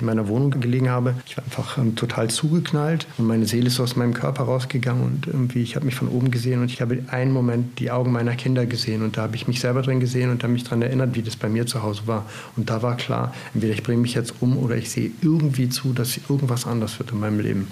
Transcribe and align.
ich 0.00 0.02
in 0.02 0.06
meiner 0.06 0.28
Wohnung 0.28 0.50
gelegen 0.50 0.88
habe. 0.88 1.14
Ich 1.26 1.36
war 1.36 1.44
einfach 1.44 1.78
ähm, 1.78 1.94
total 1.94 2.28
zugeknallt 2.28 3.06
und 3.18 3.26
meine 3.26 3.46
Seele 3.46 3.66
ist 3.66 3.78
aus 3.80 3.96
meinem 3.96 4.14
Körper 4.14 4.44
rausgegangen 4.44 5.04
und 5.04 5.26
irgendwie, 5.26 5.62
ich 5.62 5.76
habe 5.76 5.84
mich 5.84 5.94
von 5.94 6.08
oben 6.08 6.30
gesehen 6.30 6.62
und 6.62 6.70
ich 6.70 6.80
habe 6.80 7.02
einen 7.08 7.32
Moment 7.32 7.78
die 7.78 7.90
Augen 7.90 8.12
meiner 8.12 8.34
Kinder 8.34 8.66
gesehen 8.66 9.02
und 9.02 9.16
da 9.16 9.22
habe 9.22 9.36
ich 9.36 9.46
mich 9.46 9.60
selber 9.60 9.82
drin 9.82 10.00
gesehen 10.00 10.30
und 10.30 10.42
habe 10.42 10.52
mich 10.52 10.64
daran 10.64 10.82
erinnert, 10.82 11.14
wie 11.14 11.22
das 11.22 11.36
bei 11.36 11.48
mir 11.48 11.66
zu 11.66 11.82
Hause 11.82 12.02
war. 12.06 12.26
Und 12.56 12.70
da 12.70 12.82
war 12.82 12.96
klar, 12.96 13.34
entweder 13.54 13.74
ich 13.74 13.82
bringe 13.82 14.00
mich 14.00 14.14
jetzt 14.14 14.34
um 14.40 14.56
oder 14.56 14.76
ich 14.76 14.90
sehe 14.90 15.10
irgendwie 15.22 15.68
zu, 15.68 15.92
dass 15.92 16.16
irgendwas 16.16 16.66
anders 16.66 16.98
wird 16.98 17.12
in 17.12 17.20
meinem 17.20 17.40
Leben. 17.40 17.68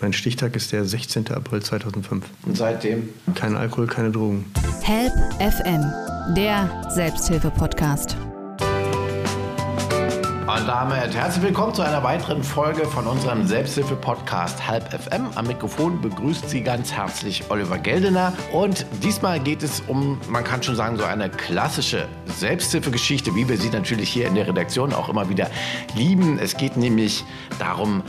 Mein 0.00 0.12
Stichtag 0.12 0.54
ist 0.56 0.72
der 0.72 0.84
16. 0.84 1.28
April 1.32 1.62
2005. 1.62 2.24
Und 2.44 2.56
seitdem? 2.56 3.08
Kein 3.34 3.56
Alkohol, 3.56 3.86
keine 3.86 4.10
Drogen. 4.10 4.44
Help 4.82 5.12
FM, 5.40 5.82
der 6.34 6.90
Selbsthilfe-Podcast. 6.94 8.16
Und 10.58 10.66
damit 10.66 11.14
herzlich 11.14 11.44
willkommen 11.44 11.74
zu 11.74 11.82
einer 11.82 12.02
weiteren 12.02 12.42
Folge 12.42 12.86
von 12.86 13.06
unserem 13.06 13.46
Selbsthilfe-Podcast 13.46 14.66
Halb 14.66 14.90
FM. 14.90 15.28
Am 15.34 15.46
Mikrofon 15.46 16.00
begrüßt 16.00 16.48
Sie 16.48 16.62
ganz 16.62 16.92
herzlich 16.92 17.44
Oliver 17.50 17.76
Geldener. 17.76 18.32
Und 18.54 18.86
diesmal 19.02 19.38
geht 19.38 19.62
es 19.62 19.80
um, 19.80 20.18
man 20.30 20.44
kann 20.44 20.62
schon 20.62 20.74
sagen, 20.74 20.96
so 20.96 21.04
eine 21.04 21.28
klassische 21.28 22.08
Selbsthilfegeschichte, 22.24 23.34
wie 23.34 23.46
wir 23.46 23.58
sie 23.58 23.68
natürlich 23.68 24.08
hier 24.08 24.28
in 24.28 24.34
der 24.34 24.48
Redaktion 24.48 24.94
auch 24.94 25.10
immer 25.10 25.28
wieder 25.28 25.50
lieben. 25.94 26.38
Es 26.38 26.56
geht 26.56 26.78
nämlich 26.78 27.22
darum, 27.58 28.02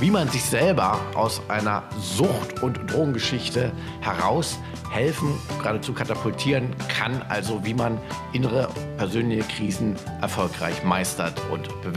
wie 0.00 0.10
man 0.10 0.28
sich 0.28 0.42
selber 0.42 0.98
aus 1.14 1.40
einer 1.48 1.84
Sucht- 2.00 2.64
und 2.64 2.90
Drogengeschichte 2.90 3.70
heraus 4.00 4.58
helfen, 4.90 5.38
geradezu 5.58 5.92
katapultieren 5.92 6.74
kann, 6.88 7.22
also 7.28 7.64
wie 7.64 7.74
man 7.74 7.98
innere 8.32 8.68
persönliche 8.98 9.42
Krisen 9.44 9.96
erfolgreich 10.20 10.84
meistert 10.84 11.40
und 11.50 11.68
bewältigt. 11.82 11.91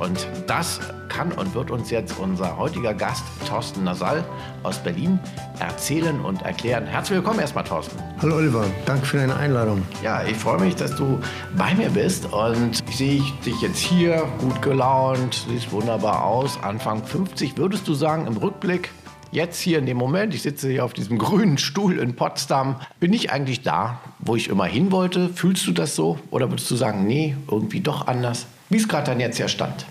Und 0.00 0.28
das 0.46 0.80
kann 1.08 1.32
und 1.32 1.54
wird 1.54 1.70
uns 1.70 1.90
jetzt 1.90 2.18
unser 2.18 2.58
heutiger 2.58 2.92
Gast 2.92 3.24
Thorsten 3.48 3.84
Nasal 3.84 4.22
aus 4.62 4.78
Berlin 4.78 5.18
erzählen 5.58 6.20
und 6.20 6.42
erklären. 6.42 6.84
Herzlich 6.86 7.16
willkommen 7.16 7.40
erstmal, 7.40 7.64
Thorsten. 7.64 7.98
Hallo 8.20 8.36
Oliver, 8.36 8.66
danke 8.84 9.06
für 9.06 9.16
deine 9.16 9.34
Einladung. 9.34 9.82
Ja, 10.02 10.22
ich 10.24 10.36
freue 10.36 10.60
mich, 10.60 10.76
dass 10.76 10.94
du 10.94 11.18
bei 11.56 11.74
mir 11.74 11.88
bist 11.88 12.26
und 12.30 12.82
ich 12.86 12.96
sehe 12.96 13.22
dich 13.46 13.60
jetzt 13.62 13.78
hier, 13.78 14.28
gut 14.40 14.60
gelaunt, 14.60 15.46
siehst 15.48 15.72
wunderbar 15.72 16.22
aus, 16.22 16.62
Anfang 16.62 17.02
50. 17.02 17.56
Würdest 17.56 17.88
du 17.88 17.94
sagen, 17.94 18.26
im 18.26 18.36
Rückblick, 18.36 18.90
jetzt 19.32 19.58
hier 19.58 19.78
in 19.78 19.86
dem 19.86 19.96
Moment, 19.96 20.34
ich 20.34 20.42
sitze 20.42 20.68
hier 20.68 20.84
auf 20.84 20.92
diesem 20.92 21.16
grünen 21.18 21.56
Stuhl 21.56 21.98
in 21.98 22.14
Potsdam, 22.14 22.76
bin 23.00 23.14
ich 23.14 23.30
eigentlich 23.30 23.62
da, 23.62 24.00
wo 24.18 24.36
ich 24.36 24.48
immer 24.48 24.66
hin 24.66 24.92
wollte? 24.92 25.30
Fühlst 25.30 25.66
du 25.66 25.72
das 25.72 25.96
so? 25.96 26.18
Oder 26.30 26.50
würdest 26.50 26.70
du 26.70 26.76
sagen, 26.76 27.06
nee, 27.06 27.36
irgendwie 27.50 27.80
doch 27.80 28.06
anders? 28.06 28.46
Wie 28.70 28.76
ist 28.76 28.88
gerade 28.88 29.06
dein 29.06 29.20
jetziger 29.20 29.48
Stand? 29.48 29.84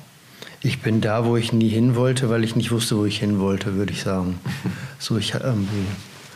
Ich 0.61 0.81
bin 0.81 1.01
da, 1.01 1.25
wo 1.25 1.37
ich 1.37 1.53
nie 1.53 1.67
hin 1.69 1.95
wollte, 1.95 2.29
weil 2.29 2.43
ich 2.43 2.55
nicht 2.55 2.71
wusste, 2.71 2.97
wo 2.97 3.05
ich 3.05 3.19
hin 3.19 3.39
wollte, 3.39 3.75
würde 3.75 3.93
ich 3.93 4.01
sagen. 4.01 4.39
So, 5.01 5.17
ich 5.17 5.33
irgendwie, 5.33 5.85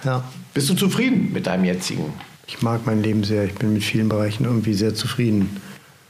ja. 0.05 0.23
Bist 0.53 0.69
du 0.69 0.73
zufrieden 0.73 1.33
mit 1.33 1.47
deinem 1.47 1.65
jetzigen? 1.65 2.13
Ich 2.47 2.61
mag 2.61 2.85
mein 2.85 3.03
Leben 3.03 3.25
sehr. 3.25 3.43
Ich 3.43 3.55
bin 3.55 3.73
mit 3.73 3.83
vielen 3.83 4.07
Bereichen 4.07 4.45
irgendwie 4.45 4.73
sehr 4.73 4.95
zufrieden. 4.95 5.59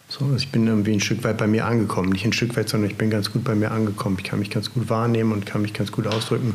So, 0.07 0.25
also 0.25 0.35
ich 0.35 0.51
bin 0.51 0.67
irgendwie 0.67 0.93
ein 0.93 0.99
Stück 0.99 1.23
weit 1.23 1.39
bei 1.39 1.47
mir 1.47 1.65
angekommen. 1.65 2.09
Nicht 2.09 2.25
ein 2.25 2.33
Stück 2.33 2.55
weit, 2.55 2.69
sondern 2.69 2.91
ich 2.91 2.95
bin 2.95 3.09
ganz 3.09 3.31
gut 3.31 3.43
bei 3.43 3.55
mir 3.55 3.71
angekommen. 3.71 4.17
Ich 4.19 4.25
kann 4.25 4.37
mich 4.37 4.51
ganz 4.51 4.71
gut 4.71 4.87
wahrnehmen 4.89 5.31
und 5.31 5.47
kann 5.47 5.63
mich 5.63 5.73
ganz 5.73 5.91
gut 5.91 6.05
ausdrücken 6.05 6.53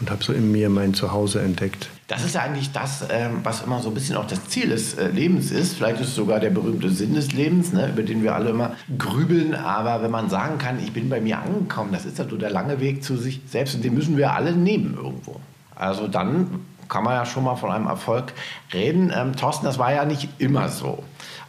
und 0.00 0.10
habe 0.10 0.22
so 0.22 0.34
in 0.34 0.52
mir 0.52 0.68
mein 0.68 0.92
Zuhause 0.92 1.40
entdeckt. 1.40 1.88
Das 2.12 2.24
ist 2.24 2.34
ja 2.34 2.42
eigentlich 2.42 2.72
das, 2.72 3.06
ähm, 3.08 3.40
was 3.42 3.62
immer 3.62 3.80
so 3.80 3.88
ein 3.88 3.94
bisschen 3.94 4.16
auch 4.16 4.26
das 4.26 4.46
Ziel 4.46 4.68
des 4.68 4.92
äh, 4.98 5.08
Lebens 5.08 5.50
ist. 5.50 5.76
Vielleicht 5.76 5.98
ist 5.98 6.08
es 6.08 6.14
sogar 6.14 6.40
der 6.40 6.50
berühmte 6.50 6.90
Sinn 6.90 7.14
des 7.14 7.32
Lebens, 7.32 7.72
ne, 7.72 7.88
über 7.88 8.02
den 8.02 8.22
wir 8.22 8.34
alle 8.34 8.50
immer 8.50 8.72
grübeln. 8.98 9.54
Aber 9.54 10.02
wenn 10.02 10.10
man 10.10 10.28
sagen 10.28 10.58
kann, 10.58 10.78
ich 10.78 10.92
bin 10.92 11.08
bei 11.08 11.22
mir 11.22 11.38
angekommen, 11.38 11.90
das 11.90 12.04
ist 12.04 12.18
ja 12.18 12.28
so 12.28 12.36
der 12.36 12.50
lange 12.50 12.80
Weg 12.80 13.02
zu 13.02 13.16
sich 13.16 13.40
selbst 13.46 13.74
und 13.76 13.82
den 13.82 13.94
müssen 13.94 14.18
wir 14.18 14.34
alle 14.34 14.52
nehmen 14.52 14.94
irgendwo. 14.94 15.40
Also 15.74 16.06
dann 16.06 16.60
kann 16.90 17.02
man 17.02 17.14
ja 17.14 17.24
schon 17.24 17.44
mal 17.44 17.56
von 17.56 17.70
einem 17.70 17.86
Erfolg 17.86 18.34
reden. 18.74 19.10
Ähm, 19.16 19.34
Thorsten, 19.34 19.64
das 19.64 19.78
war 19.78 19.94
ja 19.94 20.04
nicht 20.04 20.28
immer 20.36 20.68
so. 20.68 21.02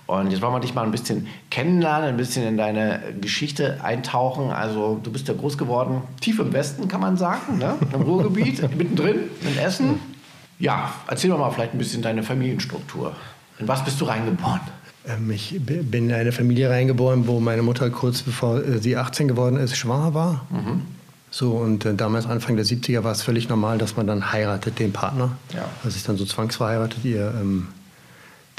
Und 0.08 0.32
jetzt 0.32 0.42
wollen 0.42 0.54
wir 0.54 0.62
dich 0.62 0.74
mal 0.74 0.84
ein 0.84 0.92
bisschen 0.92 1.28
kennenlernen, 1.50 2.08
ein 2.08 2.18
bisschen 2.18 2.48
in 2.48 2.56
deine 2.56 3.02
Geschichte 3.20 3.84
eintauchen. 3.84 4.52
Also 4.52 4.98
du 5.04 5.12
bist 5.12 5.28
ja 5.28 5.34
groß 5.34 5.58
geworden, 5.58 6.04
tief 6.22 6.40
im 6.40 6.54
Westen 6.54 6.88
kann 6.88 7.02
man 7.02 7.18
sagen, 7.18 7.58
ne? 7.58 7.76
im 7.94 8.02
Ruhrgebiet, 8.02 8.62
mittendrin, 8.78 9.24
in 9.42 9.58
Essen. 9.58 10.13
Ja, 10.60 10.94
erzähl 11.08 11.30
doch 11.30 11.40
mal 11.40 11.52
vielleicht 11.52 11.74
ein 11.74 11.78
bisschen 11.78 12.02
deine 12.02 12.24
Familienstruktur. 12.24 13.16
In 13.60 13.68
was 13.68 13.84
bist 13.84 14.00
du 14.02 14.06
reingeboren? 14.06 14.62
Ähm, 15.08 15.30
ich 15.32 15.60
bin 15.60 16.10
in 16.10 16.14
eine 16.14 16.32
Familie 16.32 16.70
reingeboren, 16.70 17.28
wo 17.28 17.40
meine 17.40 17.62
Mutter 17.62 17.90
kurz 17.90 18.22
bevor 18.22 18.64
äh, 18.64 18.80
sie 18.80 18.96
18 18.96 19.28
geworden 19.28 19.58
ist, 19.58 19.76
schwanger 19.76 20.14
war. 20.14 20.46
Mhm. 20.50 20.82
So, 21.30 21.54
und 21.54 21.86
äh, 21.86 21.96
damals, 21.96 22.28
Anfang 22.28 22.56
der 22.56 22.66
70er, 22.66 23.04
war 23.04 23.12
es 23.12 23.24
völlig 23.24 23.50
normal, 23.50 23.80
dass 23.80 23.98
man 23.98 24.06
dann 24.06 24.32
heiratet, 24.32 24.80
den 24.80 24.94
Partner. 24.94 25.32
Ja. 25.54 25.66
Also 25.84 25.96
ist 25.98 26.08
dann 26.08 26.18
so 26.18 26.26
zwangsverheiratet. 26.26 27.04
Ihr 27.04 27.34
ähm, 27.40 27.68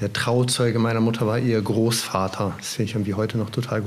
der 0.00 0.12
Trauzeuge 0.12 0.78
meiner 0.81 1.00
Mutter 1.00 1.26
war 1.26 1.38
ihr 1.38 1.61
Großvater. 1.62 2.55
Das 2.59 2.75
finde 2.75 2.91
ich 2.91 2.94
irgendwie 2.97 3.15
heute 3.15 3.38
noch 3.38 3.50
total 3.50 3.82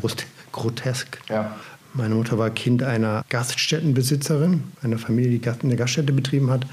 grotesk. 0.53 1.19
Ja. 1.29 1.55
Meine 1.93 2.15
Mutter 2.15 2.37
war 2.37 2.49
Kind 2.49 2.83
einer 2.83 3.25
Gaststättenbesitzerin, 3.29 4.63
einer 4.83 4.97
Familie, 4.99 5.39
die 5.39 5.49
eine 5.49 5.75
Gaststätte 5.75 6.13
betrieben 6.13 6.49
hat. 6.49 6.65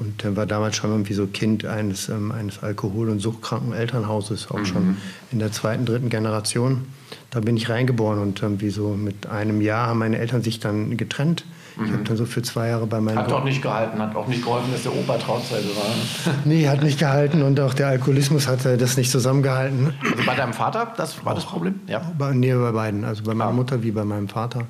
Und 0.00 0.34
war 0.34 0.46
damals 0.46 0.76
schon 0.76 0.90
irgendwie 0.90 1.12
so 1.12 1.26
Kind 1.26 1.66
eines, 1.66 2.08
ähm, 2.08 2.32
eines 2.32 2.62
alkohol- 2.62 3.10
und 3.10 3.20
suchtkranken 3.20 3.74
Elternhauses, 3.74 4.50
auch 4.50 4.58
mhm. 4.58 4.64
schon 4.64 4.96
in 5.30 5.38
der 5.38 5.52
zweiten, 5.52 5.84
dritten 5.84 6.08
Generation. 6.08 6.86
Da 7.30 7.40
bin 7.40 7.56
ich 7.56 7.68
reingeboren 7.68 8.18
und 8.18 8.40
irgendwie 8.40 8.70
so 8.70 8.88
mit 8.88 9.26
einem 9.26 9.60
Jahr 9.60 9.88
haben 9.88 9.98
meine 9.98 10.18
Eltern 10.18 10.42
sich 10.42 10.58
dann 10.58 10.96
getrennt. 10.96 11.44
Mhm. 11.76 11.84
Ich 11.84 11.92
habe 11.92 12.04
dann 12.04 12.16
so 12.16 12.24
für 12.24 12.40
zwei 12.40 12.68
Jahre 12.68 12.86
bei 12.86 12.98
meinem. 13.00 13.18
Hat 13.18 13.30
doch 13.30 13.44
nicht 13.44 13.60
gehalten, 13.60 14.00
hat 14.00 14.16
auch 14.16 14.26
nicht 14.26 14.42
geholfen, 14.42 14.72
dass 14.72 14.84
der 14.84 14.96
Opa 14.96 15.18
Trauzeuge 15.18 15.68
war. 15.76 16.34
nee, 16.46 16.66
hat 16.66 16.82
nicht 16.82 16.98
gehalten 16.98 17.42
und 17.42 17.60
auch 17.60 17.74
der 17.74 17.88
Alkoholismus 17.88 18.48
hat 18.48 18.64
äh, 18.64 18.78
das 18.78 18.96
nicht 18.96 19.10
zusammengehalten. 19.10 19.92
Also 20.02 20.24
bei 20.24 20.34
deinem 20.34 20.54
Vater, 20.54 20.94
das 20.96 21.22
war 21.24 21.32
auch. 21.32 21.36
das 21.36 21.44
Problem? 21.44 21.74
Ja. 21.88 22.00
Bei, 22.16 22.32
nee, 22.32 22.54
bei 22.54 22.72
beiden. 22.72 23.04
Also 23.04 23.22
bei 23.22 23.34
meiner 23.34 23.50
ja. 23.50 23.56
Mutter 23.56 23.82
wie 23.82 23.90
bei 23.90 24.04
meinem 24.04 24.28
Vater. 24.28 24.66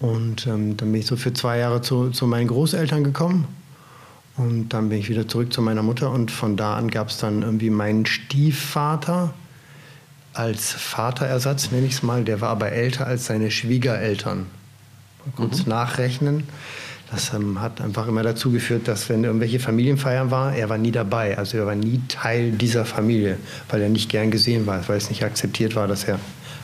Und 0.00 0.46
ähm, 0.46 0.76
dann 0.76 0.92
bin 0.92 1.00
ich 1.00 1.06
so 1.06 1.16
für 1.16 1.32
zwei 1.32 1.58
Jahre 1.58 1.80
zu, 1.80 2.10
zu 2.10 2.26
meinen 2.26 2.48
Großeltern 2.48 3.04
gekommen. 3.04 3.48
Und 4.36 4.70
dann 4.70 4.88
bin 4.88 4.98
ich 4.98 5.08
wieder 5.08 5.28
zurück 5.28 5.52
zu 5.52 5.62
meiner 5.62 5.82
Mutter 5.82 6.10
und 6.10 6.30
von 6.30 6.56
da 6.56 6.76
an 6.76 6.90
gab 6.90 7.08
es 7.08 7.18
dann 7.18 7.42
irgendwie 7.42 7.70
meinen 7.70 8.04
Stiefvater 8.04 9.32
als 10.32 10.72
Vaterersatz, 10.72 11.70
nenne 11.70 11.86
ich 11.86 11.92
es 11.94 12.02
mal. 12.02 12.24
Der 12.24 12.40
war 12.40 12.48
aber 12.48 12.72
älter 12.72 13.06
als 13.06 13.26
seine 13.26 13.50
Schwiegereltern 13.50 14.46
kurz 15.36 15.64
mhm. 15.64 15.70
nachrechnen. 15.70 16.44
Das 17.10 17.32
ähm, 17.32 17.60
hat 17.60 17.80
einfach 17.80 18.08
immer 18.08 18.22
dazu 18.22 18.50
geführt, 18.50 18.88
dass 18.88 19.08
wenn 19.08 19.22
irgendwelche 19.22 19.60
Familienfeiern 19.60 20.30
war, 20.30 20.54
er 20.54 20.68
war 20.68 20.78
nie 20.78 20.90
dabei. 20.90 21.38
Also 21.38 21.58
er 21.58 21.66
war 21.66 21.76
nie 21.76 22.00
Teil 22.08 22.52
dieser 22.52 22.84
Familie, 22.84 23.38
weil 23.68 23.82
er 23.82 23.88
nicht 23.88 24.08
gern 24.08 24.30
gesehen 24.30 24.66
war, 24.66 24.86
weil 24.88 24.96
es 24.96 25.10
nicht 25.10 25.22
akzeptiert 25.22 25.76
war, 25.76 25.86
dass 25.86 26.04
er 26.04 26.18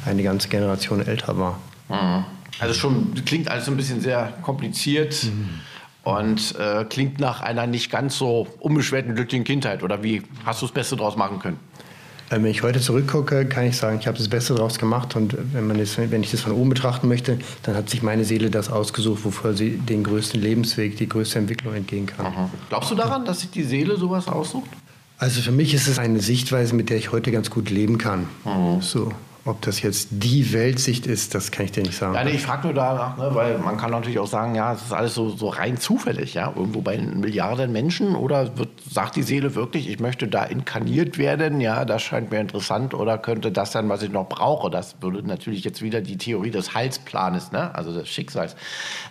eine 0.06 0.22
ganze 0.22 0.48
Generation 0.48 1.06
älter 1.06 1.38
war. 1.38 1.60
Mhm. 1.88 2.25
Also 2.58 2.75
schon 2.75 3.14
klingt 3.25 3.48
alles 3.48 3.69
ein 3.69 3.76
bisschen 3.76 4.00
sehr 4.00 4.32
kompliziert. 4.42 5.25
Mhm. 5.25 5.60
Und 6.03 6.55
äh, 6.59 6.84
klingt 6.84 7.21
nach 7.21 7.41
einer 7.43 7.66
nicht 7.66 7.91
ganz 7.91 8.16
so 8.16 8.47
unbeschwerten, 8.59 9.15
glücklichen 9.15 9.44
Kindheit. 9.44 9.83
Oder 9.83 10.03
wie 10.03 10.22
hast 10.44 10.62
du 10.62 10.66
das 10.66 10.72
Beste 10.72 10.97
daraus 10.97 11.16
machen 11.16 11.38
können? 11.38 11.59
Wenn 12.31 12.44
ich 12.47 12.62
heute 12.62 12.81
zurückgucke, 12.81 13.44
kann 13.47 13.66
ich 13.66 13.77
sagen, 13.77 13.99
ich 13.99 14.06
habe 14.06 14.16
das 14.16 14.28
Beste 14.28 14.55
daraus 14.55 14.78
gemacht. 14.78 15.16
Und 15.16 15.37
wenn, 15.53 15.66
man 15.66 15.78
das, 15.78 15.99
wenn 15.99 16.22
ich 16.22 16.31
das 16.31 16.43
von 16.43 16.53
oben 16.53 16.71
betrachten 16.71 17.09
möchte, 17.09 17.38
dann 17.65 17.75
hat 17.75 17.91
sich 17.91 18.03
meine 18.03 18.25
Seele 18.25 18.50
das 18.50 18.71
ausgesucht, 18.71 19.25
wofür 19.25 19.55
sie 19.55 19.78
den 19.78 20.05
größten 20.05 20.41
Lebensweg, 20.41 20.97
die 20.97 21.09
größte 21.09 21.41
Entwicklung 21.41 21.75
entgehen 21.75 22.06
kann. 22.06 22.27
Aha. 22.27 22.50
Glaubst 22.69 22.93
du 22.93 22.94
daran, 22.94 23.25
dass 23.25 23.41
sich 23.41 23.50
die 23.50 23.65
Seele 23.65 23.97
sowas 23.97 24.28
aussucht? 24.28 24.71
Also 25.19 25.43
für 25.43 25.50
mich 25.50 25.75
ist 25.75 25.88
es 25.88 25.99
eine 25.99 26.21
Sichtweise, 26.21 26.75
mit 26.75 26.88
der 26.88 26.99
ich 26.99 27.11
heute 27.11 27.32
ganz 27.32 27.50
gut 27.50 27.69
leben 27.69 27.99
kann. 27.99 28.28
Mhm. 28.44 28.81
So. 28.81 29.12
Ob 29.47 29.62
das 29.62 29.81
jetzt 29.81 30.09
die 30.11 30.53
Weltsicht 30.53 31.06
ist, 31.06 31.34
das 31.34 31.51
kann 31.51 31.65
ich 31.65 31.73
dir 31.73 31.83
nicht 31.83 31.97
sagen. 31.97 32.15
Ja, 32.15 32.25
nee, 32.25 32.33
ich 32.33 32.43
frage 32.43 32.67
nur 32.67 32.75
danach, 32.75 33.17
ne, 33.17 33.34
weil 33.34 33.56
man 33.56 33.79
kann 33.79 33.91
natürlich 33.91 34.19
auch 34.19 34.26
sagen, 34.26 34.55
ja, 34.55 34.75
es 34.75 34.82
ist 34.82 34.93
alles 34.93 35.14
so, 35.14 35.31
so 35.31 35.49
rein 35.49 35.79
zufällig, 35.79 36.35
ja, 36.35 36.53
irgendwo 36.55 36.82
bei 36.82 36.99
Milliarden 36.99 37.73
Menschen 37.73 38.17
oder 38.17 38.59
wird, 38.59 38.69
sagt 38.87 39.17
die 39.17 39.23
Seele 39.23 39.55
wirklich, 39.55 39.88
ich 39.88 39.99
möchte 39.99 40.29
da 40.29 40.44
inkarniert 40.44 41.17
werden, 41.17 41.62
ja, 41.62 41.87
das 41.87 42.03
scheint 42.03 42.31
mir 42.31 42.38
interessant 42.38 42.93
oder 42.93 43.17
könnte 43.17 43.50
das 43.50 43.73
sein, 43.73 43.88
was 43.88 44.03
ich 44.03 44.11
noch 44.11 44.29
brauche? 44.29 44.69
Das 44.69 44.97
würde 45.00 45.26
natürlich 45.26 45.64
jetzt 45.64 45.81
wieder 45.81 46.03
die 46.03 46.19
Theorie 46.19 46.50
des 46.50 46.75
Heilsplanes, 46.75 47.50
ne, 47.50 47.75
also 47.75 47.94
des 47.94 48.11
Schicksals 48.11 48.56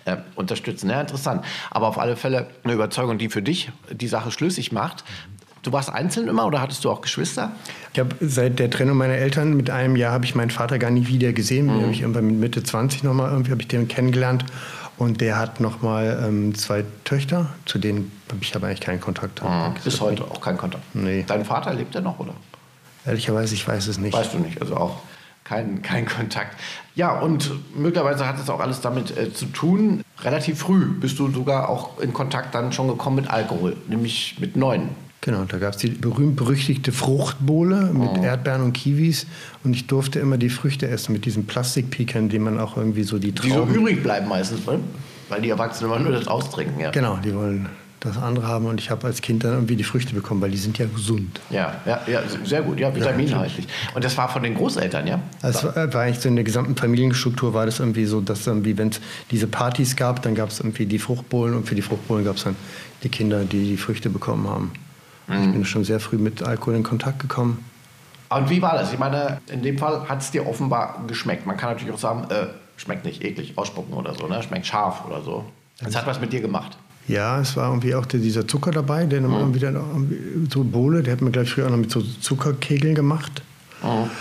äh, 0.06 0.18
unterstützen. 0.36 0.92
Ja, 0.92 1.02
interessant. 1.02 1.44
Aber 1.72 1.88
auf 1.88 1.98
alle 1.98 2.16
Fälle 2.16 2.48
eine 2.64 2.74
Überzeugung, 2.74 3.18
die 3.18 3.30
für 3.30 3.42
dich 3.42 3.72
die 3.92 4.08
Sache 4.08 4.30
schlüssig 4.30 4.72
macht. 4.72 5.04
Du 5.62 5.72
warst 5.72 5.92
einzeln 5.92 6.28
immer 6.28 6.46
oder 6.46 6.62
hattest 6.62 6.86
du 6.86 6.90
auch 6.90 7.02
Geschwister? 7.02 7.52
Ich 7.94 8.00
habe 8.00 8.16
seit 8.22 8.60
der 8.60 8.70
Trennung 8.70 8.98
meiner 8.98 9.16
Eltern 9.16 9.56
mit 9.56 9.70
einem 9.70 9.96
Jahr 9.96 10.14
habe 10.14 10.26
ich 10.26 10.36
meinen 10.36 10.52
Vater 10.52 10.80
gar 10.80 10.92
nie 10.92 11.08
wieder 11.08 11.34
gesehen. 11.34 11.66
Mhm. 11.66 11.82
Habe 11.82 11.92
ich 11.92 12.02
irgendwann 12.02 12.28
mit 12.28 12.36
Mitte 12.36 12.64
20 12.64 13.04
noch 13.04 13.14
mal 13.14 13.30
irgendwie 13.30 13.52
habe 13.52 13.62
ich 13.62 13.68
den 13.68 13.88
kennengelernt 13.88 14.46
und 14.98 15.22
der 15.22 15.38
hat 15.38 15.60
noch 15.60 15.82
mal 15.82 16.24
ähm, 16.26 16.56
zwei 16.56 16.86
Töchter, 17.04 17.48
zu 17.66 17.80
denen 17.80 18.12
habe 18.30 18.40
ich 18.42 18.56
aber 18.56 18.68
eigentlich 18.68 18.82
keinen 18.82 19.02
Kontakt. 19.02 19.42
Mhm. 19.44 19.76
Bis 19.84 20.00
heute 20.02 20.24
auch 20.24 20.42
keinen 20.42 20.58
Kontakt. 20.58 20.84
Nee. 20.94 21.26
Dein 21.28 21.46
Vater 21.46 21.74
lebt 21.74 21.96
er 21.96 22.02
noch 22.02 22.20
oder? 22.20 22.34
Ehrlicherweise 23.06 23.56
ich 23.56 23.68
weiß 23.68 23.88
es 23.88 23.98
nicht. 23.98 24.14
Weißt 24.14 24.34
du 24.34 24.40
nicht, 24.40 24.62
also 24.62 24.78
auch 24.78 24.98
kein, 25.44 25.82
kein 25.82 26.06
Kontakt. 26.06 26.56
Ja, 26.96 27.20
und 27.20 27.52
möglicherweise 27.76 28.28
hat 28.28 28.40
es 28.40 28.50
auch 28.50 28.60
alles 28.60 28.82
damit 28.82 29.18
äh, 29.18 29.34
zu 29.34 29.48
tun. 29.48 30.04
Relativ 30.22 30.60
früh 30.60 30.86
bist 30.86 31.18
du 31.18 31.32
sogar 31.32 31.70
auch 31.70 32.00
in 32.00 32.14
Kontakt 32.14 32.54
dann 32.54 32.72
schon 32.72 32.88
gekommen 32.88 33.16
mit 33.16 33.30
Alkohol, 33.30 33.76
nämlich 33.88 34.36
mit 34.40 34.56
neun. 34.56 34.90
Genau, 35.30 35.44
da 35.44 35.60
gab 35.60 35.74
es 35.74 35.78
die 35.78 35.90
berühmt-berüchtigte 35.90 36.92
Fruchtbowle 36.92 37.92
mit 37.94 38.10
oh. 38.18 38.24
Erdbeeren 38.24 38.64
und 38.64 38.74
Kiwis. 38.74 39.28
Und 39.64 39.76
ich 39.76 39.86
durfte 39.86 40.18
immer 40.18 40.40
die 40.40 40.50
Früchte 40.50 40.88
essen 40.88 41.14
mit 41.14 41.24
diesen 41.24 41.46
Plastikpikern, 41.46 42.30
die 42.30 42.40
man 42.40 42.60
auch 42.60 42.78
irgendwie 42.78 43.04
so 43.04 43.20
die 43.20 43.32
Trauben... 43.32 43.68
Die 43.68 43.74
so 43.76 43.80
übrig 43.80 44.02
bleiben 44.02 44.28
meistens, 44.28 44.66
ne? 44.66 44.80
weil 45.30 45.42
die 45.42 45.52
Erwachsenen 45.52 45.92
immer 45.92 46.00
nur 46.00 46.14
das 46.14 46.28
austrinken. 46.28 46.80
Ja. 46.80 46.90
Genau, 46.90 47.18
die 47.24 47.36
wollen 47.36 47.70
das 48.00 48.18
andere 48.18 48.48
haben 48.48 48.66
und 48.66 48.80
ich 48.80 48.90
habe 48.90 49.06
als 49.06 49.22
Kind 49.22 49.44
dann 49.44 49.54
irgendwie 49.54 49.76
die 49.76 49.84
Früchte 49.84 50.16
bekommen, 50.16 50.42
weil 50.42 50.50
die 50.50 50.58
sind 50.58 50.80
ja 50.80 50.88
gesund. 50.88 51.40
Ja, 51.52 51.76
ja, 51.86 52.02
ja 52.08 52.24
sehr 52.44 52.64
gut, 52.64 52.80
ja, 52.80 52.96
vitaminhaltig. 52.96 53.68
Und 53.94 54.04
das 54.04 54.18
war 54.18 54.30
von 54.30 54.42
den 54.42 54.56
Großeltern, 54.56 55.06
ja? 55.06 55.22
War, 55.42 55.94
war, 55.94 56.02
eigentlich 56.02 56.20
so 56.20 56.28
in 56.28 56.38
der 56.38 56.46
gesamten 56.46 56.76
Familienstruktur 56.76 57.54
war 57.54 57.68
das 57.68 57.80
irgendwie 57.80 58.06
so, 58.06 58.20
dass 58.20 58.48
irgendwie, 58.48 58.76
wenn 58.80 58.90
es 58.90 59.00
diese 59.30 59.46
Partys 59.46 59.96
gab, 59.96 60.24
dann 60.24 60.34
gab 60.34 60.50
es 60.50 60.60
irgendwie 60.60 60.88
die 60.88 60.98
Fruchtbohlen 60.98 61.54
und 61.54 61.68
für 61.68 61.76
die 61.76 61.84
Fruchtbohlen 61.84 62.26
gab 62.26 62.38
es 62.38 62.46
dann 62.46 62.56
die 63.04 63.10
Kinder, 63.10 63.44
die 63.44 63.66
die 63.66 63.78
Früchte 63.78 64.10
bekommen 64.10 64.50
haben. 64.50 64.72
Mhm. 65.30 65.44
Ich 65.44 65.52
bin 65.52 65.66
schon 65.66 65.84
sehr 65.84 66.00
früh 66.00 66.18
mit 66.18 66.44
Alkohol 66.44 66.76
in 66.76 66.84
Kontakt 66.84 67.20
gekommen. 67.20 67.64
Und 68.30 68.50
wie 68.50 68.62
war 68.62 68.74
das? 68.74 68.94
Ich 68.94 69.00
meine, 69.00 69.42
in 69.52 69.64
dem 69.64 69.78
Fall 69.78 70.08
hat 70.08 70.22
es 70.22 70.32
dir 70.32 70.46
offenbar 70.46 71.04
geschmeckt. 71.08 71.46
Man 71.48 71.58
kann 71.58 71.72
natürlich 71.72 71.94
auch 71.94 72.00
sagen, 72.00 72.30
äh, 72.30 72.48
schmeckt 72.78 73.06
nicht 73.06 73.24
eklig, 73.24 73.58
ausspucken 73.58 73.94
oder 73.94 74.14
so, 74.14 74.28
ne? 74.28 74.42
schmeckt 74.44 74.68
scharf 74.68 75.06
oder 75.08 75.22
so. 75.22 75.46
Es 75.80 75.96
hat 75.96 76.06
was 76.06 76.20
mit 76.20 76.34
dir 76.34 76.42
gemacht. 76.42 76.78
Ja, 77.08 77.40
es 77.40 77.58
war 77.58 77.70
irgendwie 77.70 77.96
auch 77.96 78.06
dieser 78.06 78.48
Zucker 78.48 78.70
dabei, 78.70 79.06
der 79.06 79.22
mhm. 79.22 79.60
dann 79.60 80.48
so 80.52 80.64
Bohle, 80.64 81.02
der 81.02 81.14
hat 81.14 81.22
man 81.22 81.32
gleich 81.32 81.50
früher 81.50 81.66
auch 81.66 81.72
noch 81.72 81.78
mit 81.78 81.90
so 81.90 82.02
Zuckerkegeln 82.02 82.94
gemacht. 82.94 83.42
Mhm. 83.82 84.12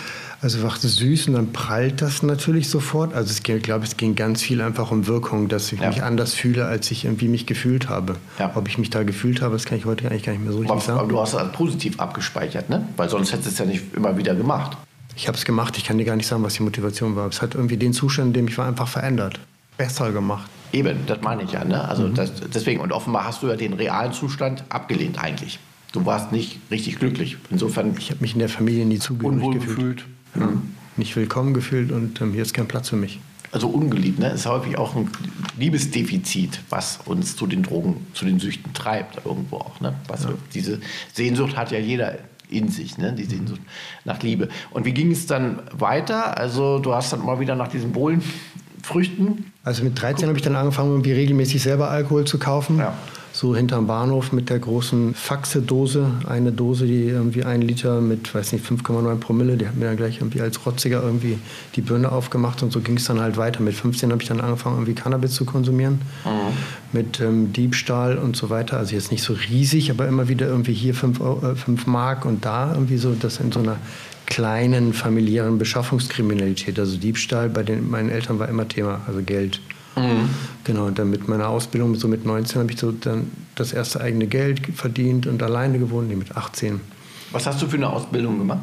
Also 0.41 0.63
war 0.63 0.71
das 0.71 0.97
süß 0.97 1.29
und 1.29 1.35
dann 1.35 1.53
prallt 1.53 2.01
das 2.01 2.23
natürlich 2.23 2.69
sofort. 2.69 3.13
Also 3.13 3.31
es, 3.31 3.41
ich 3.41 3.63
glaube, 3.63 3.85
es 3.85 3.97
ging 3.97 4.15
ganz 4.15 4.43
viel 4.43 4.61
einfach 4.61 4.93
um 4.93 5.09
Wirkung, 5.09 5.49
dass 5.49 5.73
ich 5.73 5.81
ja. 5.81 5.89
mich 5.89 6.03
anders 6.03 6.35
fühle, 6.35 6.67
als 6.67 6.91
ich 6.93 7.07
irgendwie 7.07 7.27
mich 7.27 7.47
gefühlt 7.47 7.89
habe. 7.89 8.15
Ja. 8.39 8.53
Ob 8.55 8.69
ich 8.69 8.79
mich 8.79 8.91
da 8.91 9.03
gefühlt 9.03 9.43
habe, 9.43 9.55
das 9.55 9.65
kann 9.65 9.79
ich 9.79 9.85
heute 9.85 10.09
eigentlich 10.09 10.23
gar 10.23 10.33
nicht 10.33 10.45
mehr 10.45 10.53
so 10.53 10.59
richtig 10.59 10.73
aber, 10.73 10.81
sagen. 10.81 10.99
Aber 11.01 11.09
du 11.09 11.21
hast 11.21 11.35
das 11.35 11.51
positiv 11.53 11.99
abgespeichert, 11.99 12.71
ne? 12.71 12.87
Weil 12.97 13.09
sonst 13.09 13.33
hättest 13.33 13.49
du 13.49 13.51
es 13.51 13.59
ja 13.59 13.65
nicht 13.65 13.95
immer 13.95 14.17
wieder 14.17 14.35
gemacht. 14.35 14.77
Ich 15.17 15.27
habe 15.27 15.37
es 15.37 15.45
gemacht, 15.45 15.77
ich 15.77 15.85
kann 15.85 15.99
dir 15.99 16.05
gar 16.05 16.15
nicht 16.15 16.29
sagen, 16.29 16.45
was 16.45 16.55
die 16.55 16.63
Motivation 16.63 17.17
war. 17.17 17.27
Es 17.27 17.43
hat 17.43 17.57
irgendwie 17.57 17.77
den 17.77 17.93
Zustand, 17.93 18.29
in 18.29 18.33
dem 18.35 18.49
ich 18.49 18.57
war, 18.57 18.69
einfach 18.69 18.87
verändert. 18.87 19.41
Besser 19.77 20.13
gemacht. 20.13 20.49
Eben, 20.73 20.99
das 21.07 21.21
meine 21.23 21.43
ich 21.43 21.53
ja. 21.53 21.65
Ne? 21.65 21.89
Also 21.89 22.05
mhm. 22.05 22.15
das, 22.15 22.33
deswegen, 22.55 22.81
und 22.81 22.93
offenbar 22.93 23.25
hast 23.25 23.43
du 23.43 23.49
ja 23.49 23.57
den 23.57 23.73
realen 23.73 24.13
Zustand 24.13 24.63
abgelehnt 24.69 25.19
eigentlich. 25.19 25.59
Du 25.93 26.05
warst 26.07 26.31
nicht 26.31 26.59
richtig 26.71 26.99
glücklich. 26.99 27.39
Insofern. 27.51 27.97
Ich 27.99 28.11
habe 28.11 28.21
mich 28.21 28.35
in 28.35 28.39
der 28.39 28.49
Familie 28.49 28.85
nie 28.85 28.99
zugehörig 28.99 29.51
gefühlt. 29.53 29.77
gefühlt. 29.77 30.05
Mhm. 30.35 30.75
Nicht 30.97 31.15
willkommen 31.17 31.55
gefühlt 31.55 31.93
und 31.93 32.21
ähm, 32.21 32.33
hier 32.33 32.43
ist 32.43 32.55
kein 32.55 32.67
Platz 32.67 32.89
für 32.89 32.97
mich. 32.97 33.21
Also 33.51 33.69
ungeliebt, 33.69 34.19
ne? 34.19 34.31
Ist 34.31 34.47
häufig 34.47 34.77
auch 34.77 34.95
ein 34.95 35.09
Liebesdefizit, 35.59 36.61
was 36.69 36.99
uns 37.07 37.35
zu 37.37 37.47
den 37.47 37.63
Drogen, 37.63 38.07
zu 38.13 38.27
den 38.27 38.39
Süchten 38.41 38.75
treibt, 38.75 39.25
irgendwo 39.25 39.57
auch. 39.57 39.81
Ne? 39.81 39.95
Was 40.07 40.25
ja. 40.25 40.31
Diese 40.53 40.81
Sehnsucht 41.15 41.57
hat 41.57 41.71
ja 41.71 41.79
jeder 41.79 42.19
in 42.51 42.69
sich, 42.69 42.99
ne? 42.99 43.13
die 43.13 43.25
Sehnsucht 43.25 43.61
nach 44.05 44.23
Liebe. 44.23 44.49
Und 44.71 44.85
wie 44.85 44.93
ging 44.93 45.11
es 45.13 45.27
dann 45.27 45.61
weiter? 45.73 46.37
Also 46.37 46.79
du 46.79 46.95
hast 46.95 47.13
dann 47.13 47.25
mal 47.25 47.41
wieder 47.41 47.55
nach 47.55 47.69
diesen 47.69 47.93
Bohlenfrüchten. 47.93 49.53
Also 49.65 49.83
mit 49.83 50.01
13 50.01 50.29
habe 50.29 50.37
ich 50.37 50.45
dann 50.45 50.57
angefangen, 50.57 50.91
irgendwie 50.91 51.13
regelmäßig 51.13 51.63
selber 51.63 51.91
Alkohol 51.91 52.27
zu 52.27 52.39
kaufen. 52.39 52.79
Ja 52.79 52.99
so 53.39 53.55
hinterm 53.55 53.87
Bahnhof 53.87 54.33
mit 54.33 54.51
der 54.51 54.59
großen 54.59 55.15
Faxe-Dose. 55.15 56.11
Eine 56.27 56.51
Dose, 56.51 56.87
die 56.87 57.05
irgendwie 57.05 57.45
ein 57.45 57.63
Liter 57.63 58.01
mit, 58.01 58.35
weiß 58.35 58.53
nicht, 58.53 58.67
5,9 58.67 59.15
Promille, 59.21 59.57
die 59.57 59.69
hat 59.69 59.77
mir 59.77 59.85
dann 59.85 59.97
gleich 59.97 60.17
irgendwie 60.17 60.41
als 60.41 60.67
Rotziger 60.67 61.05
irgendwie 61.05 61.39
die 61.77 61.81
Birne 61.81 62.11
aufgemacht 62.11 62.65
und 62.65 62.73
so 62.73 62.81
ging 62.81 62.97
es 62.97 63.05
dann 63.05 63.21
halt 63.21 63.37
weiter. 63.37 63.61
Mit 63.63 63.75
15 63.75 64.11
habe 64.11 64.21
ich 64.21 64.29
dann 64.29 64.41
angefangen, 64.41 64.75
irgendwie 64.79 64.95
Cannabis 64.95 65.35
zu 65.35 65.45
konsumieren. 65.45 66.01
Mhm. 66.25 66.53
Mit 66.93 67.21
ähm, 67.21 67.53
Diebstahl 67.53 68.19
und 68.19 68.35
so 68.35 68.51
weiter. 68.51 68.77
Also 68.77 68.97
jetzt 68.97 69.13
nicht 69.13 69.23
so 69.23 69.35
riesig, 69.35 69.93
aber 69.93 70.09
immer 70.09 70.27
wieder 70.27 70.49
irgendwie 70.49 70.73
hier 70.73 70.95
5 70.95 71.21
äh, 71.21 71.89
Mark 71.89 72.25
und 72.25 72.45
da 72.45 72.73
irgendwie 72.75 72.97
so, 72.97 73.15
das 73.15 73.39
in 73.39 73.53
so 73.53 73.61
einer 73.61 73.77
kleinen 74.27 74.93
familiären 74.93 75.59
Beschaffungskriminalität. 75.59 76.77
Also 76.77 76.97
Diebstahl 76.97 77.49
bei 77.49 77.63
den, 77.63 77.89
meinen 77.89 78.11
Eltern 78.11 78.41
war 78.41 78.49
immer 78.49 78.67
Thema, 78.67 79.03
also 79.07 79.23
Geld. 79.23 79.61
Mhm. 79.97 80.29
Genau, 80.65 80.87
und 80.87 80.99
dann 80.99 81.11
mit 81.11 81.29
meiner 81.29 81.49
Ausbildung, 81.49 81.95
so 81.95 82.09
mit 82.09 82.25
19, 82.25 82.61
habe 82.61 82.73
ich 82.73 82.79
so 82.79 82.93
dann 82.93 83.31
das 83.55 83.73
erste 83.73 84.01
eigene 84.01 84.27
Geld 84.27 84.61
verdient 84.75 85.27
und 85.27 85.43
alleine 85.43 85.79
gewohnt, 85.79 86.09
nee, 86.09 86.17
mit 86.17 86.37
18. 86.37 86.81
Was 87.33 87.47
hast 87.47 87.61
du 87.61 87.67
für 87.67 87.77
eine 87.77 87.91
Ausbildung 87.91 88.39
gemacht? 88.39 88.61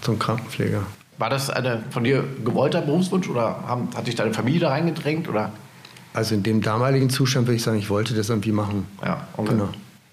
Zum 0.00 0.18
Krankenpfleger. 0.18 0.82
War 1.18 1.30
das 1.30 1.50
eine 1.50 1.82
von 1.90 2.04
dir 2.04 2.24
gewollter 2.44 2.82
Berufswunsch 2.82 3.28
oder 3.28 3.62
haben, 3.66 3.88
hat 3.94 4.06
dich 4.06 4.14
deine 4.14 4.34
Familie 4.34 4.60
da 4.60 4.68
reingedrängt? 4.70 5.28
Oder? 5.28 5.50
Also 6.12 6.34
in 6.34 6.42
dem 6.42 6.60
damaligen 6.60 7.10
Zustand 7.10 7.46
würde 7.46 7.56
ich 7.56 7.62
sagen, 7.62 7.78
ich 7.78 7.90
wollte 7.90 8.14
das 8.14 8.28
irgendwie 8.28 8.52
machen. 8.52 8.86
Ja, 9.02 9.26
okay. 9.36 9.50
genau. 9.50 9.68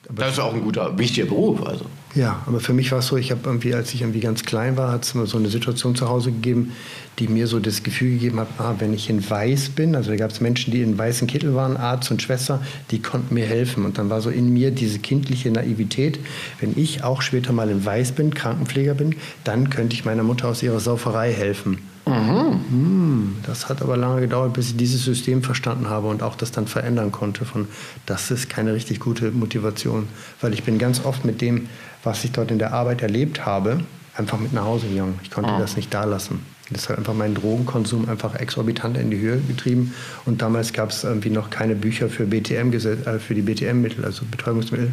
Aber 0.10 0.22
das 0.22 0.34
ist 0.34 0.40
auch 0.40 0.54
ein 0.54 0.62
guter, 0.62 0.98
wichtiger 0.98 1.28
Beruf. 1.28 1.66
Also. 1.66 1.86
Ja, 2.16 2.44
aber 2.46 2.60
für 2.60 2.74
mich 2.74 2.92
war 2.92 3.00
es 3.00 3.08
so, 3.08 3.18
ich 3.18 3.32
habe 3.32 3.42
irgendwie, 3.46 3.74
als 3.74 3.92
ich 3.96 4.02
irgendwie 4.02 4.20
ganz 4.20 4.44
klein 4.44 4.78
war, 4.78 4.92
hat 4.92 5.04
es 5.04 5.16
mir 5.16 5.26
so 5.26 5.40
eine 5.40 5.50
Situation 5.50 5.96
zu 5.96 6.10
Hause 6.10 6.32
gegeben, 6.32 6.74
die 7.18 7.28
mir 7.28 7.48
so 7.48 7.60
das 7.60 7.82
Gefühl 7.82 8.12
gegeben 8.14 8.40
hat, 8.40 8.50
ah, 8.60 8.76
wenn 8.78 8.94
ich 8.94 9.10
in 9.10 9.28
Weiß 9.28 9.70
bin, 9.70 9.96
also 9.96 10.12
da 10.12 10.18
gab 10.18 10.30
es 10.30 10.40
Menschen, 10.40 10.72
die 10.72 10.84
in 10.84 10.96
weißen 10.96 11.28
Kittel 11.28 11.56
waren, 11.56 11.76
Arzt 11.76 12.12
und 12.12 12.22
Schwester, 12.22 12.62
die 12.92 13.02
konnten 13.02 13.34
mir 13.34 13.48
helfen. 13.48 13.84
Und 13.84 13.98
dann 13.98 14.12
war 14.12 14.22
so 14.22 14.30
in 14.30 14.54
mir 14.54 14.70
diese 14.70 15.00
kindliche 15.00 15.50
Naivität, 15.50 16.20
wenn 16.60 16.78
ich 16.78 17.04
auch 17.04 17.24
später 17.24 17.52
mal 17.52 17.70
in 17.72 17.84
Weiß 17.84 18.12
bin, 18.12 18.32
Krankenpfleger 18.32 18.94
bin, 18.94 19.16
dann 19.44 19.72
könnte 19.72 19.96
ich 19.96 20.06
meiner 20.06 20.24
Mutter 20.24 20.50
aus 20.50 20.62
ihrer 20.62 20.80
Sauferei 20.80 21.34
helfen. 21.34 21.80
Mhm. 22.06 23.38
Das 23.46 23.70
hat 23.70 23.82
aber 23.82 23.98
lange 23.98 24.22
gedauert, 24.22 24.54
bis 24.54 24.70
ich 24.70 24.78
dieses 24.78 25.04
System 25.04 25.44
verstanden 25.44 25.90
habe 25.90 26.08
und 26.08 26.22
auch 26.24 26.36
das 26.36 26.52
dann 26.52 26.68
verändern 26.68 27.12
konnte. 27.12 27.46
Von 27.46 27.68
das 28.06 28.32
ist 28.32 28.50
keine 28.50 28.74
richtig 28.74 29.00
gute 29.00 29.32
Motivation, 29.32 30.08
weil 30.42 30.54
ich 30.54 30.64
bin 30.64 30.78
ganz 30.78 31.06
oft 31.06 31.26
mit 31.26 31.42
dem, 31.42 31.70
was 32.04 32.24
ich 32.24 32.32
dort 32.32 32.52
in 32.52 32.60
der 32.60 32.74
Arbeit 32.74 33.02
erlebt 33.02 33.46
habe, 33.46 33.80
einfach 34.16 34.40
mit 34.40 34.54
nach 34.54 34.66
Hause 34.66 34.88
gegangen. 34.88 35.20
Ich 35.24 35.32
konnte 35.32 35.52
mhm. 35.52 35.60
das 35.60 35.76
nicht 35.76 35.94
da 35.94 36.04
lassen. 36.04 36.40
Das 36.70 36.90
hat 36.90 36.98
einfach 36.98 37.14
meinen 37.14 37.36
Drogenkonsum 37.36 38.10
einfach 38.10 38.36
exorbitant 38.36 38.98
in 38.98 39.12
die 39.12 39.20
Höhe 39.20 39.38
getrieben. 39.40 39.94
Und 40.26 40.42
damals 40.42 40.74
gab 40.74 40.90
es 40.90 41.04
irgendwie 41.04 41.30
noch 41.30 41.50
keine 41.50 41.76
Bücher 41.76 42.10
für 42.10 42.26
BTM, 42.26 42.74
äh, 42.74 43.20
für 43.20 43.36
die 43.36 43.42
BTM-Mittel, 43.42 44.06
also 44.06 44.24
Betäubungsmittel. 44.30 44.92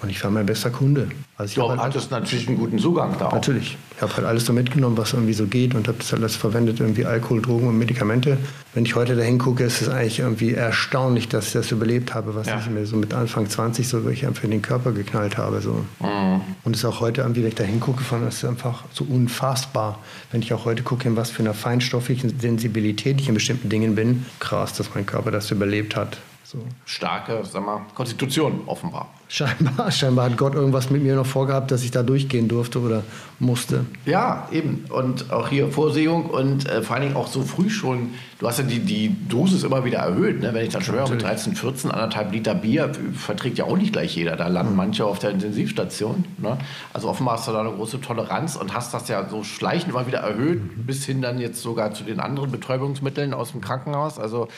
Und 0.00 0.10
ich 0.10 0.22
war 0.22 0.30
mein 0.30 0.46
bester 0.46 0.70
Kunde. 0.70 1.08
Also 1.36 1.60
du 1.60 1.68
halt 1.68 1.80
hattest 1.80 2.10
natürlich 2.12 2.46
einen 2.46 2.56
guten 2.56 2.78
Zugang 2.78 3.16
da 3.18 3.26
auch. 3.26 3.32
Natürlich. 3.32 3.76
Ich 3.96 4.02
habe 4.02 4.16
halt 4.16 4.26
alles 4.26 4.44
so 4.44 4.52
mitgenommen, 4.52 4.96
was 4.96 5.12
irgendwie 5.12 5.32
so 5.32 5.46
geht 5.46 5.74
und 5.74 5.88
habe 5.88 5.98
das 5.98 6.14
alles 6.14 6.36
verwendet, 6.36 6.78
irgendwie 6.78 7.04
Alkohol, 7.04 7.42
Drogen 7.42 7.66
und 7.66 7.78
Medikamente. 7.78 8.38
Wenn 8.74 8.84
ich 8.84 8.94
heute 8.94 9.16
dahin 9.16 9.38
gucke, 9.38 9.64
ist 9.64 9.82
es 9.82 9.88
eigentlich 9.88 10.20
irgendwie 10.20 10.54
erstaunlich, 10.54 11.28
dass 11.28 11.48
ich 11.48 11.52
das 11.54 11.72
überlebt 11.72 12.14
habe, 12.14 12.36
was 12.36 12.46
ja. 12.46 12.60
ich 12.60 12.70
mir 12.70 12.86
so 12.86 12.96
mit 12.96 13.12
Anfang 13.12 13.48
20 13.48 13.88
so 13.88 14.04
wirklich 14.04 14.24
einfach 14.24 14.44
in 14.44 14.52
den 14.52 14.62
Körper 14.62 14.92
geknallt 14.92 15.36
habe. 15.36 15.60
So. 15.60 15.84
Mhm. 15.98 16.42
Und 16.62 16.76
es 16.76 16.82
ist 16.82 16.84
auch 16.84 17.00
heute 17.00 17.22
irgendwie, 17.22 17.42
wenn 17.42 17.48
ich 17.48 17.56
da 17.56 17.64
hingucke, 17.64 18.04
von, 18.04 18.26
ist 18.28 18.44
einfach 18.44 18.84
so 18.92 19.04
unfassbar. 19.04 19.98
Wenn 20.30 20.42
ich 20.42 20.52
auch 20.52 20.64
heute 20.64 20.84
gucke, 20.84 21.08
in 21.08 21.16
was 21.16 21.30
für 21.30 21.42
einer 21.42 21.54
feinstofflichen 21.54 22.38
Sensibilität 22.38 23.20
ich 23.20 23.28
in 23.28 23.34
bestimmten 23.34 23.68
Dingen 23.68 23.96
bin, 23.96 24.26
krass, 24.38 24.74
dass 24.74 24.94
mein 24.94 25.06
Körper 25.06 25.32
das 25.32 25.50
überlebt 25.50 25.96
hat. 25.96 26.18
So. 26.50 26.56
Starke, 26.86 27.42
sag 27.44 27.62
mal, 27.62 27.82
Konstitution 27.94 28.62
offenbar. 28.64 29.10
Scheinbar, 29.28 29.90
scheinbar 29.92 30.30
hat 30.30 30.38
Gott 30.38 30.54
irgendwas 30.54 30.88
mit 30.88 31.02
mir 31.02 31.14
noch 31.14 31.26
vorgehabt, 31.26 31.70
dass 31.70 31.84
ich 31.84 31.90
da 31.90 32.02
durchgehen 32.02 32.48
durfte 32.48 32.80
oder 32.80 33.02
musste. 33.38 33.84
Ja, 34.06 34.48
eben. 34.50 34.86
Und 34.88 35.30
auch 35.30 35.48
hier 35.48 35.68
Vorsehung 35.68 36.30
und 36.30 36.66
äh, 36.66 36.80
vor 36.80 36.96
allen 36.96 37.04
Dingen 37.04 37.16
auch 37.16 37.26
so 37.26 37.42
früh 37.42 37.68
schon. 37.68 38.14
Du 38.38 38.46
hast 38.46 38.58
ja 38.58 38.64
die, 38.64 38.78
die 38.78 39.14
Dosis 39.28 39.64
immer 39.64 39.84
wieder 39.84 39.98
erhöht. 39.98 40.40
Ne? 40.40 40.54
Wenn 40.54 40.64
ich 40.64 40.72
dann 40.72 40.80
schon 40.80 40.94
höre, 40.94 41.10
mit 41.10 41.22
13, 41.22 41.54
14, 41.54 41.90
anderthalb 41.90 42.32
Liter 42.32 42.54
Bier 42.54 42.92
verträgt 43.14 43.58
ja 43.58 43.64
auch 43.64 43.76
nicht 43.76 43.92
gleich 43.92 44.16
jeder. 44.16 44.36
Da 44.36 44.48
landen 44.48 44.72
mhm. 44.72 44.76
manche 44.78 45.04
auf 45.04 45.18
der 45.18 45.30
Intensivstation. 45.30 46.24
Ne? 46.38 46.56
Also 46.94 47.10
offenbar 47.10 47.36
hast 47.36 47.46
du 47.48 47.52
da 47.52 47.60
eine 47.60 47.72
große 47.72 48.00
Toleranz 48.00 48.56
und 48.56 48.74
hast 48.74 48.94
das 48.94 49.08
ja 49.08 49.28
so 49.28 49.44
schleichend 49.44 49.90
immer 49.90 50.06
wieder 50.06 50.20
erhöht, 50.20 50.62
mhm. 50.62 50.86
bis 50.86 51.04
hin 51.04 51.20
dann 51.20 51.38
jetzt 51.38 51.60
sogar 51.60 51.92
zu 51.92 52.04
den 52.04 52.20
anderen 52.20 52.50
Betäubungsmitteln 52.50 53.34
aus 53.34 53.52
dem 53.52 53.60
Krankenhaus. 53.60 54.18
Also 54.18 54.48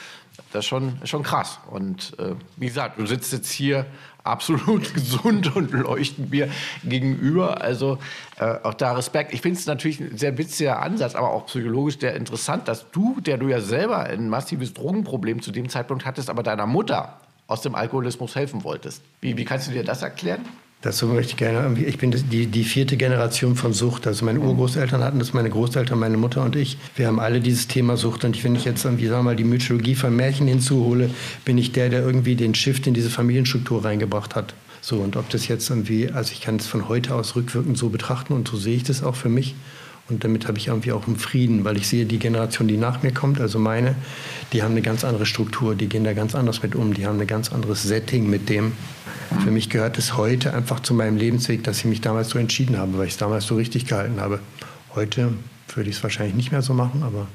das 0.52 0.64
ist 0.64 0.68
schon, 0.68 0.98
schon 1.04 1.22
krass. 1.22 1.58
Und 1.70 2.18
äh, 2.18 2.34
wie 2.56 2.66
gesagt, 2.66 2.98
du 2.98 3.06
sitzt 3.06 3.32
jetzt 3.32 3.50
hier 3.50 3.86
absolut 4.24 4.92
gesund 4.92 5.56
und 5.56 5.72
leuchtend 5.72 6.30
mir 6.30 6.50
gegenüber. 6.84 7.62
Also 7.62 7.98
äh, 8.38 8.56
auch 8.62 8.74
da 8.74 8.92
Respekt. 8.92 9.32
Ich 9.32 9.40
finde 9.40 9.58
es 9.58 9.66
natürlich 9.66 10.00
ein 10.00 10.18
sehr 10.18 10.36
witziger 10.36 10.80
Ansatz, 10.80 11.14
aber 11.14 11.30
auch 11.30 11.46
psychologisch 11.46 11.98
sehr 11.98 12.14
interessant, 12.14 12.68
dass 12.68 12.90
du, 12.90 13.20
der 13.20 13.38
du 13.38 13.48
ja 13.48 13.60
selber 13.60 14.04
ein 14.04 14.28
massives 14.28 14.74
Drogenproblem 14.74 15.40
zu 15.40 15.52
dem 15.52 15.68
Zeitpunkt 15.68 16.04
hattest, 16.04 16.28
aber 16.28 16.42
deiner 16.42 16.66
Mutter 16.66 17.18
aus 17.46 17.62
dem 17.62 17.74
Alkoholismus 17.74 18.36
helfen 18.36 18.62
wolltest. 18.62 19.02
Wie, 19.20 19.36
wie 19.36 19.44
kannst 19.44 19.68
du 19.68 19.72
dir 19.72 19.84
das 19.84 20.02
erklären? 20.02 20.44
Dazu 20.82 21.06
möchte 21.08 21.32
ich 21.32 21.36
gerne, 21.36 21.78
ich 21.78 21.98
bin 21.98 22.10
die, 22.10 22.46
die 22.46 22.64
vierte 22.64 22.96
Generation 22.96 23.54
von 23.54 23.74
Sucht. 23.74 24.06
Also 24.06 24.24
meine 24.24 24.40
Urgroßeltern 24.40 25.04
hatten 25.04 25.18
das, 25.18 25.34
meine 25.34 25.50
Großeltern, 25.50 25.98
meine 25.98 26.16
Mutter 26.16 26.42
und 26.42 26.56
ich. 26.56 26.78
Wir 26.96 27.06
haben 27.06 27.20
alle 27.20 27.40
dieses 27.40 27.68
Thema 27.68 27.98
Sucht. 27.98 28.24
Und 28.24 28.42
wenn 28.42 28.54
ich 28.54 28.64
jetzt 28.64 28.86
irgendwie, 28.86 29.06
sagen 29.06 29.20
wir 29.20 29.24
mal, 29.24 29.36
die 29.36 29.44
Mythologie 29.44 29.94
von 29.94 30.16
Märchen 30.16 30.48
hinzuhole, 30.48 31.10
bin 31.44 31.58
ich 31.58 31.72
der, 31.72 31.90
der 31.90 32.00
irgendwie 32.00 32.34
den 32.34 32.54
Shift 32.54 32.86
in 32.86 32.94
diese 32.94 33.10
Familienstruktur 33.10 33.84
reingebracht 33.84 34.34
hat. 34.34 34.54
So, 34.80 34.96
und 34.96 35.16
ob 35.16 35.28
das 35.28 35.48
jetzt 35.48 35.68
irgendwie, 35.68 36.10
also 36.10 36.32
ich 36.32 36.40
kann 36.40 36.56
es 36.56 36.66
von 36.66 36.88
heute 36.88 37.14
aus 37.14 37.36
rückwirkend 37.36 37.76
so 37.76 37.90
betrachten 37.90 38.32
und 38.32 38.48
so 38.48 38.56
sehe 38.56 38.76
ich 38.76 38.84
das 38.84 39.02
auch 39.02 39.16
für 39.16 39.28
mich. 39.28 39.54
Und 40.10 40.24
damit 40.24 40.48
habe 40.48 40.58
ich 40.58 40.66
irgendwie 40.66 40.92
auch 40.92 41.06
einen 41.06 41.16
Frieden, 41.16 41.64
weil 41.64 41.76
ich 41.76 41.88
sehe, 41.88 42.04
die 42.04 42.18
Generation, 42.18 42.66
die 42.68 42.76
nach 42.76 43.02
mir 43.02 43.12
kommt, 43.12 43.40
also 43.40 43.58
meine, 43.58 43.94
die 44.52 44.62
haben 44.62 44.72
eine 44.72 44.82
ganz 44.82 45.04
andere 45.04 45.24
Struktur, 45.24 45.74
die 45.74 45.88
gehen 45.88 46.04
da 46.04 46.12
ganz 46.12 46.34
anders 46.34 46.62
mit 46.62 46.74
um, 46.74 46.92
die 46.94 47.06
haben 47.06 47.20
ein 47.20 47.26
ganz 47.26 47.52
anderes 47.52 47.82
Setting 47.82 48.28
mit 48.28 48.48
dem. 48.48 48.72
Für 49.44 49.52
mich 49.52 49.70
gehört 49.70 49.96
es 49.96 50.16
heute 50.16 50.52
einfach 50.52 50.80
zu 50.80 50.92
meinem 50.92 51.16
Lebensweg, 51.16 51.62
dass 51.62 51.78
ich 51.78 51.84
mich 51.84 52.00
damals 52.00 52.30
so 52.30 52.38
entschieden 52.38 52.76
habe, 52.76 52.98
weil 52.98 53.06
ich 53.06 53.12
es 53.12 53.18
damals 53.18 53.46
so 53.46 53.54
richtig 53.54 53.86
gehalten 53.86 54.20
habe. 54.20 54.40
Heute 54.94 55.32
würde 55.74 55.88
ich 55.88 55.96
es 55.96 56.02
wahrscheinlich 56.02 56.34
nicht 56.34 56.50
mehr 56.50 56.62
so 56.62 56.74
machen, 56.74 57.04
aber. 57.04 57.28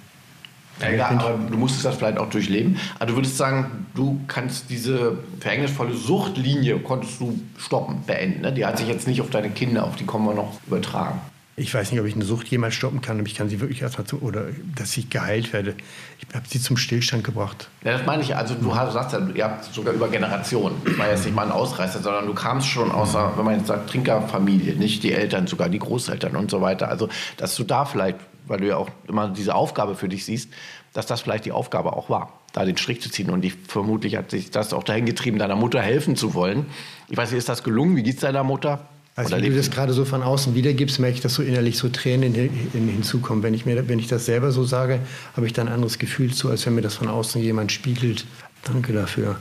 Ja, 0.82 0.91
ja, 0.91 1.10
aber 1.10 1.39
du 1.50 1.58
musstest 1.58 1.86
das 1.86 1.96
vielleicht 1.96 2.17
auch 2.17 2.29
durchleben. 2.29 2.77
Also 3.00 3.13
du 3.13 3.20
würdest 3.20 3.38
sagen, 3.38 3.86
du 3.96 4.20
kannst 4.27 4.70
diese 4.70 5.17
verhängnisvolle 5.39 5.94
Suchtlinie 5.94 6.79
konntest 6.79 7.22
du 7.22 7.39
stoppen, 7.58 8.01
beenden. 8.05 8.41
Ne? 8.41 8.51
Die 8.51 8.65
hat 8.65 8.77
sich 8.77 8.89
jetzt 8.89 9.08
nicht 9.08 9.22
auf 9.22 9.29
deine 9.29 9.50
Kinder, 9.51 9.86
auf 9.86 9.96
die 9.96 10.05
kommen 10.05 10.25
wir 10.25 10.34
noch 10.34 10.60
übertragen. 10.67 11.22
Ich 11.58 11.74
weiß 11.74 11.92
nicht, 11.92 12.02
ob 12.02 12.06
ich 12.06 12.16
eine 12.16 12.26
Sucht 12.26 12.48
jemals 12.48 12.74
stoppen 12.74 13.00
kann, 13.00 13.18
aber 13.18 13.28
ich 13.28 13.36
kann 13.36 13.48
sie 13.48 13.62
wirklich 13.62 13.82
erstmal 13.82 14.06
zu, 14.06 14.22
oder 14.22 14.48
dass 14.76 14.98
ich 14.98 15.10
geheilt 15.10 15.54
werde. 15.54 15.76
Ich 16.20 16.36
habe 16.36 16.46
sie 16.50 16.60
zum 16.60 16.76
Stillstand 16.76 17.24
gebracht. 17.24 17.70
Ja, 17.86 17.94
das 17.94 18.06
meine 18.06 18.24
ich. 18.24 18.36
Also 18.36 18.56
du 18.56 18.74
sagst 18.74 19.14
ja, 19.14 19.26
ihr 19.34 19.46
habt 19.46 19.64
sogar 19.74 19.94
über 19.94 20.10
Generationen. 20.10 20.76
Das 20.84 20.98
war 20.98 21.10
jetzt 21.10 21.24
nicht 21.24 21.34
mal 21.34 21.46
ein 21.46 21.54
Ausreißer, 21.54 22.02
sondern 22.02 22.26
du 22.26 22.34
kamst 22.34 22.68
schon 22.68 22.92
aus 22.92 23.16
einer, 23.16 23.38
wenn 23.38 23.46
man 23.46 23.58
jetzt 23.58 23.68
sagt, 23.68 23.90
Trinkerfamilie, 23.90 24.76
nicht 24.76 25.04
die 25.04 25.14
Eltern, 25.14 25.48
sogar 25.48 25.70
die 25.70 25.80
Großeltern 25.80 26.36
und 26.36 26.52
so 26.52 26.60
weiter. 26.60 26.90
Also, 26.90 27.08
dass 27.38 27.56
du 27.56 27.64
da 27.64 27.86
vielleicht, 27.86 28.18
weil 28.48 28.60
du 28.60 28.68
ja 28.68 28.76
auch 28.76 28.90
immer 29.08 29.30
diese 29.30 29.56
Aufgabe 29.56 29.96
für 29.96 30.10
dich 30.10 30.26
siehst, 30.26 30.52
dass 30.92 31.06
das 31.06 31.22
vielleicht 31.22 31.46
die 31.46 31.54
Aufgabe 31.54 31.94
auch 31.94 32.10
war, 32.10 32.34
da 32.52 32.66
den 32.66 32.76
Strich 32.76 33.02
zu 33.02 33.10
ziehen. 33.10 33.30
Und 33.30 33.46
ich 33.46 33.54
vermutlich 33.68 34.18
hat 34.18 34.30
sich 34.30 34.52
das 34.52 34.74
auch 34.74 34.84
dahin 34.84 35.06
getrieben, 35.06 35.40
deiner 35.40 35.56
Mutter 35.56 35.82
helfen 35.82 36.18
zu 36.18 36.34
wollen. 36.34 36.66
Ich 37.08 37.16
weiß 37.16 37.32
nicht, 37.32 37.40
ist 37.40 37.48
das 37.48 37.64
gelungen? 37.64 37.96
Wie 37.96 38.04
geht 38.04 38.16
es 38.16 38.22
deiner 38.22 38.44
Mutter? 38.44 38.86
Also 39.17 39.31
wenn 39.31 39.43
du 39.43 39.55
das 39.55 39.72
gerade 39.72 39.93
so 39.93 40.03
von 40.03 40.24
außen 40.24 40.55
wiedergibst, 40.55 41.00
merke 41.00 41.15
ich, 41.15 41.22
dass 41.22 41.36
so 41.36 41.41
innerlich 41.41 41.77
so 41.77 41.88
Tränen 41.88 42.34
hin, 42.34 42.50
hin, 42.50 42.89
hinzukommen. 42.89 43.43
Wenn 43.43 43.53
ich, 43.53 43.65
mir, 43.65 43.88
wenn 43.88 43.98
ich 43.98 44.07
das 44.07 44.25
selber 44.25 44.51
so 44.51 44.65
sage, 44.65 45.00
habe 45.38 45.45
ich 45.45 45.53
da 45.53 45.62
ein 45.62 45.69
anderes 45.69 46.00
Gefühl 46.00 46.34
zu, 46.34 46.50
als 46.50 46.65
wenn 46.65 46.75
mir 46.75 46.81
das 46.81 46.95
von 46.95 47.07
außen 47.07 47.41
jemand 47.41 47.72
spiegelt. 47.72 48.25
Danke 48.65 48.91
dafür. 48.91 49.38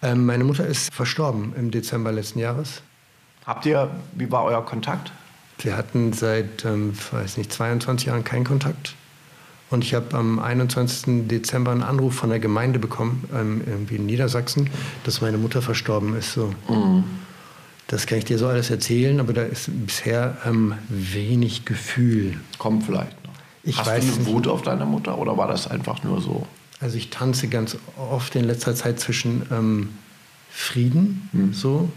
Ähm, 0.00 0.24
meine 0.24 0.44
Mutter 0.44 0.66
ist 0.66 0.92
verstorben 0.94 1.52
im 1.58 1.70
Dezember 1.70 2.10
letzten 2.10 2.38
Jahres. 2.38 2.80
Habt 3.44 3.66
ihr, 3.66 3.90
wie 4.14 4.30
war 4.30 4.44
euer 4.44 4.64
Kontakt? 4.64 5.12
Wir 5.58 5.76
hatten 5.76 6.14
seit, 6.14 6.64
ähm, 6.64 6.94
weiß 7.10 7.36
nicht, 7.36 7.52
22 7.52 8.06
Jahren 8.06 8.24
keinen 8.24 8.44
Kontakt. 8.44 8.94
Und 9.70 9.84
ich 9.84 9.92
habe 9.92 10.16
am 10.16 10.38
21. 10.38 11.28
Dezember 11.28 11.72
einen 11.72 11.82
Anruf 11.82 12.14
von 12.14 12.30
der 12.30 12.38
Gemeinde 12.38 12.78
bekommen, 12.78 13.28
ähm, 13.34 13.60
irgendwie 13.66 13.96
in 13.96 14.06
Niedersachsen, 14.06 14.70
dass 15.04 15.20
meine 15.20 15.36
Mutter 15.36 15.60
verstorben 15.60 16.16
ist. 16.16 16.32
So. 16.32 16.54
Mhm. 16.68 17.04
Das 17.88 18.06
kann 18.06 18.18
ich 18.18 18.26
dir 18.26 18.38
so 18.38 18.46
alles 18.46 18.68
erzählen, 18.70 19.18
aber 19.18 19.32
da 19.32 19.42
ist 19.42 19.70
bisher 19.86 20.36
ähm, 20.46 20.74
wenig 20.88 21.64
Gefühl. 21.64 22.38
Kommt 22.58 22.84
vielleicht 22.84 23.24
noch. 23.24 23.32
Ich 23.64 23.78
Hast 23.78 23.86
du 23.86 23.92
eine 23.92 24.26
Wut 24.26 24.46
auf 24.46 24.62
deine 24.62 24.84
Mutter 24.84 25.18
oder 25.18 25.36
war 25.36 25.48
das 25.48 25.66
einfach 25.66 26.04
nur 26.04 26.20
so? 26.20 26.46
Also 26.80 26.98
ich 26.98 27.08
tanze 27.08 27.48
ganz 27.48 27.78
oft 27.96 28.36
in 28.36 28.44
letzter 28.44 28.74
Zeit 28.74 29.00
zwischen 29.00 29.42
ähm, 29.50 29.88
Frieden, 30.50 31.28
hm. 31.32 31.52
so. 31.54 31.88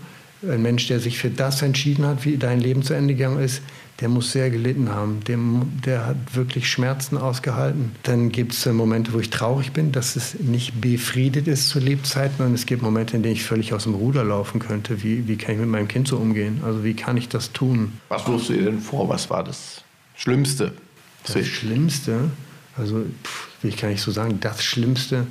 Ein 0.50 0.64
Mensch, 0.64 0.88
der 0.88 1.00
sich 1.00 1.20
für 1.20 1.30
das 1.30 1.62
entschieden 1.62 2.06
hat, 2.06 2.26
wie 2.26 2.38
dein 2.38 2.60
Leben 2.60 2.82
zu 2.82 2.96
Ende 2.96 3.14
gegangen 3.14 3.40
ist, 3.40 3.62
der 4.02 4.10
muss 4.10 4.32
sehr 4.32 4.50
gelitten 4.50 4.90
haben. 4.90 5.20
Der, 5.28 5.38
der 5.86 6.08
hat 6.08 6.36
wirklich 6.36 6.70
Schmerzen 6.70 7.18
ausgehalten. 7.18 7.92
Dann 8.04 8.32
gibt 8.32 8.54
es 8.54 8.66
Momente, 8.66 9.14
wo 9.14 9.20
ich 9.20 9.30
traurig 9.30 9.72
bin, 9.72 9.92
dass 9.92 10.16
es 10.16 10.40
nicht 10.40 10.82
befriedet 10.82 11.48
ist 11.48 11.70
zu 11.70 11.80
Lebzeiten. 11.80 12.44
Und 12.44 12.56
es 12.56 12.66
gibt 12.66 12.82
Momente, 12.82 13.16
in 13.16 13.22
denen 13.22 13.36
ich 13.36 13.44
völlig 13.44 13.74
aus 13.74 13.84
dem 13.84 13.94
Ruder 13.94 14.24
laufen 14.24 14.60
könnte. 14.60 15.04
Wie, 15.04 15.28
wie 15.28 15.38
kann 15.38 15.54
ich 15.54 15.62
mit 15.62 15.70
meinem 15.70 15.88
Kind 15.88 16.08
so 16.08 16.18
umgehen? 16.18 16.62
Also 16.66 16.84
wie 16.84 16.96
kann 16.96 17.16
ich 17.16 17.30
das 17.30 17.54
tun? 17.54 17.94
Was 18.10 18.28
wirfst 18.28 18.50
du 18.50 18.54
dir 18.54 18.64
denn 18.64 18.80
vor? 18.80 19.08
Was 19.08 19.30
war 19.30 19.44
das 19.44 19.84
Schlimmste? 20.16 20.74
Das 21.26 21.46
Schlimmste? 21.46 22.32
Also, 22.76 23.06
pff, 23.24 23.50
wie 23.62 23.70
kann 23.70 23.92
ich 23.92 24.02
so 24.02 24.12
sagen, 24.12 24.40
das 24.40 24.64
Schlimmste 24.64 25.28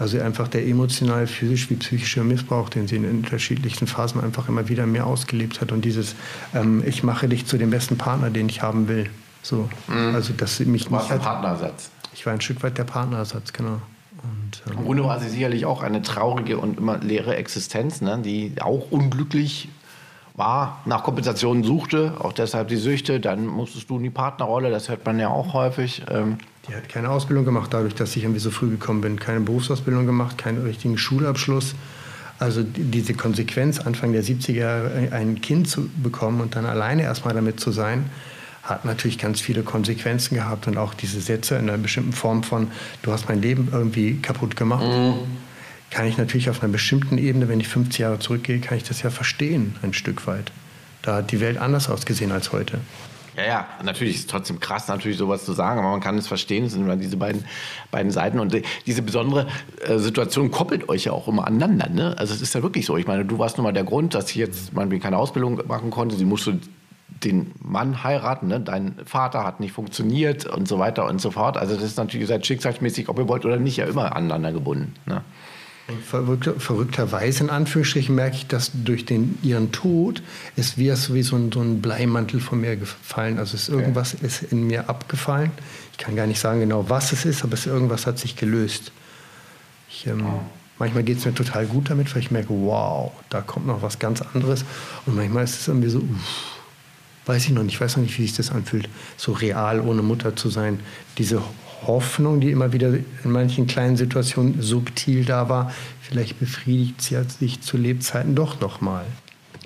also 0.00 0.18
einfach 0.18 0.48
der 0.48 0.66
emotional, 0.66 1.26
physisch 1.26 1.68
wie 1.68 1.74
psychische 1.76 2.24
Missbrauch, 2.24 2.70
den 2.70 2.88
sie 2.88 2.96
in 2.96 3.08
unterschiedlichsten 3.08 3.86
Phasen 3.86 4.22
einfach 4.22 4.48
immer 4.48 4.68
wieder 4.68 4.86
mehr 4.86 5.06
ausgelebt 5.06 5.60
hat. 5.60 5.72
Und 5.72 5.84
dieses, 5.84 6.14
ähm, 6.54 6.82
ich 6.86 7.02
mache 7.02 7.28
dich 7.28 7.44
zu 7.44 7.58
dem 7.58 7.68
besten 7.68 7.98
Partner, 7.98 8.30
den 8.30 8.48
ich 8.48 8.62
haben 8.62 8.88
will. 8.88 9.10
So. 9.42 9.68
Mhm. 9.88 10.14
Also, 10.14 10.32
dass 10.32 10.56
sie 10.56 10.64
mich 10.64 10.86
du 10.86 10.96
nicht. 10.96 11.12
Ein 11.12 11.20
Partnersatz. 11.20 11.90
Ich 12.14 12.24
war 12.24 12.32
ein 12.32 12.40
Stück 12.40 12.62
weit 12.62 12.78
der 12.78 12.84
Partnersatz, 12.84 13.52
genau. 13.52 13.82
Und, 14.22 14.62
ähm, 14.66 14.78
Im 14.78 14.84
Grunde 14.86 15.04
war 15.04 15.20
sie 15.20 15.28
sicherlich 15.28 15.66
auch 15.66 15.82
eine 15.82 16.00
traurige 16.00 16.56
und 16.56 16.78
immer 16.78 16.96
leere 16.96 17.36
Existenz, 17.36 18.00
ne, 18.00 18.18
die 18.24 18.54
auch 18.58 18.90
unglücklich 18.90 19.68
war, 20.34 20.80
nach 20.86 21.02
Kompensationen 21.02 21.62
suchte, 21.62 22.14
auch 22.20 22.32
deshalb 22.32 22.68
die 22.68 22.76
Süchte. 22.76 23.20
Dann 23.20 23.46
musstest 23.46 23.90
du 23.90 23.98
in 23.98 24.02
die 24.04 24.10
Partnerrolle, 24.10 24.70
das 24.70 24.88
hört 24.88 25.04
man 25.04 25.18
ja 25.18 25.28
auch 25.28 25.52
häufig. 25.52 26.02
Ähm, 26.10 26.38
die 26.68 26.74
hat 26.74 26.88
keine 26.88 27.10
Ausbildung 27.10 27.44
gemacht, 27.44 27.72
dadurch, 27.72 27.94
dass 27.94 28.14
ich 28.16 28.24
irgendwie 28.24 28.40
so 28.40 28.50
früh 28.50 28.70
gekommen 28.70 29.00
bin. 29.00 29.18
Keine 29.18 29.40
Berufsausbildung 29.40 30.06
gemacht, 30.06 30.38
keinen 30.38 30.62
richtigen 30.62 30.98
Schulabschluss. 30.98 31.74
Also 32.38 32.62
diese 32.62 33.14
Konsequenz, 33.14 33.80
Anfang 33.80 34.12
der 34.12 34.24
70er 34.24 34.52
Jahre 34.52 35.08
ein 35.10 35.40
Kind 35.40 35.68
zu 35.68 35.88
bekommen 36.02 36.40
und 36.40 36.56
dann 36.56 36.64
alleine 36.64 37.02
erstmal 37.02 37.34
damit 37.34 37.60
zu 37.60 37.70
sein, 37.70 38.06
hat 38.62 38.84
natürlich 38.84 39.18
ganz 39.18 39.40
viele 39.40 39.62
Konsequenzen 39.62 40.34
gehabt 40.34 40.66
und 40.66 40.76
auch 40.78 40.94
diese 40.94 41.20
Sätze 41.20 41.56
in 41.56 41.68
einer 41.68 41.78
bestimmten 41.78 42.12
Form 42.12 42.42
von, 42.42 42.68
du 43.02 43.12
hast 43.12 43.28
mein 43.28 43.42
Leben 43.42 43.68
irgendwie 43.72 44.16
kaputt 44.20 44.56
gemacht. 44.56 44.84
Mhm. 44.84 45.14
Kann 45.90 46.06
ich 46.06 46.18
natürlich 46.18 46.50
auf 46.50 46.62
einer 46.62 46.70
bestimmten 46.70 47.18
Ebene, 47.18 47.48
wenn 47.48 47.60
ich 47.60 47.68
50 47.68 47.98
Jahre 47.98 48.18
zurückgehe, 48.20 48.60
kann 48.60 48.78
ich 48.78 48.84
das 48.84 49.02
ja 49.02 49.10
verstehen, 49.10 49.74
ein 49.82 49.92
Stück 49.92 50.26
weit. 50.26 50.52
Da 51.02 51.16
hat 51.16 51.32
die 51.32 51.40
Welt 51.40 51.58
anders 51.58 51.88
ausgesehen 51.88 52.30
als 52.30 52.52
heute. 52.52 52.78
Ja, 53.36 53.46
ja, 53.46 53.68
natürlich 53.82 54.16
ist 54.16 54.20
es 54.22 54.26
trotzdem 54.26 54.58
krass, 54.58 54.88
natürlich 54.88 55.18
sowas 55.18 55.44
zu 55.44 55.52
sagen, 55.52 55.78
aber 55.78 55.90
man 55.90 56.00
kann 56.00 56.18
es 56.18 56.26
verstehen, 56.26 56.64
es 56.64 56.72
sind 56.72 56.82
immer 56.82 56.96
diese 56.96 57.16
beiden, 57.16 57.44
beiden 57.90 58.10
Seiten 58.10 58.40
und 58.40 58.56
diese 58.86 59.02
besondere 59.02 59.46
äh, 59.86 59.98
Situation 59.98 60.50
koppelt 60.50 60.88
euch 60.88 61.04
ja 61.04 61.12
auch 61.12 61.28
immer 61.28 61.46
aneinander. 61.46 61.88
Ne? 61.88 62.18
Also 62.18 62.34
es 62.34 62.42
ist 62.42 62.54
ja 62.54 62.62
wirklich 62.62 62.86
so. 62.86 62.96
Ich 62.96 63.06
meine, 63.06 63.24
du 63.24 63.38
warst 63.38 63.56
nun 63.56 63.64
mal 63.64 63.72
der 63.72 63.84
Grund, 63.84 64.14
dass 64.14 64.30
ich 64.30 64.36
jetzt 64.36 64.72
man 64.72 64.90
keine 65.00 65.16
Ausbildung 65.16 65.60
machen 65.68 65.90
konnte. 65.90 66.16
Sie 66.16 66.24
musste 66.24 66.58
den 67.24 67.52
Mann 67.60 68.02
heiraten, 68.02 68.48
ne? 68.48 68.60
dein 68.60 68.96
Vater 69.04 69.44
hat 69.44 69.60
nicht 69.60 69.72
funktioniert 69.72 70.46
und 70.46 70.66
so 70.66 70.78
weiter 70.78 71.06
und 71.06 71.20
so 71.20 71.30
fort. 71.30 71.56
Also 71.56 71.74
das 71.74 71.84
ist 71.84 71.98
natürlich, 71.98 72.22
ihr 72.22 72.28
seid 72.28 72.46
schicksalsmäßig, 72.46 73.08
ob 73.08 73.18
ihr 73.18 73.28
wollt 73.28 73.44
oder 73.44 73.58
nicht, 73.58 73.76
ja 73.76 73.84
immer 73.84 74.16
aneinander 74.16 74.52
gebunden. 74.52 74.94
Ne? 75.06 75.22
Verrückter, 76.06 76.54
verrückterweise 76.58 77.44
in 77.44 77.50
Anführungsstrichen 77.50 78.14
merke 78.14 78.36
ich, 78.36 78.46
dass 78.46 78.70
durch 78.72 79.04
den, 79.04 79.38
ihren 79.42 79.72
Tod 79.72 80.22
ist 80.56 80.78
wie, 80.78 80.90
wie 80.90 81.22
so, 81.22 81.36
ein, 81.36 81.52
so 81.52 81.60
ein 81.60 81.80
Bleimantel 81.80 82.40
von 82.40 82.60
mir 82.60 82.76
gefallen. 82.76 83.38
Also 83.38 83.54
ist 83.56 83.68
irgendwas 83.68 84.14
okay. 84.14 84.26
ist 84.26 84.42
in 84.44 84.66
mir 84.66 84.88
abgefallen. 84.88 85.50
Ich 85.92 85.98
kann 85.98 86.16
gar 86.16 86.26
nicht 86.26 86.40
sagen 86.40 86.60
genau, 86.60 86.88
was 86.88 87.12
es 87.12 87.24
ist, 87.24 87.44
aber 87.44 87.54
es, 87.54 87.66
irgendwas 87.66 88.06
hat 88.06 88.18
sich 88.18 88.36
gelöst. 88.36 88.92
Ich, 89.88 90.06
ähm, 90.06 90.24
oh. 90.26 90.40
Manchmal 90.80 91.02
geht 91.02 91.18
es 91.18 91.26
mir 91.26 91.34
total 91.34 91.66
gut 91.66 91.90
damit, 91.90 92.14
weil 92.14 92.22
ich 92.22 92.30
merke, 92.30 92.48
wow, 92.48 93.12
da 93.28 93.42
kommt 93.42 93.66
noch 93.66 93.82
was 93.82 93.98
ganz 93.98 94.22
anderes. 94.22 94.64
Und 95.04 95.14
manchmal 95.14 95.44
ist 95.44 95.60
es 95.60 95.68
irgendwie 95.68 95.90
so, 95.90 95.98
uff, 95.98 96.60
weiß 97.26 97.44
ich 97.44 97.50
noch 97.50 97.62
nicht, 97.62 97.74
ich 97.74 97.80
weiß 97.80 97.98
noch 97.98 98.02
nicht, 98.02 98.18
wie 98.18 98.22
sich 98.22 98.34
das 98.34 98.50
anfühlt, 98.50 98.88
so 99.18 99.32
real 99.32 99.80
ohne 99.80 100.00
Mutter 100.00 100.36
zu 100.36 100.48
sein. 100.48 100.80
Diese 101.18 101.42
Hoffnung, 101.86 102.40
die 102.40 102.50
immer 102.50 102.72
wieder 102.72 102.92
in 102.94 103.30
manchen 103.30 103.66
kleinen 103.66 103.96
Situationen 103.96 104.60
subtil 104.60 105.24
da 105.24 105.48
war, 105.48 105.72
vielleicht 106.00 106.38
befriedigt 106.38 107.00
sie 107.00 107.22
sich 107.24 107.60
zu 107.60 107.76
Lebzeiten 107.76 108.34
doch 108.34 108.60
noch 108.60 108.80
mal. 108.80 109.04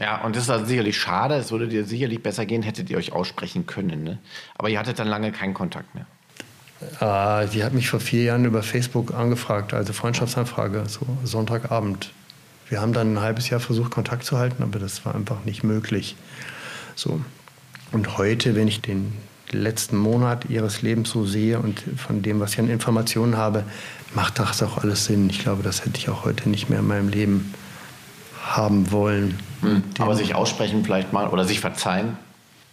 Ja, 0.00 0.22
und 0.24 0.34
das 0.34 0.44
ist 0.44 0.50
also 0.50 0.66
sicherlich 0.66 0.98
schade. 0.98 1.34
Es 1.34 1.52
würde 1.52 1.68
dir 1.68 1.84
sicherlich 1.84 2.22
besser 2.22 2.46
gehen, 2.46 2.62
hättet 2.62 2.90
ihr 2.90 2.98
euch 2.98 3.12
aussprechen 3.12 3.66
können. 3.66 4.02
Ne? 4.02 4.18
Aber 4.56 4.68
ihr 4.68 4.78
hattet 4.78 4.98
dann 4.98 5.08
lange 5.08 5.30
keinen 5.32 5.54
Kontakt 5.54 5.94
mehr. 5.94 6.06
Äh, 7.00 7.48
die 7.48 7.62
hat 7.64 7.72
mich 7.72 7.88
vor 7.88 8.00
vier 8.00 8.24
Jahren 8.24 8.44
über 8.44 8.62
Facebook 8.62 9.14
angefragt, 9.14 9.72
also 9.72 9.92
Freundschaftsanfrage, 9.92 10.84
so 10.88 11.06
Sonntagabend. 11.22 12.10
Wir 12.68 12.80
haben 12.80 12.92
dann 12.92 13.14
ein 13.14 13.20
halbes 13.20 13.50
Jahr 13.50 13.60
versucht, 13.60 13.92
Kontakt 13.92 14.24
zu 14.24 14.38
halten, 14.38 14.62
aber 14.62 14.78
das 14.78 15.04
war 15.04 15.14
einfach 15.14 15.44
nicht 15.44 15.62
möglich. 15.62 16.16
So. 16.96 17.20
Und 17.92 18.18
heute, 18.18 18.56
wenn 18.56 18.66
ich 18.66 18.80
den 18.80 19.12
letzten 19.50 19.96
Monat 19.96 20.46
ihres 20.48 20.82
Lebens 20.82 21.10
so 21.10 21.24
sehe 21.24 21.58
und 21.58 21.82
von 21.96 22.22
dem, 22.22 22.40
was 22.40 22.54
ich 22.54 22.60
an 22.60 22.68
Informationen 22.68 23.36
habe, 23.36 23.64
macht 24.14 24.38
das 24.38 24.62
auch 24.62 24.78
alles 24.78 25.04
Sinn. 25.04 25.28
Ich 25.30 25.40
glaube, 25.40 25.62
das 25.62 25.84
hätte 25.84 25.98
ich 25.98 26.08
auch 26.08 26.24
heute 26.24 26.48
nicht 26.48 26.70
mehr 26.70 26.80
in 26.80 26.86
meinem 26.86 27.08
Leben 27.08 27.54
haben 28.44 28.90
wollen. 28.90 29.38
Hm. 29.60 29.82
Aber 29.98 30.14
sich 30.16 30.34
aussprechen 30.34 30.84
vielleicht 30.84 31.12
mal 31.12 31.28
oder 31.28 31.44
sich 31.44 31.60
verzeihen? 31.60 32.16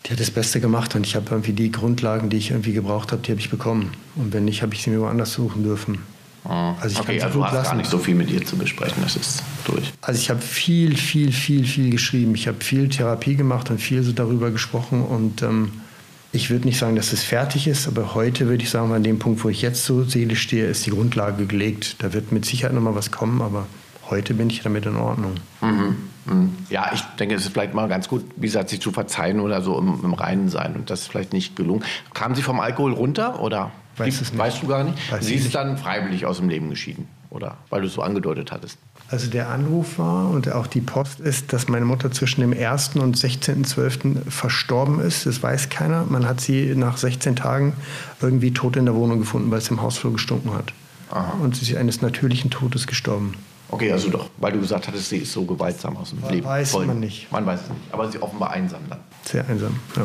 Die 0.05 0.11
hat 0.11 0.19
das 0.19 0.31
Beste 0.31 0.59
gemacht 0.59 0.95
und 0.95 1.05
ich 1.05 1.15
habe 1.15 1.27
irgendwie 1.29 1.53
die 1.53 1.71
Grundlagen, 1.71 2.29
die 2.29 2.37
ich 2.37 2.51
irgendwie 2.51 2.73
gebraucht 2.73 3.11
habe, 3.11 3.21
die 3.21 3.31
habe 3.31 3.39
ich 3.39 3.49
bekommen. 3.49 3.91
Und 4.15 4.33
wenn 4.33 4.45
nicht, 4.45 4.61
habe 4.61 4.73
ich 4.73 4.81
sie 4.81 4.89
mir 4.89 5.01
woanders 5.01 5.33
suchen 5.33 5.63
dürfen. 5.63 5.99
Ah. 6.43 6.73
Also 6.81 6.95
ich 6.95 6.99
okay, 6.99 7.21
also 7.21 7.39
du 7.39 7.45
hast 7.45 7.53
lassen. 7.53 7.69
gar 7.69 7.75
nicht 7.75 7.89
so 7.89 7.99
viel 7.99 8.15
mit 8.15 8.31
ihr 8.31 8.43
zu 8.43 8.57
besprechen, 8.57 9.03
das 9.03 9.15
ist 9.15 9.43
durch. 9.65 9.93
Also 10.01 10.19
ich 10.19 10.29
habe 10.31 10.41
viel, 10.41 10.97
viel, 10.97 11.31
viel, 11.31 11.65
viel 11.65 11.91
geschrieben. 11.91 12.33
Ich 12.33 12.47
habe 12.47 12.63
viel 12.63 12.89
Therapie 12.89 13.35
gemacht 13.35 13.69
und 13.69 13.79
viel 13.79 14.01
so 14.01 14.11
darüber 14.11 14.49
gesprochen 14.49 15.03
und 15.03 15.43
ähm, 15.43 15.71
ich 16.33 16.49
würde 16.49 16.65
nicht 16.65 16.77
sagen, 16.77 16.95
dass 16.95 17.11
es 17.11 17.23
fertig 17.23 17.67
ist, 17.67 17.87
aber 17.87 18.15
heute 18.15 18.47
würde 18.47 18.63
ich 18.63 18.69
sagen, 18.69 18.91
an 18.93 19.03
dem 19.03 19.19
Punkt, 19.19 19.43
wo 19.43 19.49
ich 19.49 19.61
jetzt 19.61 19.85
so 19.85 20.03
seelisch 20.03 20.41
stehe, 20.41 20.65
ist 20.65 20.85
die 20.85 20.91
Grundlage 20.91 21.45
gelegt. 21.45 21.97
Da 21.99 22.13
wird 22.13 22.31
mit 22.31 22.45
Sicherheit 22.45 22.73
noch 22.73 22.81
mal 22.81 22.95
was 22.95 23.11
kommen, 23.11 23.41
aber 23.41 23.67
heute 24.09 24.33
bin 24.33 24.49
ich 24.49 24.61
damit 24.61 24.85
in 24.85 24.95
Ordnung. 24.95 25.35
Mhm. 25.61 25.97
Mhm. 26.25 26.55
Ja, 26.69 26.91
ich 26.93 27.01
denke, 27.19 27.35
es 27.35 27.45
ist 27.45 27.51
vielleicht 27.51 27.73
mal 27.73 27.87
ganz 27.89 28.07
gut, 28.07 28.23
wie 28.35 28.45
gesagt, 28.47 28.69
sich 28.69 28.79
zu 28.79 28.91
verzeihen 28.91 29.39
oder 29.39 29.61
so 29.61 29.77
im, 29.77 29.99
im 30.03 30.13
Reinen 30.13 30.49
sein. 30.49 30.75
Und 30.75 30.89
das 30.89 31.01
ist 31.01 31.07
vielleicht 31.07 31.33
nicht 31.33 31.55
gelungen. 31.55 31.83
Kamen 32.13 32.35
Sie 32.35 32.43
vom 32.43 32.59
Alkohol 32.59 32.93
runter 32.93 33.41
oder? 33.41 33.71
Weiß 33.97 34.21
nicht. 34.21 34.37
Weißt 34.37 34.63
du 34.63 34.67
gar 34.67 34.83
nicht? 34.83 35.11
Weiß 35.11 35.25
Sie 35.25 35.35
ist 35.35 35.43
nicht. 35.45 35.55
dann 35.55 35.77
freiwillig 35.77 36.25
aus 36.25 36.37
dem 36.37 36.47
Leben 36.47 36.69
geschieden, 36.69 37.07
oder? 37.29 37.57
Weil 37.69 37.81
du 37.81 37.87
es 37.87 37.93
so 37.93 38.01
angedeutet 38.01 38.51
hattest. 38.51 38.77
Also 39.11 39.29
der 39.29 39.49
Anruf 39.49 39.99
war 39.99 40.29
und 40.29 40.49
auch 40.53 40.67
die 40.67 40.79
Post 40.79 41.19
ist, 41.19 41.51
dass 41.51 41.67
meine 41.67 41.83
Mutter 41.83 42.11
zwischen 42.11 42.39
dem 42.39 42.53
1. 42.53 42.95
und 42.95 43.17
16.12. 43.17 44.29
verstorben 44.29 45.01
ist. 45.01 45.25
Das 45.25 45.43
weiß 45.43 45.67
keiner. 45.67 46.05
Man 46.05 46.25
hat 46.25 46.39
sie 46.39 46.73
nach 46.75 46.95
16 46.95 47.35
Tagen 47.35 47.73
irgendwie 48.21 48.53
tot 48.53 48.77
in 48.77 48.85
der 48.85 48.95
Wohnung 48.95 49.19
gefunden, 49.19 49.51
weil 49.51 49.57
es 49.57 49.67
im 49.69 49.81
Hausflur 49.81 50.13
gestunken 50.13 50.53
hat. 50.53 50.71
Aha. 51.11 51.33
Und 51.41 51.57
sie 51.57 51.69
ist 51.73 51.77
eines 51.77 52.01
natürlichen 52.01 52.51
Todes 52.51 52.87
gestorben. 52.87 53.33
Okay, 53.67 53.91
also 53.91 54.09
doch, 54.09 54.29
weil 54.37 54.53
du 54.53 54.61
gesagt 54.61 54.87
hattest, 54.87 55.09
sie 55.09 55.17
ist 55.17 55.33
so 55.33 55.43
gewaltsam 55.43 55.97
aus 55.97 56.11
dem 56.11 56.21
Weiß 56.21 56.31
Leben. 56.31 56.45
man 56.47 56.65
Voll. 56.65 56.85
nicht. 56.95 57.29
Man 57.33 57.45
weiß 57.45 57.61
es 57.63 57.69
nicht. 57.69 57.81
Aber 57.93 58.09
sie 58.09 58.21
offenbar 58.21 58.51
einsam 58.51 58.79
dann. 58.89 58.99
Sehr 59.23 59.45
einsam. 59.47 59.77
Ja. 59.97 60.03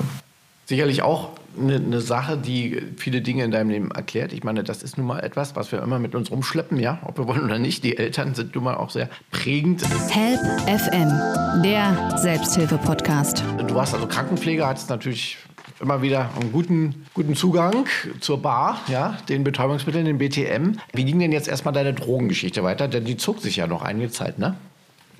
Sicherlich 0.66 1.02
auch 1.02 1.30
eine, 1.58 1.76
eine 1.76 2.00
Sache, 2.00 2.36
die 2.36 2.82
viele 2.96 3.20
Dinge 3.22 3.44
in 3.44 3.50
deinem 3.50 3.70
Leben 3.70 3.90
erklärt. 3.90 4.32
Ich 4.32 4.44
meine, 4.44 4.64
das 4.64 4.82
ist 4.82 4.98
nun 4.98 5.06
mal 5.06 5.20
etwas, 5.20 5.56
was 5.56 5.72
wir 5.72 5.82
immer 5.82 5.98
mit 5.98 6.14
uns 6.14 6.30
rumschleppen, 6.30 6.78
ja, 6.78 6.98
ob 7.04 7.18
wir 7.18 7.26
wollen 7.26 7.44
oder 7.44 7.58
nicht. 7.58 7.84
Die 7.84 7.96
Eltern 7.96 8.34
sind 8.34 8.54
nun 8.54 8.64
mal 8.64 8.74
auch 8.74 8.90
sehr 8.90 9.08
prägend. 9.30 9.82
Help 10.10 10.40
FM, 10.68 11.62
der 11.62 12.18
Selbsthilfe-Podcast. 12.18 13.42
Du 13.66 13.74
warst 13.74 13.94
also 13.94 14.06
Krankenpfleger, 14.06 14.66
hattest 14.66 14.90
natürlich 14.90 15.38
immer 15.80 16.02
wieder 16.02 16.30
einen 16.40 16.52
guten, 16.52 17.06
guten 17.14 17.34
Zugang 17.34 17.86
zur 18.20 18.40
Bar, 18.40 18.80
ja, 18.88 19.18
den 19.28 19.44
Betäubungsmitteln, 19.44 20.04
den 20.04 20.18
BTM. 20.18 20.78
Wie 20.92 21.04
ging 21.04 21.18
denn 21.18 21.32
jetzt 21.32 21.48
erstmal 21.48 21.74
deine 21.74 21.92
Drogengeschichte 21.92 22.62
weiter? 22.62 22.88
Denn 22.88 23.04
die 23.04 23.16
zog 23.16 23.40
sich 23.40 23.56
ja 23.56 23.66
noch 23.66 23.82
einige 23.82 24.10
Zeit, 24.10 24.38
ne? 24.38 24.56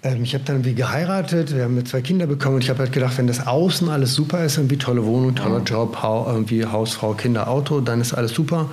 Ähm, 0.02 0.22
ich 0.22 0.34
habe 0.34 0.44
dann 0.44 0.56
irgendwie 0.56 0.74
geheiratet, 0.74 1.54
wir 1.54 1.64
haben 1.64 1.84
zwei 1.86 2.00
Kinder 2.00 2.26
bekommen 2.26 2.56
und 2.56 2.64
ich 2.64 2.70
habe 2.70 2.80
halt 2.80 2.92
gedacht, 2.92 3.18
wenn 3.18 3.26
das 3.26 3.46
Außen 3.46 3.88
alles 3.88 4.14
super 4.14 4.44
ist, 4.44 4.56
irgendwie 4.56 4.76
tolle 4.76 5.04
Wohnung, 5.04 5.34
toller 5.34 5.62
Job, 5.62 6.02
Hau, 6.02 6.26
irgendwie 6.26 6.64
Hausfrau, 6.64 7.14
Kinder, 7.14 7.48
Auto, 7.48 7.80
dann 7.80 8.00
ist 8.00 8.12
alles 8.12 8.32
super. 8.32 8.70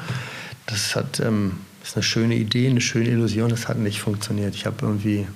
Das 0.66 0.96
hat, 0.96 1.20
ähm, 1.20 1.54
ist 1.84 1.96
eine 1.96 2.04
schöne 2.04 2.36
Idee, 2.36 2.70
eine 2.70 2.82
schöne 2.82 3.10
Illusion, 3.10 3.50
das 3.50 3.68
hat 3.68 3.78
nicht 3.78 4.00
funktioniert. 4.00 4.56
Ich 4.56 4.66
habe 4.66 4.78
irgendwie, 4.82 5.28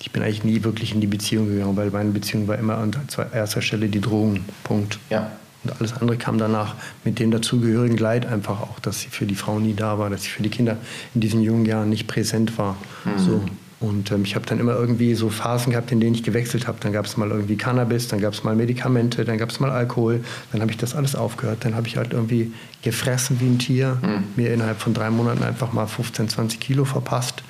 ich 0.00 0.10
bin 0.10 0.22
eigentlich 0.22 0.44
nie 0.44 0.64
wirklich 0.64 0.94
in 0.94 1.00
die 1.00 1.06
Beziehung 1.06 1.48
gegangen, 1.48 1.76
weil 1.76 1.90
meine 1.90 2.10
Beziehung 2.10 2.48
war 2.48 2.58
immer 2.58 2.78
an 2.78 2.92
erster 3.32 3.62
Stelle 3.62 3.88
die 3.88 4.00
Drogen, 4.00 4.44
Punkt. 4.62 4.98
Ja. 5.10 5.30
Und 5.62 5.80
alles 5.80 5.94
andere 5.94 6.18
kam 6.18 6.36
danach 6.36 6.74
mit 7.04 7.18
dem 7.18 7.30
dazugehörigen 7.30 7.96
Leid 7.96 8.26
einfach 8.26 8.60
auch, 8.60 8.78
dass 8.80 9.00
sie 9.00 9.08
für 9.08 9.24
die 9.24 9.34
Frau 9.34 9.58
nie 9.58 9.72
da 9.72 9.98
war, 9.98 10.10
dass 10.10 10.24
sie 10.24 10.28
für 10.28 10.42
die 10.42 10.50
Kinder 10.50 10.76
in 11.14 11.22
diesen 11.22 11.40
jungen 11.40 11.64
Jahren 11.64 11.88
nicht 11.88 12.06
präsent 12.06 12.58
war. 12.58 12.76
So. 13.16 13.42
Und 13.84 14.10
ähm, 14.10 14.22
ich 14.24 14.34
habe 14.34 14.46
dann 14.46 14.58
immer 14.58 14.74
irgendwie 14.74 15.14
so 15.14 15.28
Phasen 15.28 15.72
gehabt, 15.72 15.92
in 15.92 16.00
denen 16.00 16.14
ich 16.14 16.22
gewechselt 16.22 16.66
habe. 16.66 16.78
Dann 16.80 16.92
gab 16.92 17.04
es 17.04 17.16
mal 17.16 17.30
irgendwie 17.30 17.56
Cannabis, 17.56 18.08
dann 18.08 18.20
gab 18.20 18.32
es 18.32 18.42
mal 18.42 18.56
Medikamente, 18.56 19.24
dann 19.24 19.36
gab 19.36 19.50
es 19.50 19.60
mal 19.60 19.70
Alkohol. 19.70 20.24
Dann 20.52 20.62
habe 20.62 20.70
ich 20.70 20.78
das 20.78 20.94
alles 20.94 21.14
aufgehört. 21.14 21.58
Dann 21.64 21.74
habe 21.74 21.86
ich 21.86 21.96
halt 21.96 22.12
irgendwie 22.12 22.52
gefressen 22.82 23.40
wie 23.40 23.46
ein 23.46 23.58
Tier, 23.58 23.98
mir 24.36 24.52
innerhalb 24.52 24.80
von 24.80 24.94
drei 24.94 25.10
Monaten 25.10 25.42
einfach 25.42 25.72
mal 25.72 25.86
15, 25.86 26.28
20 26.28 26.60
Kilo 26.60 26.84
verpasst. 26.84 27.42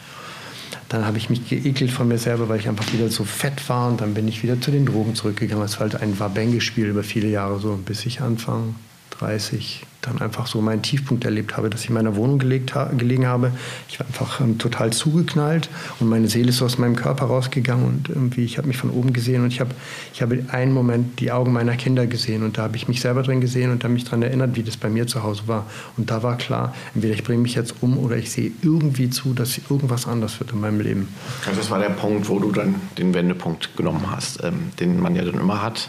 Dann 0.88 1.06
habe 1.06 1.18
ich 1.18 1.30
mich 1.30 1.48
geekelt 1.48 1.90
von 1.90 2.08
mir 2.08 2.18
selber, 2.18 2.48
weil 2.48 2.58
ich 2.60 2.68
einfach 2.68 2.92
wieder 2.92 3.08
so 3.08 3.24
fett 3.24 3.68
war. 3.68 3.88
Und 3.88 4.00
dann 4.00 4.14
bin 4.14 4.26
ich 4.26 4.42
wieder 4.42 4.60
zu 4.60 4.70
den 4.70 4.86
Drogen 4.86 5.14
zurückgegangen. 5.14 5.64
Es 5.64 5.74
war 5.74 5.88
halt 5.88 6.02
ein 6.02 6.18
Wabenge-Spiel 6.18 6.86
über 6.86 7.02
viele 7.02 7.28
Jahre 7.28 7.60
so, 7.60 7.78
bis 7.84 8.04
ich 8.06 8.20
Anfang 8.20 8.74
30 9.18 9.86
dann 10.06 10.20
einfach 10.20 10.46
so 10.46 10.60
meinen 10.60 10.82
Tiefpunkt 10.82 11.24
erlebt 11.24 11.56
habe, 11.56 11.70
dass 11.70 11.82
ich 11.82 11.88
in 11.88 11.94
meiner 11.94 12.16
Wohnung 12.16 12.38
gelegt 12.38 12.74
ha 12.74 12.90
gelegen 12.96 13.26
habe. 13.26 13.52
Ich 13.88 13.98
war 14.00 14.06
einfach 14.06 14.40
ähm, 14.40 14.58
total 14.58 14.92
zugeknallt 14.92 15.68
und 16.00 16.08
meine 16.08 16.28
Seele 16.28 16.50
ist 16.50 16.62
aus 16.62 16.78
meinem 16.78 16.96
Körper 16.96 17.26
rausgegangen 17.26 17.86
und 17.86 18.08
irgendwie, 18.08 18.44
ich 18.44 18.58
habe 18.58 18.68
mich 18.68 18.76
von 18.76 18.90
oben 18.90 19.12
gesehen 19.12 19.42
und 19.42 19.52
ich 19.52 19.60
habe 19.60 19.74
ich 20.12 20.22
habe 20.22 20.44
einen 20.50 20.72
Moment 20.72 21.20
die 21.20 21.32
Augen 21.32 21.52
meiner 21.52 21.76
Kinder 21.76 22.06
gesehen 22.06 22.44
und 22.44 22.58
da 22.58 22.62
habe 22.62 22.76
ich 22.76 22.88
mich 22.88 23.00
selber 23.00 23.22
drin 23.22 23.40
gesehen 23.40 23.70
und 23.70 23.82
habe 23.84 23.94
mich 23.94 24.04
daran 24.04 24.22
erinnert, 24.22 24.56
wie 24.56 24.62
das 24.62 24.76
bei 24.76 24.88
mir 24.88 25.06
zu 25.06 25.22
Hause 25.22 25.42
war. 25.46 25.66
Und 25.96 26.10
da 26.10 26.22
war 26.22 26.36
klar, 26.36 26.74
entweder 26.94 27.14
ich 27.14 27.24
bringe 27.24 27.42
mich 27.42 27.54
jetzt 27.54 27.74
um 27.80 27.98
oder 27.98 28.16
ich 28.16 28.30
sehe 28.30 28.52
irgendwie 28.62 29.10
zu, 29.10 29.32
dass 29.32 29.58
irgendwas 29.70 30.06
anders 30.06 30.38
wird 30.40 30.52
in 30.52 30.60
meinem 30.60 30.80
Leben. 30.80 31.08
Also 31.46 31.60
das 31.60 31.70
war 31.70 31.78
der 31.78 31.90
Punkt, 31.90 32.28
wo 32.28 32.38
du 32.38 32.52
dann 32.52 32.74
den 32.98 33.14
Wendepunkt 33.14 33.76
genommen 33.76 34.10
hast, 34.10 34.42
ähm, 34.42 34.70
den 34.78 35.00
man 35.00 35.16
ja 35.16 35.24
dann 35.24 35.34
immer 35.34 35.62
hat 35.62 35.88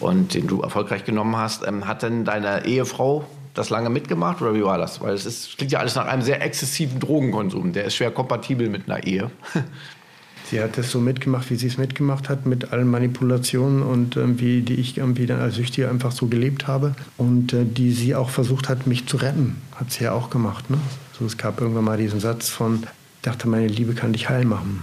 und 0.00 0.34
den 0.34 0.46
du 0.46 0.60
erfolgreich 0.60 1.04
genommen 1.04 1.36
hast. 1.36 1.66
Ähm, 1.66 1.86
hat 1.86 2.02
denn 2.02 2.24
deine 2.24 2.66
Ehefrau 2.66 3.24
das 3.54 3.70
lange 3.70 3.88
mitgemacht 3.88 4.42
oder 4.42 4.54
wie 4.54 4.64
war 4.64 4.78
das? 4.78 5.00
Weil 5.00 5.14
es 5.14 5.24
ist, 5.26 5.56
klingt 5.56 5.72
ja 5.72 5.78
alles 5.78 5.94
nach 5.94 6.06
einem 6.06 6.22
sehr 6.22 6.42
exzessiven 6.42 7.00
Drogenkonsum. 7.00 7.72
Der 7.72 7.84
ist 7.84 7.94
schwer 7.94 8.10
kompatibel 8.10 8.68
mit 8.68 8.88
einer 8.88 9.04
Ehe. 9.04 9.30
Sie 10.50 10.60
hat 10.60 10.76
es 10.76 10.90
so 10.90 11.00
mitgemacht, 11.00 11.50
wie 11.50 11.56
sie 11.56 11.68
es 11.68 11.78
mitgemacht 11.78 12.28
hat, 12.28 12.44
mit 12.44 12.70
allen 12.70 12.90
Manipulationen 12.90 13.82
und 13.82 14.16
irgendwie, 14.16 14.60
die 14.60 14.74
ich 14.74 14.98
irgendwie 14.98 15.24
dann 15.24 15.40
als 15.40 15.54
Süchtiger 15.54 15.88
einfach 15.88 16.12
so 16.12 16.26
gelebt 16.26 16.66
habe 16.66 16.94
und 17.16 17.54
äh, 17.54 17.64
die 17.64 17.92
sie 17.92 18.14
auch 18.14 18.28
versucht 18.28 18.68
hat, 18.68 18.86
mich 18.86 19.06
zu 19.06 19.16
retten. 19.16 19.56
Hat 19.74 19.90
sie 19.90 20.04
ja 20.04 20.12
auch 20.12 20.28
gemacht. 20.28 20.68
Ne? 20.68 20.76
So, 21.18 21.24
es 21.24 21.38
gab 21.38 21.62
irgendwann 21.62 21.84
mal 21.84 21.96
diesen 21.96 22.20
Satz 22.20 22.50
von, 22.50 22.82
ich 22.82 23.22
dachte, 23.22 23.48
meine 23.48 23.68
Liebe 23.68 23.94
kann 23.94 24.12
dich 24.12 24.28
heil 24.28 24.44
machen. 24.44 24.82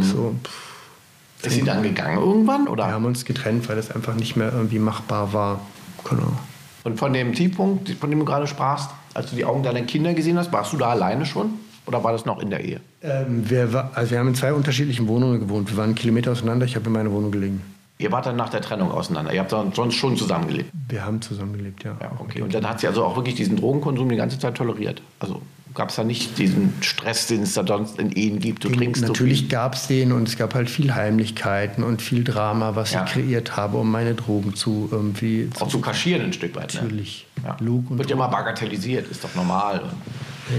So, 0.00 0.34
pff, 0.42 1.46
Ist 1.46 1.56
sie 1.56 1.62
dann 1.62 1.82
gegangen 1.82 2.18
irgendwann? 2.18 2.66
Oder? 2.66 2.86
wir 2.86 2.92
haben 2.92 3.04
uns 3.04 3.26
getrennt, 3.26 3.68
weil 3.68 3.76
es 3.76 3.90
einfach 3.90 4.14
nicht 4.14 4.36
mehr 4.36 4.50
irgendwie 4.50 4.78
machbar 4.78 5.34
war. 5.34 5.60
Genau. 6.08 6.38
Und 6.84 6.98
von 6.98 7.12
dem 7.12 7.32
Tiefpunkt, 7.32 7.90
von 7.90 8.10
dem 8.10 8.18
du 8.18 8.24
gerade 8.24 8.46
sprachst, 8.46 8.90
als 9.14 9.30
du 9.30 9.36
die 9.36 9.44
Augen 9.44 9.62
deiner 9.62 9.82
Kinder 9.82 10.14
gesehen 10.14 10.38
hast, 10.38 10.52
warst 10.52 10.72
du 10.72 10.76
da 10.76 10.88
alleine 10.90 11.26
schon? 11.26 11.50
Oder 11.86 12.02
war 12.04 12.12
das 12.12 12.24
noch 12.24 12.40
in 12.40 12.50
der 12.50 12.60
Ehe? 12.64 12.80
Ähm, 13.02 13.48
wir, 13.48 13.72
war, 13.72 13.90
also 13.94 14.12
wir 14.12 14.18
haben 14.18 14.28
in 14.28 14.34
zwei 14.34 14.52
unterschiedlichen 14.52 15.08
Wohnungen 15.08 15.40
gewohnt. 15.40 15.70
Wir 15.70 15.76
waren 15.76 15.86
einen 15.86 15.94
Kilometer 15.94 16.32
auseinander. 16.32 16.64
Ich 16.64 16.76
habe 16.76 16.86
in 16.86 16.92
meiner 16.92 17.10
Wohnung 17.10 17.32
gelegen. 17.32 17.62
Ihr 17.98 18.10
wart 18.10 18.26
dann 18.26 18.36
nach 18.36 18.48
der 18.48 18.60
Trennung 18.60 18.90
auseinander. 18.90 19.32
Ihr 19.32 19.40
habt 19.40 19.52
dann 19.52 19.72
sonst 19.72 19.94
schon 19.94 20.16
zusammengelebt. 20.16 20.70
Wir 20.88 21.04
haben 21.04 21.20
zusammengelebt, 21.20 21.84
ja. 21.84 21.96
Ja, 22.00 22.12
okay. 22.18 22.42
Und 22.42 22.54
dann 22.54 22.68
hat 22.68 22.80
sie 22.80 22.88
also 22.88 23.04
auch 23.04 23.16
wirklich 23.16 23.36
diesen 23.36 23.56
Drogenkonsum 23.56 24.08
die 24.08 24.16
ganze 24.16 24.38
Zeit 24.38 24.56
toleriert. 24.56 25.02
Also 25.20 25.40
gab 25.74 25.90
es 25.90 25.96
da 25.96 26.04
nicht 26.04 26.38
diesen 26.38 26.72
Stress, 26.80 27.26
den 27.26 27.42
es 27.42 27.54
da 27.54 27.66
sonst 27.66 27.98
in 27.98 28.12
Ehen 28.12 28.38
gibt. 28.38 28.64
Du 28.64 28.68
trinkst 28.68 29.02
Natürlich 29.02 29.48
gab 29.48 29.74
es 29.74 29.86
den 29.86 30.12
und 30.12 30.28
es 30.28 30.36
gab 30.36 30.54
halt 30.54 30.68
viel 30.70 30.94
Heimlichkeiten 30.94 31.82
und 31.82 32.02
viel 32.02 32.24
Drama, 32.24 32.74
was 32.74 32.92
Ja. 32.92 33.04
ich 33.04 33.12
kreiert 33.12 33.56
habe, 33.56 33.78
um 33.78 33.90
meine 33.90 34.14
Drogen 34.14 34.54
zu 34.54 34.88
irgendwie 34.90 35.48
Auch 35.58 35.68
zu 35.68 35.80
kaschieren 35.80 36.22
ein 36.22 36.32
Stück 36.32 36.54
weit. 36.56 36.74
Ne? 36.74 36.82
Natürlich. 36.82 37.26
Ja. 37.44 37.56
Lug 37.60 37.90
und 37.90 37.98
Wird 37.98 38.10
ja 38.10 38.16
immer 38.16 38.28
bagatellisiert, 38.28 39.08
ist 39.10 39.24
doch 39.24 39.34
normal. 39.34 39.82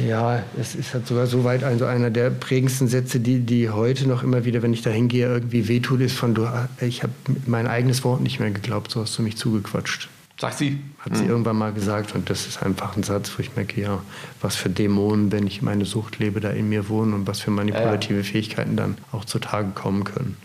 Ja, 0.07 0.41
es 0.59 0.75
ist 0.75 0.93
halt 0.93 1.05
sogar 1.05 1.27
so 1.27 1.43
weit 1.43 1.63
also 1.63 1.85
einer 1.85 2.09
der 2.09 2.29
prägendsten 2.29 2.87
Sätze, 2.87 3.19
die, 3.19 3.39
die 3.39 3.69
heute 3.69 4.07
noch 4.07 4.23
immer 4.23 4.45
wieder, 4.45 4.61
wenn 4.61 4.73
ich 4.73 4.81
da 4.81 4.89
hingehe, 4.89 5.27
irgendwie 5.27 5.67
wehtut, 5.67 6.01
ist 6.01 6.15
von, 6.15 6.33
du, 6.33 6.47
ich 6.81 7.03
habe 7.03 7.13
mein 7.45 7.67
eigenes 7.67 8.03
Wort 8.03 8.21
nicht 8.21 8.39
mehr 8.39 8.49
geglaubt, 8.51 8.91
so 8.91 9.01
hast 9.01 9.17
du 9.17 9.21
mich 9.21 9.35
zugequatscht. 9.37 10.09
Sagt 10.39 10.57
sie. 10.57 10.79
Hat 10.99 11.15
sie 11.15 11.25
irgendwann 11.25 11.57
mal 11.57 11.71
gesagt 11.71 12.15
und 12.15 12.29
das 12.29 12.47
ist 12.47 12.63
einfach 12.63 12.97
ein 12.97 13.03
Satz, 13.03 13.31
wo 13.37 13.41
ich 13.41 13.55
merke, 13.55 13.79
ja, 13.79 14.01
was 14.41 14.55
für 14.55 14.69
Dämonen, 14.69 15.31
wenn 15.31 15.45
ich 15.47 15.61
meine 15.61 15.85
Sucht 15.85 16.19
lebe, 16.19 16.39
da 16.41 16.49
in 16.49 16.69
mir 16.69 16.89
wohnen 16.89 17.13
und 17.13 17.27
was 17.27 17.39
für 17.39 17.51
manipulative 17.51 18.23
Fähigkeiten 18.23 18.75
dann 18.75 18.97
auch 19.11 19.25
zutage 19.25 19.69
kommen 19.75 20.03
können. 20.03 20.35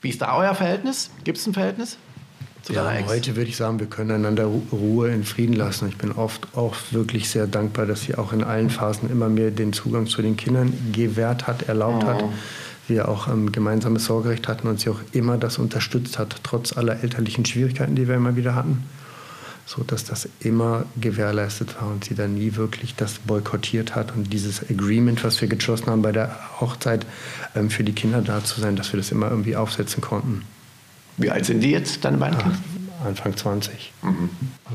Wie 0.00 0.08
ist 0.08 0.22
da 0.22 0.36
euer 0.36 0.54
Verhältnis? 0.54 1.10
Gibt 1.24 1.38
es 1.38 1.46
ein 1.46 1.52
Verhältnis? 1.54 1.98
Ja, 2.70 2.90
heute 3.06 3.36
würde 3.36 3.50
ich 3.50 3.56
sagen, 3.58 3.78
wir 3.78 3.86
können 3.86 4.10
einander 4.10 4.44
Ru- 4.46 4.62
Ruhe 4.72 5.10
in 5.10 5.24
Frieden 5.24 5.52
lassen. 5.52 5.86
Ich 5.88 5.98
bin 5.98 6.12
oft 6.12 6.48
auch 6.56 6.74
wirklich 6.92 7.28
sehr 7.28 7.46
dankbar, 7.46 7.84
dass 7.84 8.00
sie 8.02 8.14
auch 8.14 8.32
in 8.32 8.42
allen 8.42 8.70
Phasen 8.70 9.10
immer 9.10 9.28
mir 9.28 9.50
den 9.50 9.74
Zugang 9.74 10.06
zu 10.06 10.22
den 10.22 10.36
Kindern 10.38 10.72
gewährt 10.92 11.46
hat, 11.46 11.64
erlaubt 11.68 12.04
hat. 12.04 12.24
Wir 12.88 13.08
auch 13.08 13.28
ähm, 13.28 13.52
gemeinsames 13.52 14.06
Sorgerecht 14.06 14.48
hatten 14.48 14.68
und 14.68 14.80
sie 14.80 14.88
auch 14.88 15.00
immer 15.12 15.36
das 15.36 15.58
unterstützt 15.58 16.18
hat, 16.18 16.36
trotz 16.42 16.74
aller 16.74 17.02
elterlichen 17.02 17.44
Schwierigkeiten, 17.44 17.96
die 17.96 18.08
wir 18.08 18.14
immer 18.14 18.34
wieder 18.36 18.54
hatten. 18.54 18.82
So 19.66 19.82
dass 19.82 20.04
das 20.04 20.28
immer 20.40 20.84
gewährleistet 21.00 21.80
war 21.80 21.88
und 21.88 22.04
sie 22.04 22.14
dann 22.14 22.34
nie 22.34 22.56
wirklich 22.56 22.94
das 22.96 23.18
boykottiert 23.20 23.94
hat 23.94 24.14
und 24.14 24.32
dieses 24.32 24.62
Agreement, 24.68 25.24
was 25.24 25.40
wir 25.40 25.48
geschlossen 25.48 25.86
haben 25.86 26.02
bei 26.02 26.12
der 26.12 26.36
Hochzeit, 26.60 27.06
ähm, 27.54 27.70
für 27.70 27.84
die 27.84 27.92
Kinder 27.92 28.20
da 28.20 28.44
zu 28.44 28.60
sein, 28.60 28.76
dass 28.76 28.92
wir 28.92 28.98
das 28.98 29.10
immer 29.10 29.30
irgendwie 29.30 29.56
aufsetzen 29.56 30.02
konnten. 30.02 30.42
Wie 31.16 31.30
alt 31.30 31.46
sind 31.46 31.60
die 31.60 31.70
jetzt, 31.70 32.04
deine 32.04 32.18
beiden 32.18 32.38
Kinder? 32.38 32.56
Anfang 33.04 33.36
20. 33.36 33.92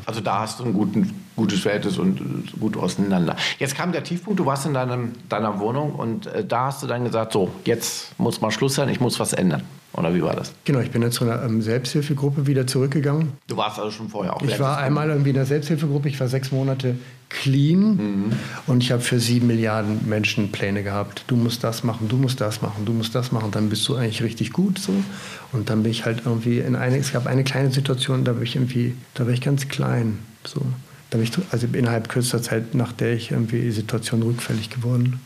Also 0.06 0.22
da 0.22 0.40
hast 0.42 0.60
du 0.60 0.66
ein 0.66 0.74
guten, 0.74 1.26
gutes 1.36 1.62
Verhältnis 1.62 1.98
und 1.98 2.20
äh, 2.20 2.58
gut 2.60 2.78
auseinander. 2.78 3.36
Jetzt 3.58 3.76
kam 3.76 3.92
der 3.92 4.04
Tiefpunkt, 4.04 4.40
du 4.40 4.46
warst 4.46 4.66
in 4.66 4.74
deinem, 4.74 5.14
deiner 5.30 5.60
Wohnung 5.60 5.94
und 5.94 6.28
äh, 6.28 6.46
da 6.46 6.66
hast 6.66 6.84
du 6.84 6.88
dann 6.88 7.04
gesagt, 7.04 7.34
so, 7.34 7.52
jetzt 7.66 8.18
muss 8.20 8.42
mal 8.42 8.52
Schluss 8.52 8.76
sein, 8.76 8.90
ich 8.90 9.00
muss 9.00 9.20
was 9.20 9.34
ändern. 9.34 9.64
Oder 9.94 10.14
wie 10.14 10.22
war 10.22 10.36
das? 10.36 10.54
Genau, 10.66 10.80
ich 10.80 10.92
bin 10.92 11.02
dann 11.02 11.12
zu 11.12 11.24
einer 11.24 11.44
ähm, 11.44 11.62
Selbsthilfegruppe 11.62 12.46
wieder 12.48 12.68
zurückgegangen. 12.68 13.34
Du 13.48 13.58
warst 13.58 13.80
also 13.80 13.92
schon 13.92 14.10
vorher 14.10 14.36
auch. 14.36 14.42
Ich 14.42 14.60
war 14.60 14.78
einmal 14.78 15.10
irgendwie 15.10 15.30
in 15.30 15.36
der 15.36 15.46
Selbsthilfegruppe, 15.46 16.10
ich 16.10 16.20
war 16.20 16.28
sechs 16.28 16.52
Monate 16.52 16.96
clean 17.30 18.34
und 18.66 18.84
ich 18.84 18.92
habe 18.92 19.02
für 19.02 19.20
sieben 19.20 19.48
Milliarden 19.48 20.08
Menschen 20.10 20.52
Pläne 20.52 20.84
gehabt. 20.84 21.26
Du 21.28 21.36
musst 21.36 21.64
das 21.64 21.84
machen, 21.84 22.08
du 22.08 22.18
musst 22.18 22.42
das 22.42 22.62
machen, 22.62 22.86
du 22.86 22.94
musst 22.94 23.14
das 23.14 23.32
machen, 23.32 23.52
dann 23.52 23.70
bist 23.70 23.88
du 23.88 23.96
eigentlich 23.96 24.24
richtig 24.24 24.52
gut 24.52 24.80
so. 24.80 24.94
Und 25.52 25.70
dann 25.70 25.84
bin 25.84 25.92
ich 25.92 26.06
halt 26.06 26.24
irgendwie 26.26 26.60
in 26.60 26.76
eine, 26.76 26.98
es 26.98 27.14
gab 27.14 27.28
eine 27.28 27.44
kleine 27.44 27.72
Situation, 27.72 28.24
da 28.24 28.36
war 28.36 28.42
ich 28.42 28.56
irgendwie, 28.56 28.96
da 29.14 29.26
war 29.26 29.34
ich 29.34 29.42
ganz 29.42 29.68
klein 29.68 30.20
so. 30.44 30.62
Da 31.12 31.18
bin 31.18 31.28
ich 31.28 31.32
also 31.52 31.68
innerhalb 31.74 32.10
kürzester 32.10 32.42
Zeit, 32.42 32.74
nach 32.76 32.94
der 32.94 33.14
ich 33.14 33.32
irgendwie 33.32 33.62
die 33.62 33.72
Situation 33.72 34.22
rückfällig 34.24 34.70
geworden. 34.70 35.20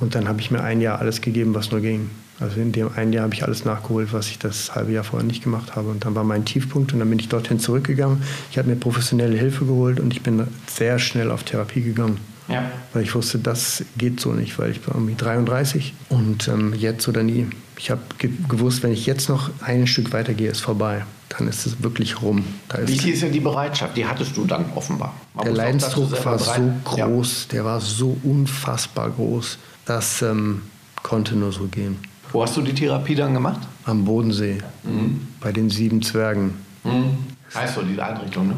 Und 0.00 0.14
dann 0.14 0.28
habe 0.28 0.40
ich 0.40 0.50
mir 0.50 0.62
ein 0.62 0.80
Jahr 0.80 0.98
alles 0.98 1.20
gegeben, 1.20 1.54
was 1.54 1.70
nur 1.70 1.80
ging. 1.80 2.10
Also 2.42 2.60
in 2.60 2.72
dem 2.72 2.90
einen 2.96 3.12
Jahr 3.12 3.24
habe 3.24 3.34
ich 3.34 3.44
alles 3.44 3.64
nachgeholt, 3.64 4.12
was 4.12 4.28
ich 4.28 4.38
das 4.38 4.74
halbe 4.74 4.92
Jahr 4.92 5.04
vorher 5.04 5.26
nicht 5.26 5.44
gemacht 5.44 5.76
habe. 5.76 5.88
Und 5.90 6.04
dann 6.04 6.14
war 6.14 6.24
mein 6.24 6.44
Tiefpunkt 6.44 6.92
und 6.92 6.98
dann 6.98 7.08
bin 7.08 7.18
ich 7.18 7.28
dorthin 7.28 7.60
zurückgegangen. 7.60 8.22
Ich 8.50 8.58
habe 8.58 8.68
mir 8.68 8.76
professionelle 8.76 9.36
Hilfe 9.36 9.64
geholt 9.64 10.00
und 10.00 10.12
ich 10.12 10.22
bin 10.22 10.46
sehr 10.66 10.98
schnell 10.98 11.30
auf 11.30 11.44
Therapie 11.44 11.82
gegangen. 11.82 12.18
Ja. 12.48 12.70
Weil 12.92 13.04
ich 13.04 13.14
wusste, 13.14 13.38
das 13.38 13.84
geht 13.96 14.20
so 14.20 14.32
nicht, 14.32 14.58
weil 14.58 14.72
ich 14.72 14.86
war 14.86 14.96
irgendwie 14.96 15.14
33 15.14 15.94
und 16.08 16.48
ähm, 16.48 16.74
jetzt 16.74 17.06
oder 17.06 17.22
nie. 17.22 17.46
Ich 17.78 17.90
habe 17.90 18.02
ge 18.18 18.30
gewusst, 18.48 18.82
wenn 18.82 18.92
ich 18.92 19.06
jetzt 19.06 19.28
noch 19.28 19.50
ein 19.60 19.86
Stück 19.86 20.12
weitergehe, 20.12 20.50
ist 20.50 20.60
vorbei. 20.60 21.04
Dann 21.28 21.48
ist 21.48 21.64
es 21.64 21.82
wirklich 21.82 22.20
rum. 22.20 22.44
Wie 22.84 23.10
ist 23.10 23.22
denn 23.22 23.32
die 23.32 23.40
Bereitschaft? 23.40 23.96
Die 23.96 24.04
hattest 24.04 24.36
du 24.36 24.44
dann 24.44 24.66
offenbar. 24.74 25.14
Man 25.34 25.44
der 25.44 25.54
Leidensdruck 25.54 26.24
war 26.24 26.38
so 26.38 26.72
groß, 26.84 27.46
ja. 27.48 27.52
der 27.52 27.64
war 27.64 27.80
so 27.80 28.18
unfassbar 28.22 29.10
groß. 29.10 29.58
Das 29.86 30.20
ähm, 30.20 30.62
konnte 31.02 31.34
nur 31.36 31.52
so 31.52 31.68
gehen. 31.68 31.96
Wo 32.32 32.42
hast 32.42 32.56
du 32.56 32.62
die 32.62 32.74
Therapie 32.74 33.14
dann 33.14 33.34
gemacht? 33.34 33.60
Am 33.84 34.04
Bodensee, 34.04 34.58
mhm. 34.84 35.28
bei 35.40 35.52
den 35.52 35.68
sieben 35.68 36.02
Zwergen. 36.02 36.54
Mhm. 36.84 37.18
Heißt 37.54 37.74
so, 37.74 37.82
diese 37.82 38.04
Einrichtung, 38.04 38.48
ne? 38.48 38.54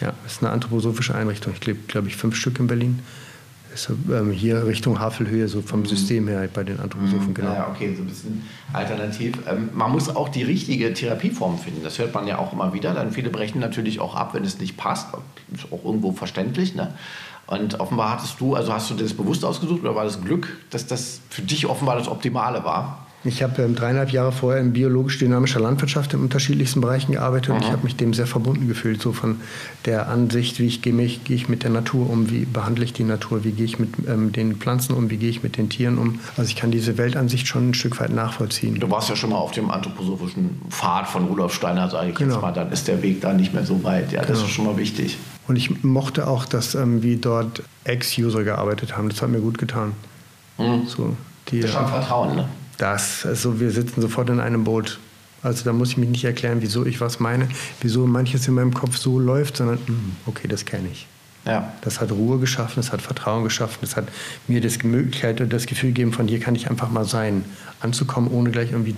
Ja, 0.00 0.12
das 0.22 0.34
ist 0.34 0.42
eine 0.42 0.52
anthroposophische 0.52 1.14
Einrichtung. 1.14 1.52
Ich 1.54 1.66
lebe, 1.66 1.80
glaube 1.88 2.08
ich, 2.08 2.16
fünf 2.16 2.36
Stück 2.36 2.60
in 2.60 2.66
Berlin. 2.66 3.00
Ist, 3.74 3.90
ähm, 3.90 4.30
hier 4.30 4.66
Richtung 4.66 5.00
Havelhöhe, 5.00 5.48
so 5.48 5.60
vom 5.60 5.80
mhm. 5.80 5.86
System 5.86 6.28
her 6.28 6.48
bei 6.52 6.62
den 6.64 6.78
Anthroposophen, 6.78 7.28
mhm. 7.28 7.34
genau. 7.34 7.52
Ja, 7.52 7.68
okay, 7.68 7.94
so 7.94 8.02
ein 8.02 8.06
bisschen 8.06 8.42
alternativ. 8.72 9.34
Ähm, 9.48 9.70
man 9.74 9.90
muss 9.90 10.14
auch 10.14 10.28
die 10.28 10.44
richtige 10.44 10.94
Therapieform 10.94 11.58
finden. 11.58 11.82
Das 11.82 11.98
hört 11.98 12.14
man 12.14 12.26
ja 12.26 12.38
auch 12.38 12.52
immer 12.52 12.72
wieder. 12.72 12.94
Dann 12.94 13.10
viele 13.10 13.30
brechen 13.30 13.60
natürlich 13.60 14.00
auch 14.00 14.14
ab, 14.14 14.34
wenn 14.34 14.44
es 14.44 14.60
nicht 14.60 14.76
passt. 14.76 15.08
Ist 15.52 15.72
auch 15.72 15.84
irgendwo 15.84 16.12
verständlich. 16.12 16.74
Ne? 16.74 16.94
Und 17.46 17.80
offenbar 17.80 18.12
hattest 18.12 18.40
du, 18.40 18.54
also 18.54 18.72
hast 18.72 18.90
du 18.90 18.94
das 18.94 19.14
bewusst 19.14 19.44
ausgesucht 19.44 19.80
oder 19.80 19.94
war 19.94 20.04
das 20.04 20.22
Glück, 20.22 20.56
dass 20.70 20.86
das 20.86 21.20
für 21.30 21.42
dich 21.42 21.66
offenbar 21.66 21.98
das 21.98 22.08
Optimale 22.08 22.64
war? 22.64 23.05
Ich 23.26 23.42
habe 23.42 23.62
ähm, 23.62 23.74
dreieinhalb 23.74 24.10
Jahre 24.10 24.32
vorher 24.32 24.60
in 24.60 24.72
biologisch-dynamischer 24.72 25.60
Landwirtschaft 25.60 26.14
in 26.14 26.20
unterschiedlichsten 26.20 26.80
Bereichen 26.80 27.12
gearbeitet 27.12 27.50
und 27.50 27.62
ich 27.62 27.70
habe 27.70 27.82
mich 27.82 27.96
dem 27.96 28.14
sehr 28.14 28.26
verbunden 28.26 28.68
gefühlt, 28.68 29.02
so 29.02 29.12
von 29.12 29.40
der 29.84 30.08
Ansicht, 30.08 30.60
wie 30.60 30.66
ich 30.66 30.82
gehe 30.82 30.94
geh 30.94 31.34
ich 31.34 31.48
mit 31.48 31.62
der 31.62 31.70
Natur 31.70 32.08
um, 32.08 32.30
wie 32.30 32.44
behandle 32.44 32.84
ich 32.84 32.92
die 32.92 33.04
Natur, 33.04 33.44
wie 33.44 33.52
gehe 33.52 33.64
ich 33.64 33.78
mit 33.78 33.90
ähm, 34.08 34.32
den 34.32 34.56
Pflanzen 34.56 34.94
um, 34.94 35.10
wie 35.10 35.16
gehe 35.16 35.30
ich 35.30 35.42
mit 35.42 35.56
den 35.56 35.68
Tieren 35.68 35.98
um. 35.98 36.20
Also 36.36 36.48
ich 36.48 36.56
kann 36.56 36.70
diese 36.70 36.96
Weltansicht 36.98 37.46
schon 37.46 37.70
ein 37.70 37.74
Stück 37.74 38.00
weit 38.00 38.10
nachvollziehen. 38.10 38.78
Du 38.78 38.90
warst 38.90 39.08
ja 39.08 39.16
schon 39.16 39.30
mal 39.30 39.36
auf 39.36 39.52
dem 39.52 39.70
anthroposophischen 39.70 40.60
Pfad 40.70 41.08
von 41.08 41.24
Rudolf 41.24 41.54
Steiner, 41.54 41.90
sage 41.90 42.10
ich 42.10 42.14
genau. 42.16 42.34
jetzt 42.34 42.42
mal, 42.42 42.52
dann 42.52 42.70
ist 42.72 42.88
der 42.88 43.02
Weg 43.02 43.20
da 43.20 43.32
nicht 43.32 43.52
mehr 43.52 43.66
so 43.66 43.82
weit. 43.84 44.12
Ja, 44.12 44.20
das 44.20 44.28
genau. 44.28 44.44
ist 44.44 44.50
schon 44.50 44.64
mal 44.66 44.76
wichtig. 44.76 45.18
Und 45.48 45.56
ich 45.56 45.82
mochte 45.84 46.26
auch, 46.26 46.44
dass 46.44 46.74
ähm, 46.74 47.02
wie 47.02 47.16
dort 47.16 47.62
Ex-User 47.84 48.44
gearbeitet 48.44 48.96
haben. 48.96 49.08
Das 49.08 49.22
hat 49.22 49.28
mir 49.28 49.40
gut 49.40 49.58
getan. 49.58 49.92
Mhm. 50.58 50.86
So, 50.86 51.16
die, 51.48 51.60
das 51.60 51.70
ist 51.70 51.76
schon 51.76 51.86
Vertrauen, 51.86 52.36
ne? 52.36 52.48
Das, 52.78 53.24
also 53.24 53.60
wir 53.60 53.70
sitzen 53.70 54.00
sofort 54.00 54.30
in 54.30 54.40
einem 54.40 54.64
Boot. 54.64 54.98
Also 55.42 55.64
da 55.64 55.72
muss 55.72 55.90
ich 55.90 55.96
mich 55.96 56.08
nicht 56.08 56.24
erklären, 56.24 56.58
wieso 56.60 56.84
ich 56.84 57.00
was 57.00 57.20
meine, 57.20 57.48
wieso 57.80 58.06
manches 58.06 58.48
in 58.48 58.54
meinem 58.54 58.74
Kopf 58.74 58.96
so 58.96 59.18
läuft, 59.18 59.58
sondern 59.58 59.78
hm, 59.86 60.16
okay, 60.26 60.48
das 60.48 60.64
kenne 60.64 60.88
ich. 60.90 61.06
Ja. 61.44 61.72
Das 61.82 62.00
hat 62.00 62.10
Ruhe 62.10 62.38
geschaffen, 62.38 62.74
das 62.76 62.90
hat 62.90 63.00
Vertrauen 63.00 63.44
geschaffen, 63.44 63.78
das 63.80 63.94
hat 63.94 64.08
mir 64.48 64.60
das 64.60 64.82
Möglichkeit 64.82 65.40
und 65.40 65.52
das 65.52 65.66
Gefühl 65.66 65.90
gegeben, 65.90 66.12
von 66.12 66.26
hier 66.26 66.40
kann 66.40 66.56
ich 66.56 66.68
einfach 66.68 66.90
mal 66.90 67.04
sein, 67.04 67.44
anzukommen, 67.80 68.30
ohne 68.30 68.50
gleich 68.50 68.72
irgendwie 68.72 68.96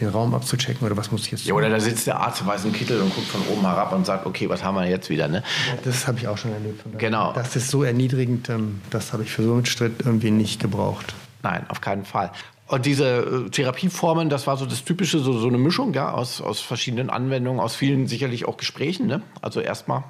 den 0.00 0.08
Raum 0.08 0.34
abzuchecken 0.34 0.86
oder 0.86 0.96
was 0.96 1.12
muss 1.12 1.26
ich 1.26 1.32
jetzt 1.32 1.42
tun? 1.42 1.48
Ja, 1.48 1.54
oder 1.54 1.68
da 1.68 1.78
sitzt 1.78 2.06
der 2.06 2.18
Arzt 2.18 2.40
im 2.40 2.46
weißen 2.46 2.72
Kittel 2.72 3.00
und 3.00 3.14
guckt 3.14 3.28
von 3.28 3.42
oben 3.48 3.62
herab 3.62 3.92
und 3.92 4.06
sagt, 4.06 4.26
okay, 4.26 4.48
was 4.48 4.64
haben 4.64 4.76
wir 4.76 4.88
jetzt 4.88 5.10
wieder? 5.10 5.28
Ne? 5.28 5.42
Das 5.84 6.06
habe 6.06 6.18
ich 6.18 6.26
auch 6.26 6.38
schon 6.38 6.52
erlebt. 6.52 6.82
Genau. 6.98 7.32
Das 7.32 7.54
ist 7.54 7.70
so 7.70 7.84
erniedrigend, 7.84 8.48
ähm, 8.48 8.80
das 8.90 9.12
habe 9.12 9.22
ich 9.22 9.30
für 9.30 9.42
so 9.42 9.52
einen 9.52 9.66
Schritt 9.66 10.00
irgendwie 10.04 10.30
nicht 10.30 10.60
gebraucht. 10.60 11.14
Nein, 11.42 11.64
auf 11.68 11.80
keinen 11.80 12.04
Fall. 12.04 12.30
Und 12.70 12.86
diese 12.86 13.46
äh, 13.46 13.50
Therapieformen, 13.50 14.28
das 14.28 14.46
war 14.46 14.56
so 14.56 14.64
das 14.64 14.84
Typische, 14.84 15.18
so, 15.18 15.36
so 15.36 15.48
eine 15.48 15.58
Mischung 15.58 15.92
ja, 15.92 16.12
aus, 16.12 16.40
aus 16.40 16.60
verschiedenen 16.60 17.10
Anwendungen, 17.10 17.60
aus 17.60 17.74
vielen 17.74 18.06
sicherlich 18.06 18.46
auch 18.46 18.56
Gesprächen. 18.56 19.08
Ne? 19.08 19.22
Also 19.42 19.58
erstmal, 19.60 20.04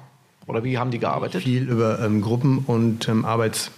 oder 0.45 0.63
wie 0.63 0.77
haben 0.77 0.91
die 0.91 0.99
gearbeitet? 0.99 1.41
Viel 1.41 1.67
über 1.67 1.99
ähm, 1.99 2.21
Gruppen 2.21 2.59
und 2.67 3.07
ähm, 3.09 3.25
Arbeits... 3.25 3.71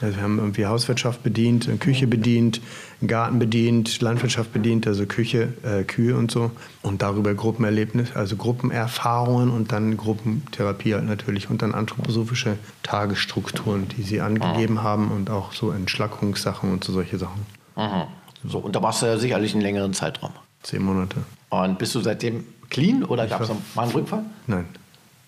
Also 0.00 0.14
wir 0.14 0.22
haben 0.22 0.38
irgendwie 0.38 0.64
Hauswirtschaft 0.64 1.24
bedient, 1.24 1.66
äh, 1.66 1.76
Küche 1.76 2.06
bedient, 2.06 2.60
Garten 3.04 3.40
bedient, 3.40 4.00
Landwirtschaft 4.00 4.52
bedient, 4.52 4.86
also 4.86 5.06
Küche, 5.06 5.54
äh, 5.64 5.82
Kühe 5.82 6.16
und 6.16 6.30
so. 6.30 6.52
Und 6.82 7.02
darüber 7.02 7.34
Gruppenerlebnis, 7.34 8.14
also 8.14 8.36
Gruppenerfahrungen 8.36 9.50
und 9.50 9.72
dann 9.72 9.96
Gruppentherapie 9.96 10.94
halt 10.94 11.06
natürlich 11.06 11.50
und 11.50 11.62
dann 11.62 11.74
anthroposophische 11.74 12.58
Tagesstrukturen, 12.84 13.88
die 13.96 14.04
sie 14.04 14.20
angegeben 14.20 14.78
ah. 14.78 14.82
haben 14.84 15.08
und 15.08 15.30
auch 15.30 15.52
so 15.52 15.72
Entschlackungssachen 15.72 16.70
und 16.70 16.84
so 16.84 16.92
solche 16.92 17.18
Sachen. 17.18 17.44
Mhm. 17.76 18.04
So, 18.48 18.58
und 18.58 18.74
da 18.74 18.82
warst 18.82 19.02
du 19.02 19.06
ja 19.06 19.18
sicherlich 19.18 19.52
einen 19.52 19.62
längeren 19.62 19.92
Zeitraum. 19.92 20.32
Zehn 20.62 20.82
Monate. 20.82 21.16
Und 21.50 21.78
bist 21.78 21.94
du 21.94 22.00
seitdem 22.00 22.44
clean 22.70 23.04
oder 23.04 23.26
gab 23.26 23.40
es 23.40 23.48
mal 23.74 23.82
einen 23.82 23.92
Rückfall? 23.92 24.24
Nein. 24.46 24.66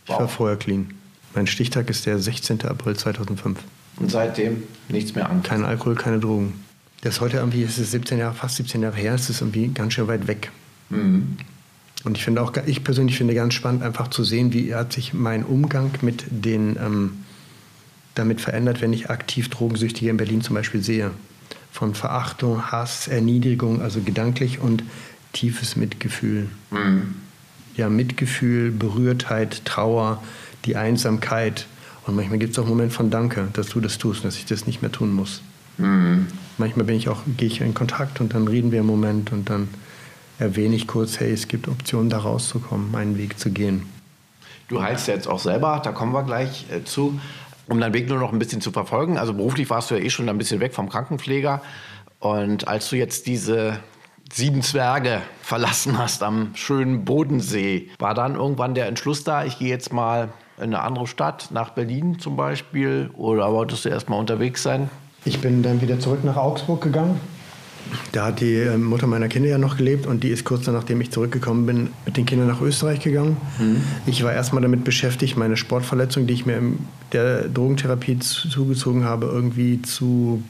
Ich 0.05 0.11
wow. 0.11 0.21
war 0.21 0.29
vorher 0.29 0.57
clean. 0.57 0.95
Mein 1.35 1.47
Stichtag 1.47 1.89
ist 1.91 2.07
der 2.07 2.19
16. 2.19 2.63
April 2.63 2.97
2005. 2.97 3.59
Und 3.99 4.11
seitdem 4.11 4.63
nichts 4.89 5.15
mehr 5.15 5.29
an? 5.29 5.43
Kein 5.43 5.65
Alkohol, 5.65 5.95
keine 5.95 6.19
Drogen. 6.19 6.65
Das 7.03 7.15
ist 7.15 7.21
heute 7.21 7.39
irgendwie, 7.39 7.63
ist 7.63 7.79
es 7.79 7.91
17 7.93 8.19
Jahre, 8.19 8.35
fast 8.35 8.57
17 8.57 8.83
Jahre 8.83 8.97
her, 8.97 9.15
ist 9.15 9.31
es 9.31 9.41
irgendwie 9.41 9.69
ganz 9.69 9.95
schön 9.95 10.09
weit 10.09 10.27
weg. 10.27 10.51
Mhm. 10.91 11.37
Und 12.05 12.17
ich 12.17 12.25
finde 12.25 12.43
auch, 12.43 12.53
ich 12.67 12.83
persönlich 12.83 13.17
finde 13.17 13.35
ganz 13.35 13.55
spannend, 13.55 13.83
einfach 13.83 14.09
zu 14.09 14.25
sehen, 14.25 14.53
wie 14.53 14.75
hat 14.75 14.93
sich 14.93 15.13
mein 15.13 15.45
Umgang 15.45 15.91
mit 16.01 16.25
den, 16.31 16.77
ähm, 16.77 17.25
damit 18.15 18.41
verändert, 18.41 18.81
wenn 18.81 18.93
ich 18.93 19.11
aktiv 19.11 19.49
Drogensüchtige 19.51 20.11
in 20.11 20.17
Berlin 20.17 20.41
zum 20.41 20.55
Beispiel 20.55 20.83
sehe 20.83 21.11
von 21.71 21.95
Verachtung, 21.95 22.71
Hass, 22.71 23.09
Erniedrigung, 23.09 23.81
also 23.81 24.01
gedanklich 24.01 24.61
und 24.61 24.83
tiefes 25.33 25.77
Mitgefühl. 25.77 26.49
Mhm. 26.71 27.17
Ja, 27.77 27.89
Mitgefühl, 27.89 28.71
Berührtheit, 28.71 29.65
Trauer, 29.65 30.23
die 30.65 30.77
Einsamkeit. 30.77 31.67
Und 32.07 32.17
manchmal 32.17 32.39
gibt 32.39 32.53
es 32.53 32.59
auch 32.59 32.65
einen 32.65 32.73
Moment 32.73 32.93
von 32.93 33.11
Danke, 33.11 33.49
dass 33.53 33.69
du 33.69 33.81
das 33.81 33.99
tust, 33.99 34.25
dass 34.25 34.37
ich 34.37 34.47
das 34.47 34.67
nicht 34.67 34.83
mehr 34.83 34.93
tun 34.93 35.13
muss. 35.13 35.43
Mhm. 35.79 36.27
Manchmal 36.59 36.85
bin 36.85 36.97
ich 36.97 37.09
auch, 37.09 37.23
gehe 37.37 37.49
ich 37.49 37.61
in 37.61 37.75
Kontakt 37.75 38.21
und 38.21 38.35
dann 38.35 38.49
reden 38.49 38.73
wir 38.73 38.81
einen 38.81 38.89
Moment 38.89 39.33
und 39.33 39.49
dann 39.49 39.69
erwähne 40.39 40.75
ich 40.75 40.87
kurz, 40.87 41.21
hey, 41.21 41.33
es 41.33 41.49
gibt 41.49 41.69
Optionen, 41.69 42.11
da 42.11 42.19
rauszukommen, 42.19 42.91
meinen 42.91 43.17
Weg 43.17 43.39
zu 43.39 43.51
gehen. 43.51 43.85
Du 44.69 44.83
heilst 44.83 45.09
ja 45.09 45.15
jetzt 45.15 45.27
auch 45.27 45.39
selber, 45.39 45.81
da 45.83 45.93
kommen 45.93 46.13
wir 46.13 46.23
gleich 46.23 46.67
äh, 46.71 46.85
zu 46.85 47.19
um 47.71 47.81
deinen 47.81 47.95
Weg 47.95 48.09
nur 48.09 48.19
noch 48.19 48.33
ein 48.33 48.39
bisschen 48.39 48.61
zu 48.61 48.73
verfolgen. 48.73 49.17
Also 49.17 49.33
beruflich 49.33 49.71
warst 49.71 49.91
du 49.91 49.95
ja 49.95 50.05
eh 50.05 50.11
schon 50.11 50.29
ein 50.29 50.39
bisschen 50.39 50.61
weg 50.61 50.75
vom 50.75 50.89
Krankenpfleger. 50.89 51.63
Und 52.19 52.69
als 52.69 52.91
du 52.91 52.97
jetzt 52.97 53.27
diese 53.27 53.79
sieben 54.33 54.63
Zwerge 54.63 55.23
verlassen 55.41 55.97
hast 55.97 56.23
am 56.23 56.51
schönen 56.55 57.05
Bodensee, 57.05 57.89
war 57.99 58.15
dann 58.15 58.35
irgendwann 58.35 58.75
der 58.75 58.87
Entschluss 58.87 59.25
da, 59.25 59.45
ich 59.45 59.59
gehe 59.59 59.69
jetzt 59.69 59.93
mal 59.93 60.29
in 60.59 60.65
eine 60.65 60.81
andere 60.83 61.07
Stadt, 61.07 61.49
nach 61.53 61.71
Berlin 61.71 62.19
zum 62.19 62.37
Beispiel, 62.37 63.11
oder 63.15 63.51
wolltest 63.53 63.85
du 63.85 63.89
erst 63.89 64.11
mal 64.11 64.17
unterwegs 64.17 64.63
sein? 64.63 64.91
Ich 65.25 65.41
bin 65.41 65.63
dann 65.63 65.81
wieder 65.81 65.99
zurück 65.99 66.25
nach 66.25 66.37
Augsburg 66.37 66.83
gegangen 66.83 67.21
da 68.13 68.27
hat 68.27 68.41
die 68.41 68.55
äh, 68.55 68.77
Mutter 68.77 69.07
meiner 69.07 69.29
Kinder 69.29 69.49
ja 69.49 69.59
noch 69.59 69.77
gelebt 69.77 70.07
und 70.07 70.25
die 70.25 70.31
ist 70.31 70.45
kurz 70.45 70.67
nachdem 70.67 71.01
ich 71.01 71.11
zurückgekommen 71.11 71.67
bin, 71.67 71.89
mit 72.07 72.17
den 72.17 72.27
Kindern 72.27 72.49
nach 72.49 72.61
Österreich 72.61 73.01
gegangen. 73.01 73.37
Mhm. 73.59 73.83
Ich 74.07 74.23
war 74.23 74.33
erstmal 74.33 74.63
damit 74.63 74.85
beschäftigt, 74.85 75.37
meine 75.37 75.57
Sportverletzung, 75.57 76.27
die 76.27 76.35
ich 76.35 76.47
mir 76.47 76.59
in 76.59 76.79
der 77.13 77.49
Drogentherapie 77.49 78.19
zugezogen 78.19 79.05
habe, 79.05 79.27
irgendwie 79.27 79.83
zu 79.83 80.43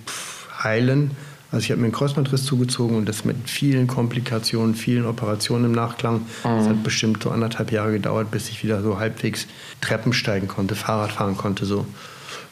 heilen. 0.62 1.12
Also 1.53 1.64
ich 1.64 1.70
habe 1.70 1.81
mir 1.81 1.87
einen 1.87 1.94
Kreuzbandriss 1.94 2.44
zugezogen 2.44 2.96
und 2.96 3.09
das 3.09 3.24
mit 3.24 3.50
vielen 3.50 3.88
Komplikationen, 3.88 4.74
vielen 4.74 5.05
Operationen 5.05 5.66
im 5.66 5.72
Nachklang. 5.72 6.22
Es 6.38 6.44
mhm. 6.44 6.68
hat 6.68 6.83
bestimmt 6.85 7.22
so 7.22 7.31
anderthalb 7.31 7.72
Jahre 7.72 7.92
gedauert, 7.92 8.31
bis 8.31 8.48
ich 8.50 8.62
wieder 8.62 8.83
so 8.83 9.00
halbwegs 9.00 9.46
Treppen 9.81 10.12
steigen 10.12 10.46
konnte, 10.46 10.76
Fahrrad 10.76 11.12
fahren 11.12 11.37
konnte. 11.37 11.64
So. 11.64 11.87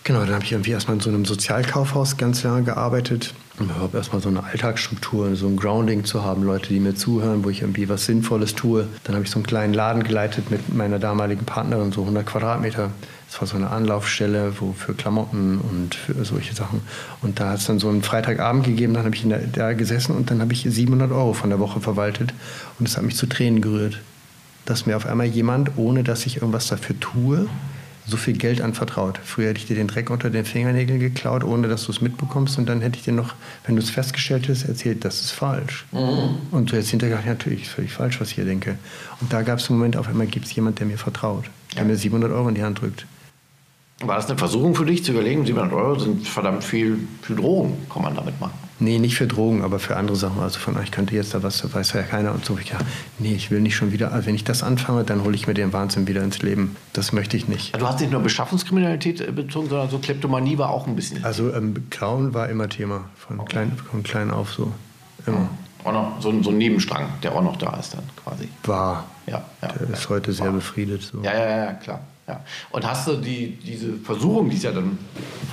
Genau, 0.08 0.20
dann 0.20 0.36
habe 0.36 0.44
ich 0.44 0.52
irgendwie 0.52 0.70
erstmal 0.70 0.96
in 0.96 1.02
so 1.02 1.10
einem 1.10 1.26
Sozialkaufhaus 1.26 2.16
ganz 2.16 2.42
lange 2.42 2.62
gearbeitet 2.62 3.34
um 3.60 3.66
überhaupt 3.66 3.94
erstmal 3.94 4.22
so 4.22 4.28
eine 4.28 4.42
Alltagsstruktur, 4.42 5.34
so 5.36 5.46
ein 5.46 5.56
Grounding 5.56 6.04
zu 6.04 6.22
haben, 6.22 6.44
Leute, 6.44 6.68
die 6.68 6.80
mir 6.80 6.94
zuhören, 6.94 7.44
wo 7.44 7.50
ich 7.50 7.62
irgendwie 7.62 7.88
was 7.88 8.06
Sinnvolles 8.06 8.54
tue. 8.54 8.86
Dann 9.04 9.14
habe 9.14 9.24
ich 9.24 9.30
so 9.30 9.36
einen 9.36 9.46
kleinen 9.46 9.74
Laden 9.74 10.04
geleitet 10.04 10.50
mit 10.50 10.72
meiner 10.72 10.98
damaligen 10.98 11.44
Partnerin, 11.44 11.92
so 11.92 12.02
100 12.02 12.24
Quadratmeter. 12.24 12.90
Das 13.28 13.40
war 13.40 13.48
so 13.48 13.56
eine 13.56 13.70
Anlaufstelle 13.70 14.52
wo 14.60 14.72
für 14.72 14.94
Klamotten 14.94 15.58
und 15.58 15.94
für 15.94 16.24
solche 16.24 16.54
Sachen. 16.54 16.80
Und 17.20 17.40
da 17.40 17.50
hat 17.50 17.58
es 17.58 17.66
dann 17.66 17.78
so 17.78 17.88
einen 17.88 18.02
Freitagabend 18.02 18.64
gegeben, 18.64 18.94
dann 18.94 19.04
habe 19.04 19.14
ich 19.14 19.26
der, 19.26 19.40
da 19.40 19.72
gesessen 19.72 20.16
und 20.16 20.30
dann 20.30 20.40
habe 20.40 20.52
ich 20.52 20.62
700 20.62 21.10
Euro 21.10 21.32
von 21.32 21.50
der 21.50 21.58
Woche 21.58 21.80
verwaltet. 21.80 22.32
Und 22.78 22.88
das 22.88 22.96
hat 22.96 23.04
mich 23.04 23.16
zu 23.16 23.26
Tränen 23.26 23.60
gerührt. 23.60 24.00
Dass 24.64 24.86
mir 24.86 24.96
auf 24.96 25.06
einmal 25.06 25.26
jemand, 25.26 25.72
ohne 25.76 26.04
dass 26.04 26.26
ich 26.26 26.36
irgendwas 26.36 26.68
dafür 26.68 26.98
tue, 27.00 27.48
so 28.08 28.16
viel 28.16 28.36
Geld 28.36 28.60
anvertraut. 28.60 29.20
Früher 29.22 29.50
hätte 29.50 29.60
ich 29.60 29.66
dir 29.66 29.76
den 29.76 29.86
Dreck 29.86 30.08
unter 30.08 30.30
den 30.30 30.44
Fingernägeln 30.44 30.98
geklaut, 30.98 31.44
ohne 31.44 31.68
dass 31.68 31.84
du 31.84 31.92
es 31.92 32.00
mitbekommst. 32.00 32.58
Und 32.58 32.66
dann 32.66 32.80
hätte 32.80 32.98
ich 32.98 33.04
dir 33.04 33.12
noch, 33.12 33.34
wenn 33.66 33.76
du 33.76 33.82
es 33.82 33.90
festgestellt 33.90 34.48
hast, 34.48 34.64
erzählt, 34.64 35.04
das 35.04 35.20
ist 35.20 35.30
falsch. 35.30 35.84
Mhm. 35.92 36.38
Und 36.50 36.70
du 36.70 36.76
hättest 36.76 36.90
hinterher 36.90 37.16
gedacht, 37.16 37.28
natürlich 37.28 37.62
ist 37.64 37.70
völlig 37.70 37.92
falsch, 37.92 38.20
was 38.20 38.30
ich 38.30 38.36
hier 38.36 38.46
denke. 38.46 38.78
Und 39.20 39.32
da 39.32 39.42
gab 39.42 39.58
es 39.58 39.68
einen 39.68 39.78
Moment, 39.78 39.96
auf 39.96 40.08
einmal 40.08 40.26
gibt 40.26 40.46
es 40.46 40.54
jemand, 40.54 40.78
der 40.78 40.86
mir 40.86 40.98
vertraut, 40.98 41.44
der 41.74 41.82
ja. 41.82 41.88
mir 41.88 41.96
700 41.96 42.32
Euro 42.32 42.48
in 42.48 42.54
die 42.54 42.62
Hand 42.62 42.80
drückt. 42.80 43.06
War 44.00 44.16
das 44.16 44.26
eine 44.26 44.38
Versuchung 44.38 44.74
für 44.74 44.86
dich 44.86 45.04
zu 45.04 45.12
überlegen, 45.12 45.44
700 45.44 45.74
Euro 45.74 45.98
sind 45.98 46.26
verdammt 46.26 46.64
viel, 46.64 46.98
viel 47.22 47.36
Drogen, 47.36 47.76
kann 47.92 48.02
man 48.02 48.14
damit 48.14 48.40
machen? 48.40 48.67
Nee, 48.80 48.98
nicht 48.98 49.16
für 49.16 49.26
Drogen, 49.26 49.62
aber 49.62 49.78
für 49.78 49.96
andere 49.96 50.16
Sachen. 50.16 50.40
Also 50.40 50.60
von 50.60 50.76
euch 50.76 50.90
könnte 50.90 51.14
jetzt 51.14 51.34
da 51.34 51.42
was, 51.42 51.74
weiß 51.74 51.92
ja 51.94 52.02
keiner 52.02 52.32
und 52.32 52.44
so. 52.44 52.56
Ich, 52.58 52.70
ja, 52.70 52.78
nee, 53.18 53.34
ich 53.34 53.50
will 53.50 53.60
nicht 53.60 53.74
schon 53.74 53.92
wieder, 53.92 54.12
also 54.12 54.26
wenn 54.26 54.34
ich 54.34 54.44
das 54.44 54.62
anfange, 54.62 55.04
dann 55.04 55.24
hole 55.24 55.34
ich 55.34 55.46
mir 55.48 55.54
den 55.54 55.72
Wahnsinn 55.72 56.06
wieder 56.06 56.22
ins 56.22 56.42
Leben. 56.42 56.76
Das 56.92 57.12
möchte 57.12 57.36
ich 57.36 57.48
nicht. 57.48 57.78
Du 57.78 57.86
hast 57.86 58.00
nicht 58.00 58.12
nur 58.12 58.20
Beschaffungskriminalität 58.20 59.20
äh, 59.20 59.32
bezogen, 59.32 59.68
sondern 59.68 59.90
so 59.90 59.98
Kleptomanie 59.98 60.58
war 60.58 60.70
auch 60.70 60.86
ein 60.86 60.94
bisschen. 60.94 61.24
Also 61.24 61.52
ähm, 61.52 61.90
Klauen 61.90 62.34
war 62.34 62.48
immer 62.48 62.68
Thema, 62.68 63.06
von, 63.16 63.40
okay. 63.40 63.50
klein, 63.50 63.72
von 63.90 64.02
klein 64.02 64.30
auf 64.30 64.52
so. 64.52 64.72
Immer. 65.26 65.48
Auch 65.84 65.92
noch 65.92 66.20
so, 66.20 66.42
so 66.42 66.50
ein 66.50 66.58
Nebenstrang, 66.58 67.08
der 67.22 67.34
auch 67.34 67.42
noch 67.42 67.56
da 67.56 67.76
ist 67.76 67.94
dann 67.94 68.04
quasi. 68.22 68.48
War. 68.64 69.04
Ja, 69.26 69.44
ja 69.62 69.68
der 69.72 69.90
ist 69.90 70.08
heute 70.08 70.32
sehr 70.32 70.46
war. 70.46 70.52
befriedet. 70.54 71.02
So. 71.02 71.22
Ja, 71.22 71.34
ja, 71.34 71.64
ja, 71.64 71.72
klar. 71.74 72.00
Ja. 72.28 72.40
Und 72.70 72.86
hast 72.86 73.08
du 73.08 73.16
die, 73.16 73.56
diese 73.56 73.94
Versuchung, 73.94 74.50
die 74.50 74.56
es 74.56 74.62
ja 74.62 74.70
dann 74.70 74.98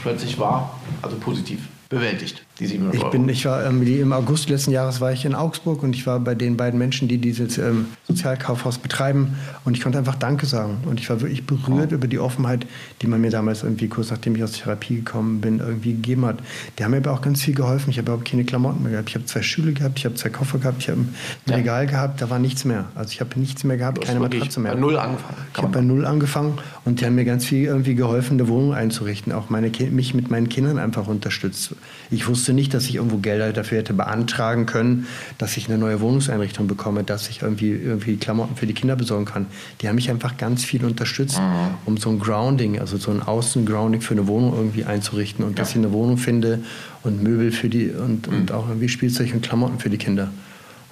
plötzlich 0.02 0.38
war, 0.38 0.78
also 1.02 1.16
positiv 1.18 1.60
bewältigt, 1.90 2.46
die 2.55 2.55
700 2.55 2.55
Euro? 2.55 2.55
Ich, 2.58 3.04
bin, 3.12 3.28
ich 3.28 3.46
war 3.46 3.66
ähm, 3.66 3.86
im 3.86 4.14
August 4.14 4.50
letzten 4.50 4.72
Jahres 4.72 5.02
war 5.02 5.12
ich 5.12 5.26
in 5.26 5.36
Augsburg 5.36 5.84
und 5.84 5.94
ich 5.94 6.08
war 6.08 6.22
bei 6.22 6.36
den 6.36 6.56
beiden 6.56 6.80
Menschen, 6.80 7.10
die 7.10 7.18
dieses 7.18 7.58
ähm, 7.58 7.88
Sozialkaufhaus 8.08 8.78
betreiben 8.78 9.36
und 9.66 9.76
ich 9.76 9.84
konnte 9.84 9.98
einfach 9.98 10.16
Danke 10.16 10.46
sagen 10.46 10.78
und 10.86 11.02
ich 11.02 11.10
war 11.10 11.20
wirklich 11.20 11.46
berührt 11.46 11.90
oh. 11.92 11.96
über 11.96 12.08
die 12.08 12.18
Offenheit, 12.18 12.66
die 13.02 13.08
man 13.08 13.20
mir 13.20 13.30
damals 13.30 13.64
irgendwie 13.64 13.90
kurz 13.90 14.10
nachdem 14.12 14.38
ich 14.38 14.44
aus 14.44 14.54
Therapie 14.54 14.96
gekommen 14.96 15.42
bin, 15.42 15.60
irgendwie 15.60 15.94
gegeben 15.94 16.26
hat. 16.26 16.38
Die 16.80 16.86
haben 16.86 16.92
mir 16.92 16.98
aber 16.98 17.12
auch 17.12 17.22
ganz 17.22 17.42
viel 17.42 17.54
geholfen. 17.54 17.90
Ich 17.90 17.98
habe 17.98 18.06
überhaupt 18.06 18.30
keine 18.30 18.46
Klamotten 18.46 18.84
mehr 18.84 18.94
gehabt. 18.94 19.10
Ich 19.10 19.16
habe 19.16 19.26
zwei 19.26 19.42
Stühle 19.42 19.74
gehabt, 19.74 20.00
ich 20.00 20.06
habe 20.06 20.16
zwei 20.16 20.30
Koffer 20.30 20.60
gehabt, 20.60 20.78
ich 20.80 20.90
habe 20.90 21.02
ein 21.02 21.16
ja. 21.50 21.56
Regal 21.58 21.88
gehabt, 21.88 22.22
da 22.22 22.30
war 22.30 22.40
nichts 22.40 22.64
mehr. 22.64 22.86
Also 22.96 23.12
ich 23.12 23.20
habe 23.20 23.38
nichts 23.38 23.66
mehr 23.66 23.76
gehabt, 23.76 24.00
keine 24.02 24.22
Matratze 24.22 24.62
mehr. 24.62 24.74
Bei 24.74 24.80
Null 24.80 24.98
angefangen. 24.98 25.38
Ich 25.54 25.58
habe 25.62 25.74
bei 25.74 25.82
Null 25.82 26.06
angefangen 26.06 26.58
und 26.86 27.02
die 27.02 27.06
haben 27.06 27.16
mir 27.16 27.26
ganz 27.26 27.44
viel 27.44 27.66
irgendwie 27.66 27.96
geholfen, 27.96 28.40
eine 28.40 28.48
Wohnung 28.48 28.74
einzurichten. 28.74 29.34
Auch 29.34 29.50
meine, 29.50 29.72
mich 29.92 30.14
mit 30.14 30.32
meinen 30.32 30.48
Kindern 30.48 30.78
einfach 30.78 31.08
unterstützt. 31.08 31.76
Ich 32.12 32.28
wusste 32.28 32.45
nicht, 32.54 32.74
dass 32.74 32.86
ich 32.86 32.96
irgendwo 32.96 33.18
Gelder 33.18 33.54
dafür 33.54 33.80
hätte 33.80 33.94
beantragen 33.94 34.66
können, 34.66 35.08
dass 35.38 35.58
ich 35.58 35.68
eine 35.68 35.78
neue 35.78 36.02
Wohnungseinrichtung 36.02 36.68
bekomme, 36.68 37.04
dass 37.04 37.30
ich 37.30 37.42
irgendwie, 37.42 37.72
irgendwie 37.72 38.18
Klamotten 38.18 38.56
für 38.56 38.68
die 38.68 38.74
Kinder 38.74 38.96
besorgen 38.96 39.26
kann. 39.26 39.48
Die 39.82 39.88
haben 39.88 39.96
mich 39.96 40.10
einfach 40.10 40.38
ganz 40.38 40.64
viel 40.64 40.86
unterstützt, 40.86 41.40
mhm. 41.40 41.76
um 41.86 41.98
so 41.98 42.10
ein 42.10 42.20
Grounding, 42.20 42.80
also 42.80 42.98
so 42.98 43.12
ein 43.12 43.22
Außengrounding 43.22 44.02
für 44.02 44.14
eine 44.14 44.28
Wohnung 44.28 44.54
irgendwie 44.56 44.86
einzurichten 44.86 45.44
und 45.44 45.52
ja. 45.52 45.56
dass 45.58 45.72
ich 45.72 45.78
eine 45.78 45.92
Wohnung 45.92 46.18
finde 46.18 46.60
und 47.04 47.24
Möbel 47.24 47.52
für 47.52 47.70
die 47.70 47.90
und, 47.90 48.30
mhm. 48.30 48.38
und 48.38 48.52
auch 48.52 48.68
irgendwie 48.68 48.90
Spielzeug 48.90 49.34
und 49.34 49.42
Klamotten 49.42 49.80
für 49.80 49.90
die 49.90 49.98
Kinder 49.98 50.30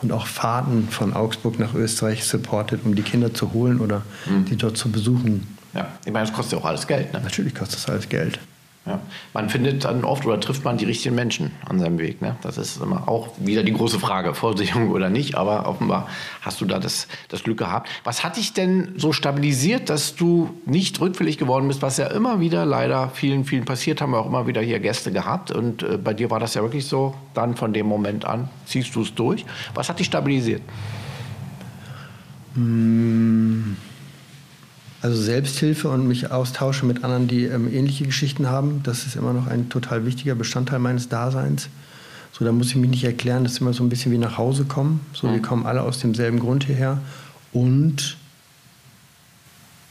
und 0.01 0.11
auch 0.11 0.27
Fahrten 0.27 0.89
von 0.89 1.13
Augsburg 1.13 1.59
nach 1.59 1.73
Österreich 1.73 2.25
supportet, 2.25 2.81
um 2.83 2.93
die 2.95 3.01
Kinder 3.01 3.33
zu 3.33 3.53
holen 3.53 3.79
oder 3.79 4.03
mhm. 4.25 4.45
die 4.45 4.55
dort 4.55 4.77
zu 4.77 4.91
besuchen. 4.91 5.47
Ja, 5.73 5.87
ich 6.05 6.11
meine, 6.11 6.27
das 6.27 6.35
kostet 6.35 6.53
ja 6.53 6.59
auch 6.59 6.65
alles 6.65 6.85
Geld. 6.85 7.13
Ne? 7.13 7.21
Natürlich 7.21 7.55
kostet 7.55 7.79
das 7.79 7.89
alles 7.89 8.07
Geld. 8.07 8.39
Ja. 8.85 8.99
Man 9.33 9.49
findet 9.49 9.85
dann 9.85 10.03
oft 10.03 10.25
oder 10.25 10.37
trifft 10.41 10.65
man 10.65 10.77
die 10.77 10.83
richtigen 10.83 11.15
Menschen 11.15 11.51
an 11.65 11.79
seinem 11.79 11.99
Weg. 11.99 12.21
Ne? 12.21 12.35
Das 12.41 12.57
ist 12.57 12.81
immer 12.81 13.07
auch 13.07 13.29
wieder 13.37 13.63
die 13.63 13.71
große 13.71 13.97
Frage, 13.97 14.33
Versicherung 14.33 14.89
oder 14.89 15.09
nicht. 15.09 15.35
Aber 15.35 15.67
offenbar 15.69 16.09
hast 16.41 16.59
du 16.59 16.65
da 16.65 16.79
das, 16.79 17.07
das 17.29 17.43
Glück 17.43 17.59
gehabt. 17.59 17.89
Was 18.03 18.25
hat 18.25 18.35
dich 18.35 18.51
denn 18.51 18.93
so 18.97 19.13
stabilisiert, 19.13 19.89
dass 19.89 20.15
du 20.15 20.49
nicht 20.65 20.99
rückfällig 20.99 21.37
geworden 21.37 21.69
bist, 21.69 21.81
was 21.81 21.95
ja 21.95 22.07
immer 22.07 22.41
wieder 22.41 22.65
leider 22.65 23.09
vielen, 23.09 23.45
vielen 23.45 23.63
passiert, 23.63 24.01
haben 24.01 24.11
wir 24.11 24.19
auch 24.19 24.27
immer 24.27 24.47
wieder 24.47 24.61
hier 24.61 24.81
Gäste 24.81 25.13
gehabt. 25.13 25.51
Und 25.51 25.83
äh, 25.83 25.97
bei 25.97 26.13
dir 26.13 26.29
war 26.29 26.41
das 26.41 26.53
ja 26.53 26.61
wirklich 26.61 26.85
so, 26.85 27.15
dann 27.33 27.55
von 27.55 27.71
dem 27.71 27.85
Moment 27.85 28.25
an 28.25 28.49
ziehst 28.65 28.93
du 28.95 29.01
es 29.01 29.15
durch. 29.15 29.45
Was 29.75 29.87
hat 29.87 29.99
dich 29.99 30.07
stabilisiert? 30.07 30.61
Mmh. 32.55 33.92
Also 35.03 35.21
Selbsthilfe 35.21 35.89
und 35.89 36.07
mich 36.07 36.31
austauschen 36.31 36.87
mit 36.87 37.03
anderen, 37.03 37.27
die 37.27 37.43
ähm, 37.43 37.71
ähnliche 37.71 38.05
Geschichten 38.05 38.47
haben, 38.47 38.81
das 38.83 39.05
ist 39.05 39.17
immer 39.17 39.33
noch 39.33 39.47
ein 39.47 39.67
total 39.67 40.05
wichtiger 40.05 40.33
Bestandteil 40.33 40.79
meines 40.79 41.09
Daseins. 41.09 41.67
So, 42.31 42.45
da 42.45 42.53
muss 42.53 42.69
ich 42.69 42.77
mich 42.77 42.89
nicht 42.89 43.03
erklären, 43.03 43.43
das 43.43 43.53
ist 43.53 43.59
immer 43.59 43.73
so 43.73 43.83
ein 43.83 43.89
bisschen 43.89 44.13
wie 44.13 44.17
nach 44.17 44.37
Hause 44.37 44.63
kommen. 44.63 45.01
So, 45.11 45.27
mhm. 45.27 45.33
wir 45.33 45.41
kommen 45.41 45.65
alle 45.65 45.81
aus 45.81 45.99
demselben 45.99 46.39
Grund 46.39 46.63
hierher. 46.63 46.99
Und 47.51 48.15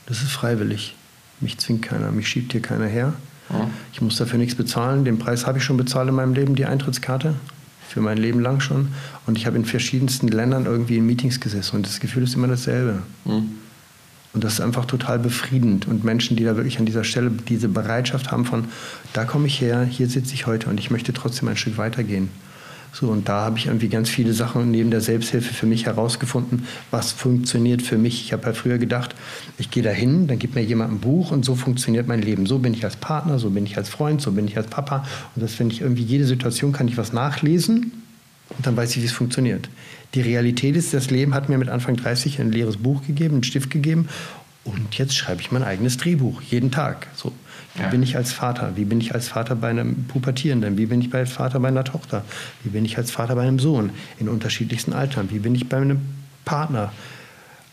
das 0.07 0.23
ist 0.23 0.33
freiwillig. 0.33 0.97
Mich 1.41 1.59
zwingt 1.59 1.83
keiner, 1.83 2.11
mich 2.11 2.29
schiebt 2.29 2.53
hier 2.53 2.63
keiner 2.63 2.87
her. 2.87 3.13
Mhm. 3.51 3.67
Ich 3.93 4.01
muss 4.01 4.17
dafür 4.17 4.39
nichts 4.39 4.55
bezahlen. 4.55 5.05
Den 5.05 5.19
Preis 5.19 5.47
habe 5.47 5.59
ich 5.59 5.65
schon 5.65 5.77
bezahlt 5.77 6.09
in 6.09 6.15
meinem 6.15 6.33
Leben, 6.33 6.55
die 6.55 6.65
Eintrittskarte. 6.65 7.35
Für 7.87 8.01
mein 8.01 8.17
Leben 8.17 8.41
lang 8.41 8.61
schon. 8.61 8.89
Und 9.27 9.37
ich 9.37 9.45
habe 9.45 9.59
in 9.59 9.67
verschiedensten 9.67 10.29
Ländern 10.29 10.65
irgendwie 10.65 10.97
in 10.97 11.05
Meetings 11.05 11.39
gesessen. 11.39 11.77
Und 11.77 11.87
das 11.87 12.01
Gefühl 12.01 12.23
ist 12.23 12.35
immer 12.35 12.49
dasselbe. 12.49 13.03
Mhm. 13.27 13.62
Und 14.35 14.45
das 14.45 14.55
ist 14.55 14.61
einfach 14.61 14.87
total 14.87 15.19
befriedend. 15.19 15.87
Und 15.87 16.05
Menschen, 16.05 16.37
die 16.37 16.45
da 16.45 16.57
wirklich 16.57 16.79
an 16.79 16.87
dieser 16.87 17.05
Stelle 17.05 17.31
diese 17.31 17.69
Bereitschaft 17.69 18.31
haben 18.31 18.45
von, 18.45 18.65
da 19.13 19.25
komme 19.25 19.47
ich 19.47 19.61
her, 19.61 19.85
hier 19.85 20.09
sitze 20.09 20.35
ich 20.35 20.47
heute 20.47 20.71
und 20.71 20.81
ich 20.81 20.91
möchte 20.91 21.13
trotzdem 21.13 21.49
ein 21.49 21.57
Stück 21.57 21.77
weitergehen. 21.77 22.31
So, 22.95 23.09
und 23.09 23.27
da 23.29 23.41
habe 23.41 23.57
ich 23.57 23.67
irgendwie 23.67 23.89
ganz 23.89 24.11
viele 24.11 24.35
Sachen 24.35 24.71
neben 24.71 24.91
der 24.91 25.01
Selbsthilfe 25.01 25.55
für 25.55 25.65
mich 25.65 25.87
herausgefunden, 25.87 26.67
was 26.91 27.11
funktioniert 27.11 27.81
für 27.81 27.97
mich. 27.97 28.23
Ich 28.23 28.35
habe 28.35 28.45
ja 28.45 28.53
früher 28.53 28.77
gedacht, 28.77 29.15
ich 29.57 29.71
gehe 29.71 29.83
da 29.83 29.91
hin, 29.91 30.27
dann 30.27 30.39
gibt 30.39 30.55
mir 30.55 30.63
jemand 30.63 30.93
ein 30.93 30.99
Buch 31.01 31.31
und 31.31 31.43
so 31.43 31.55
funktioniert 31.55 32.07
mein 32.07 32.21
Leben. 32.21 32.45
So 32.45 32.59
bin 32.59 32.75
ich 32.75 32.85
als 32.85 32.97
Partner, 32.97 33.39
so 33.39 33.49
bin 33.49 33.65
ich 33.65 33.79
als 33.79 33.89
Freund, 33.89 34.21
so 34.21 34.33
bin 34.33 34.47
ich 34.47 34.59
als 34.59 34.67
Papa. 34.67 35.07
Und 35.35 35.43
das 35.43 35.55
finde 35.55 35.75
ich 35.75 35.81
irgendwie, 35.81 36.03
jede 36.03 36.27
Situation 36.27 36.73
kann 36.73 36.87
ich 36.87 36.99
was 36.99 37.15
nachlesen 37.15 37.93
und 38.51 38.67
dann 38.67 38.77
weiß 38.77 38.95
ich, 38.97 39.03
wie 39.03 39.07
es 39.07 39.13
funktioniert. 39.13 39.71
Die 40.15 40.21
Realität 40.21 40.77
ist, 40.77 40.93
das 40.93 41.11
Leben 41.11 41.35
hat 41.35 41.49
mir 41.49 41.59
mit 41.59 41.69
Anfang 41.69 41.97
30 41.97 42.41
ein 42.41 42.53
leeres 42.53 42.77
Buch 42.77 43.03
gegeben, 43.07 43.37
einen 43.37 43.45
Stift 43.45 43.71
gegeben 43.71 44.09
und 44.65 44.97
jetzt 44.97 45.17
schreibe 45.17 45.41
ich 45.41 45.51
mein 45.51 45.63
eigenes 45.63 45.97
Drehbuch, 45.97 46.43
jeden 46.43 46.71
Tag. 46.71 47.09
So. 47.15 47.33
Wie 47.75 47.83
ja. 47.83 47.89
bin 47.89 48.03
ich 48.03 48.17
als 48.17 48.33
Vater? 48.33 48.73
Wie 48.77 48.85
bin 48.85 49.01
ich 49.01 49.15
als 49.15 49.29
Vater 49.29 49.57
bei 49.57 49.71
einem 49.71 50.05
Pubertierenden? 50.05 50.77
Wie 50.77 50.87
bin 50.87 51.01
ich 51.01 51.13
als 51.15 51.33
Vater 51.33 51.59
bei 51.59 51.69
einer 51.69 51.85
Tochter? 51.85 52.25
Wie 52.63 52.71
bin 52.71 52.85
ich 52.85 52.99
als 52.99 53.11
Vater 53.11 53.35
bei 53.35 53.43
einem 53.43 53.59
Sohn 53.59 53.91
in 54.19 54.29
unterschiedlichsten 54.29 54.93
Altern? 54.93 55.31
Wie 55.31 55.39
bin 55.39 55.55
ich 55.55 55.69
bei 55.69 55.79
einem 55.79 56.01
Partner? 56.45 56.93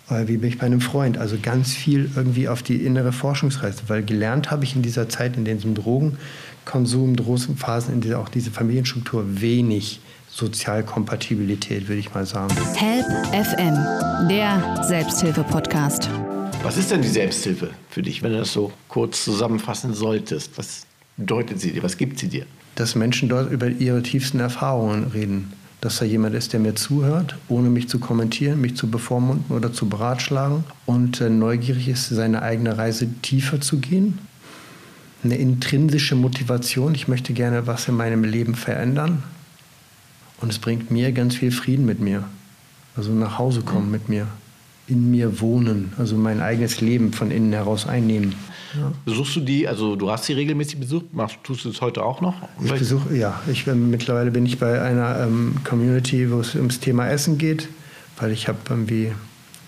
Äh, 0.10 0.28
wie 0.28 0.38
bin 0.38 0.50
ich 0.50 0.58
bei 0.58 0.66
einem 0.66 0.82
Freund? 0.82 1.18
Also 1.18 1.38
ganz 1.42 1.74
viel 1.74 2.10
irgendwie 2.16 2.48
auf 2.48 2.64
die 2.64 2.78
innere 2.78 3.12
Forschungsreise, 3.12 3.84
weil 3.88 4.04
gelernt 4.04 4.50
habe 4.52 4.64
ich 4.64 4.76
in 4.76 4.82
dieser 4.82 5.10
Zeit, 5.10 5.36
in 5.36 5.46
diesem 5.46 5.76
Drogenkonsum, 5.76 7.16
Drogenphasen, 7.16 7.94
in 7.94 8.02
dieser, 8.02 8.20
auch 8.20 8.30
diese 8.30 8.52
Familienstruktur 8.52 9.42
wenig 9.42 10.00
Sozialkompatibilität, 10.32 11.88
würde 11.88 12.00
ich 12.00 12.14
mal 12.14 12.26
sagen. 12.26 12.54
Help 12.76 13.06
FM, 13.34 14.28
der 14.30 14.84
Selbsthilfe-Podcast. 14.88 16.10
Was 16.62 16.78
ist 16.78 16.92
denn 16.92 17.02
die 17.02 17.08
Selbsthilfe 17.08 17.72
für 17.90 18.02
dich, 18.02 18.22
wenn 18.22 18.34
du 18.34 18.40
das 18.40 18.52
so 18.52 18.72
kurz 18.90 19.24
zusammenfassen 19.24 19.94
solltest? 19.94 20.58
Was 20.58 20.86
bedeutet 21.18 21.60
sie 21.60 21.72
dir? 21.72 21.84
Was 21.84 21.98
gibt 21.98 22.20
sie 22.20 22.28
dir? 22.28 22.46
Dass 22.76 22.96
Menschen 22.96 23.30
dort 23.30 23.52
über 23.52 23.68
ihre 23.68 24.04
tiefsten 24.04 24.40
Erfahrungen 24.40 25.06
reden. 25.14 25.54
Dass 25.82 26.00
da 26.00 26.06
jemand 26.06 26.36
ist, 26.36 26.52
der 26.52 26.60
mir 26.60 26.76
zuhört, 26.76 27.38
ohne 27.48 27.70
mich 27.70 27.88
zu 27.88 28.00
kommentieren, 28.00 28.60
mich 28.60 28.76
zu 28.76 28.92
bevormunden 28.92 29.56
oder 29.56 29.72
zu 29.72 29.88
beratschlagen 29.88 30.66
und 30.86 31.22
äh, 31.22 31.30
neugierig 31.30 31.88
ist, 31.88 32.10
seine 32.10 32.42
eigene 32.42 32.78
Reise 32.78 33.08
tiefer 33.22 33.62
zu 33.62 33.80
gehen. 33.80 34.20
Eine 35.24 35.38
intrinsische 35.38 36.16
Motivation, 36.16 36.94
ich 36.96 37.08
möchte 37.08 37.34
gerne 37.34 37.68
was 37.68 37.88
in 37.88 37.96
meinem 37.96 38.26
Leben 38.26 38.56
verändern, 38.56 39.24
und 40.42 40.52
es 40.52 40.60
bringt 40.60 40.92
mir 40.92 41.12
ganz 41.12 41.36
viel 41.36 41.52
Frieden 41.52 41.86
mit 41.86 42.00
mir. 42.00 42.24
Also 42.96 43.12
nach 43.12 43.38
Hause 43.38 43.62
kommen 43.62 43.92
mit 43.92 44.10
mir. 44.10 44.28
In 44.88 45.12
mir 45.12 45.40
wohnen. 45.40 45.94
Also 45.98 46.16
mein 46.16 46.42
eigenes 46.42 46.82
Leben 46.82 47.14
von 47.14 47.32
innen 47.32 47.54
heraus 47.54 47.88
einnehmen. 47.88 48.36
Ja. 48.76 48.92
Besuchst 49.06 49.36
du 49.36 49.40
die, 49.42 49.68
also 49.68 49.96
du 49.96 50.10
hast 50.12 50.26
sie 50.26 50.34
regelmäßig 50.34 50.80
besucht, 50.80 51.14
machst, 51.14 51.38
tust 51.44 51.66
du 51.66 51.70
es 51.70 51.82
heute 51.82 52.04
auch 52.04 52.22
noch? 52.22 52.36
Ich 52.64 52.72
besuche, 52.72 53.16
ja. 53.16 53.42
Ich, 53.52 53.68
äh, 53.68 53.74
mittlerweile 53.74 54.32
bin 54.32 54.46
ich 54.46 54.60
bei 54.60 54.82
einer 54.82 55.20
ähm, 55.22 55.56
Community, 55.64 56.32
wo 56.32 56.40
es 56.40 56.56
ums 56.56 56.80
Thema 56.80 57.08
Essen 57.08 57.38
geht, 57.38 57.68
weil 58.18 58.32
ich 58.32 58.48
habe 58.48 58.58
irgendwie, 58.70 59.12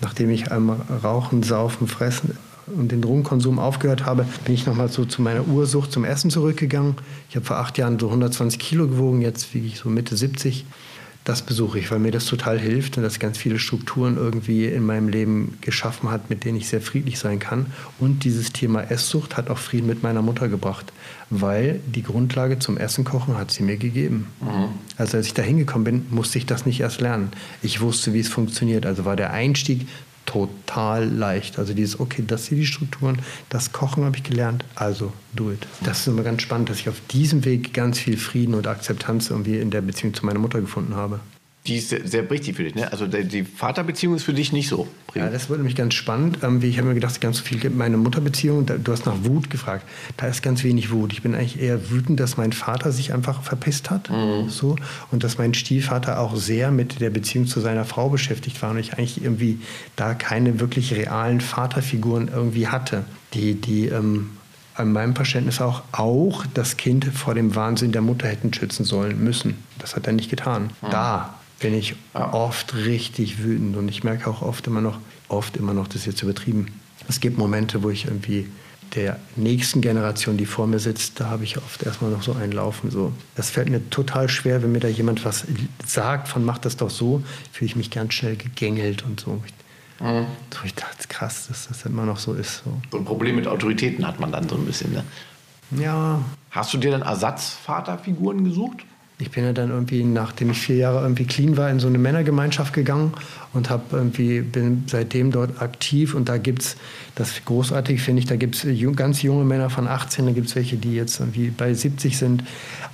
nachdem 0.02 0.30
ich 0.30 0.52
einmal 0.52 0.78
Rauchen, 1.04 1.44
Saufen, 1.44 1.88
Fressen 1.88 2.38
und 2.68 2.92
den 2.92 3.02
Drogenkonsum 3.02 3.60
aufgehört 3.60 4.06
habe, 4.06 4.26
bin 4.46 4.54
ich 4.54 4.66
nochmal 4.66 4.90
so 4.90 5.06
zu 5.06 5.22
meiner 5.22 5.48
Ursucht 5.48 5.92
zum 5.92 6.06
Essen 6.06 6.30
zurückgegangen. 6.30 6.96
Ich 7.30 7.36
habe 7.36 7.46
vor 7.46 7.58
acht 7.58 7.78
Jahren 7.78 8.00
so 8.00 8.08
120 8.08 8.60
Kilo 8.60 8.88
gewogen, 8.88 9.22
jetzt 9.22 9.54
wiege 9.54 9.68
ich 9.68 9.80
so 9.80 9.90
Mitte 9.90 10.16
70. 10.16 10.66
Das 11.24 11.44
besuche 11.44 11.78
ich, 11.78 11.92
weil 11.92 12.00
mir 12.00 12.10
das 12.10 12.26
total 12.26 12.58
hilft 12.58 12.98
und 12.98 13.04
das 13.04 13.20
ganz 13.20 13.38
viele 13.38 13.60
Strukturen 13.60 14.18
irgendwie 14.18 14.66
in 14.66 14.84
meinem 14.84 15.08
Leben 15.08 15.60
geschaffen 15.62 16.10
hat, 16.10 16.32
mit 16.32 16.46
denen 16.46 16.58
ich 16.58 16.68
sehr 16.68 16.82
friedlich 16.82 17.20
sein 17.20 17.38
kann. 17.38 17.68
Und 18.00 18.24
dieses 18.24 18.54
Thema 18.54 18.82
Esssucht 18.90 19.38
hat 19.38 19.52
auch 19.52 19.60
Frieden 19.60 19.86
mit 19.86 20.02
meiner 20.02 20.24
Mutter 20.24 20.50
gebracht, 20.50 20.92
weil 21.30 21.80
die 21.86 22.02
Grundlage 22.02 22.58
zum 22.58 22.76
Essen 22.76 23.04
kochen 23.04 23.38
hat 23.38 23.52
sie 23.52 23.62
mir 23.62 23.78
gegeben. 23.78 24.30
Mhm. 24.42 24.70
Also 24.98 25.18
als 25.18 25.28
ich 25.28 25.36
da 25.36 25.44
hingekommen 25.44 25.84
bin, 25.84 26.06
musste 26.10 26.40
ich 26.40 26.48
das 26.48 26.66
nicht 26.66 26.80
erst 26.80 27.02
lernen. 27.02 27.30
Ich 27.62 27.82
wusste, 27.82 28.14
wie 28.14 28.20
es 28.20 28.28
funktioniert. 28.30 28.88
Also 28.88 29.06
war 29.06 29.16
der 29.16 29.32
Einstieg 29.32 29.86
total 30.32 31.10
leicht. 31.10 31.60
Also 31.60 31.74
dieses, 31.74 32.00
okay, 32.00 32.24
das 32.26 32.46
sind 32.46 32.58
die 32.58 32.66
Strukturen, 32.66 33.20
das 33.50 33.72
Kochen 33.72 34.06
habe 34.06 34.16
ich 34.16 34.24
gelernt, 34.24 34.64
also 34.76 35.12
do 35.34 35.52
it. 35.52 35.68
Das 35.84 36.00
ist 36.00 36.08
immer 36.08 36.24
ganz 36.24 36.42
spannend, 36.42 36.70
dass 36.70 36.80
ich 36.80 36.90
auf 36.90 37.02
diesem 37.12 37.44
Weg 37.44 37.74
ganz 37.74 38.00
viel 38.00 38.18
Frieden 38.18 38.56
und 38.56 38.68
Akzeptanz 38.68 39.30
irgendwie 39.30 39.60
in 39.60 39.72
der 39.72 39.82
Beziehung 39.82 40.14
zu 40.14 40.26
meiner 40.26 40.40
Mutter 40.40 40.62
gefunden 40.62 40.96
habe. 40.96 41.20
Die 41.68 41.78
ist 41.78 41.90
sehr, 41.90 42.08
sehr 42.08 42.30
wichtig 42.30 42.56
für 42.56 42.64
dich. 42.64 42.74
Ne? 42.74 42.92
Also 42.92 43.06
die, 43.06 43.44
Vaterbeziehung 43.44 44.16
ist 44.16 44.24
für 44.24 44.34
dich 44.34 44.52
nicht 44.52 44.68
so. 44.68 44.88
Ja, 45.14 45.30
das 45.30 45.48
wurde 45.48 45.60
nämlich 45.60 45.76
ganz 45.76 45.94
spannend. 45.94 46.40
Ähm, 46.42 46.60
ich 46.64 46.78
habe 46.80 46.88
mir 46.88 46.96
gedacht, 46.96 47.22
ganz 47.22 47.40
viel 47.40 47.70
meine 47.70 47.98
Mutterbeziehung. 47.98 48.66
Du 48.66 48.92
hast 48.92 49.06
nach 49.06 49.24
Wut 49.24 49.52
gefragt. 49.52 49.86
Da 50.18 50.26
ist 50.26 50.42
ganz 50.42 50.64
wenig 50.64 50.92
Wut. 50.92 51.14
Ich 51.14 51.22
bin 51.22 51.36
eigentlich 51.36 51.62
eher 51.62 51.92
wütend, 51.92 52.20
dass 52.20 52.36
mein 52.36 52.52
Vater 52.52 52.92
sich 52.92 53.14
einfach 53.14 53.44
verpisst 53.44 53.92
hat. 53.92 54.10
Mhm. 54.10 54.50
So. 54.50 54.76
Und 55.12 55.24
dass 55.24 55.38
mein 55.38 55.54
Stiefvater 55.54 56.20
auch 56.20 56.36
sehr 56.36 56.72
mit 56.72 57.00
der 57.00 57.12
Beziehung 57.12 57.46
zu 57.46 57.60
seiner 57.60 57.86
Frau 57.86 58.10
beschäftigt 58.10 58.60
war. 58.64 58.72
Und 58.72 58.80
ich 58.80 58.94
eigentlich 58.94 59.24
irgendwie 59.24 59.60
da 59.96 60.16
keine 60.16 60.60
wirklich 60.60 60.96
realen 60.96 61.42
Vaterfiguren 61.42 62.28
irgendwie 62.34 62.70
hatte, 62.70 63.04
die, 63.36 63.54
die 63.54 63.86
ähm, 63.86 64.32
an 64.74 64.94
meinem 64.94 65.16
Verständnis 65.16 65.62
auch, 65.62 65.84
auch 65.92 66.44
das 66.56 66.78
Kind 66.78 67.06
vor 67.06 67.36
dem 67.36 67.54
Wahnsinn 67.56 67.92
der 67.92 68.02
Mutter 68.02 68.28
hätten 68.28 68.52
schützen 68.52 68.84
sollen 68.84 69.24
müssen. 69.24 69.64
Das 69.78 69.96
hat 69.96 70.08
er 70.08 70.14
nicht 70.14 70.32
getan. 70.32 70.72
Mhm. 70.82 70.90
Da 70.90 71.36
bin 71.62 71.74
ich 71.74 71.96
oft 72.14 72.76
richtig 72.76 73.44
wütend 73.44 73.78
und 73.78 73.88
ich 73.88 74.04
merke 74.04 74.30
auch 74.30 74.42
oft 74.42 74.68
immer 74.68 74.82
noch, 74.82 75.00
oft 75.30 75.56
immer 75.58 75.74
noch, 75.74 75.88
das 75.88 75.98
ist 75.98 76.06
jetzt 76.08 76.24
übertrieben. 76.24 76.68
Es 77.08 77.20
gibt 77.20 77.38
Momente, 77.38 77.84
wo 77.84 77.90
ich 77.90 78.06
irgendwie 78.06 78.48
der 78.96 79.20
nächsten 79.36 79.82
Generation, 79.82 80.38
die 80.38 80.46
vor 80.46 80.68
mir 80.68 80.80
sitzt, 80.80 81.20
da 81.20 81.30
habe 81.30 81.44
ich 81.44 81.58
oft 81.58 81.84
erstmal 81.84 82.12
noch 82.12 82.24
so 82.24 82.34
einen 82.34 82.52
Laufen. 82.52 82.92
So. 82.92 83.14
Das 83.36 83.50
fällt 83.50 83.70
mir 83.70 83.90
total 83.90 84.28
schwer, 84.28 84.62
wenn 84.64 84.72
mir 84.72 84.80
da 84.80 84.90
jemand 84.90 85.24
was 85.24 85.46
sagt, 85.86 86.28
von 86.28 86.44
mach 86.44 86.58
das 86.58 86.78
doch 86.78 86.90
so, 86.90 87.24
fühle 87.52 87.68
ich 87.68 87.76
mich 87.76 87.90
ganz 87.90 88.14
schnell 88.14 88.36
gegängelt 88.36 89.04
und 89.04 89.20
so. 89.20 89.42
Mhm. 90.02 90.26
So, 90.54 90.60
ich 90.66 90.76
dachte, 90.76 91.08
krass, 91.08 91.48
dass 91.48 91.68
das 91.68 91.86
immer 91.86 92.06
noch 92.06 92.18
so 92.18 92.34
ist. 92.34 92.64
So. 92.66 92.82
so 92.92 92.98
ein 92.98 93.06
Problem 93.06 93.36
mit 93.36 93.48
Autoritäten 93.48 94.06
hat 94.06 94.20
man 94.20 94.32
dann 94.32 94.50
so 94.50 94.56
ein 94.56 94.66
bisschen, 94.66 94.92
ne? 94.92 95.04
Ja. 95.80 96.22
Hast 96.50 96.74
du 96.74 96.78
dir 96.78 96.92
dann 96.92 97.04
Ersatzvaterfiguren 97.04 98.44
gesucht? 98.44 98.80
Ich 99.22 99.30
bin 99.30 99.46
ja 99.46 99.54
dann 99.54 99.70
irgendwie, 99.70 100.04
nachdem 100.04 100.50
ich 100.50 100.60
vier 100.60 100.78
Jahre 100.78 101.02
irgendwie 101.02 101.26
clean 101.26 101.56
war, 101.56 101.70
in 101.70 101.80
so 101.80 101.88
eine 101.88 102.00
Männergemeinschaft 102.00 102.74
gegangen 102.74 103.14
und 103.54 103.70
habe 103.70 103.84
irgendwie, 103.92 104.42
bin 104.42 104.84
seitdem 104.88 105.32
dort 105.32 105.62
aktiv 105.62 106.16
und 106.16 106.28
da 106.28 106.38
gibt 106.38 106.64
es, 106.64 106.78
das 107.16 107.46
großartig 107.46 108.02
finde 108.02 108.22
ich, 108.22 108.26
da 108.26 108.36
gibt 108.36 108.56
es 108.56 108.66
ganz 108.96 109.22
junge 109.22 109.44
Männer 109.44 109.70
von 109.70 109.88
18, 109.88 110.26
da 110.26 110.32
gibt 110.32 110.48
es 110.48 110.56
welche, 110.56 110.78
die 110.78 110.96
jetzt 110.96 111.20
irgendwie 111.20 111.50
bei 111.50 111.74
70 111.74 112.18
sind. 112.18 112.44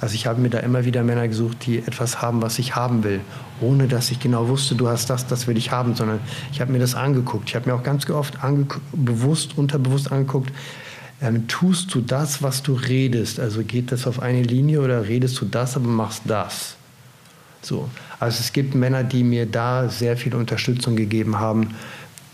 Also 0.02 0.16
ich 0.16 0.28
habe 0.28 0.42
mir 0.42 0.50
da 0.50 0.60
immer 0.60 0.84
wieder 0.84 1.04
Männer 1.04 1.28
gesucht, 1.28 1.66
die 1.66 1.78
etwas 1.78 2.22
haben, 2.22 2.42
was 2.42 2.60
ich 2.60 2.76
haben 2.76 3.04
will, 3.04 3.22
ohne 3.62 3.88
dass 3.88 4.12
ich 4.12 4.20
genau 4.20 4.50
wusste, 4.50 4.76
du 4.76 4.90
hast 4.90 5.10
das, 5.10 5.28
das 5.28 5.48
will 5.48 5.58
ich 5.58 5.72
haben, 5.72 5.96
sondern 5.96 6.20
ich 6.52 6.60
habe 6.60 6.74
mir 6.74 6.80
das 6.80 6.94
angeguckt. 6.94 7.50
Ich 7.50 7.56
habe 7.56 7.70
mir 7.70 7.76
auch 7.76 7.84
ganz 7.84 8.10
oft 8.10 8.38
bewusst, 8.94 9.58
unterbewusst 9.58 10.12
angeguckt, 10.12 10.52
ähm, 11.22 11.48
tust 11.48 11.94
du 11.94 12.02
das, 12.02 12.44
was 12.44 12.64
du 12.64 12.74
redest? 12.74 13.40
Also 13.40 13.64
geht 13.64 13.92
das 13.92 14.06
auf 14.06 14.22
eine 14.22 14.44
Linie 14.44 14.82
oder 14.82 15.08
redest 15.08 15.40
du 15.42 15.46
das, 15.46 15.76
aber 15.76 15.88
machst 15.88 16.24
das? 16.26 16.76
So. 17.62 17.90
Also 18.20 18.40
es 18.40 18.54
gibt 18.54 18.76
Männer, 18.76 19.04
die 19.04 19.24
mir 19.24 19.46
da 19.46 19.90
sehr 19.90 20.18
viel 20.18 20.36
Unterstützung 20.36 20.96
gegeben 20.96 21.40
haben, 21.40 21.76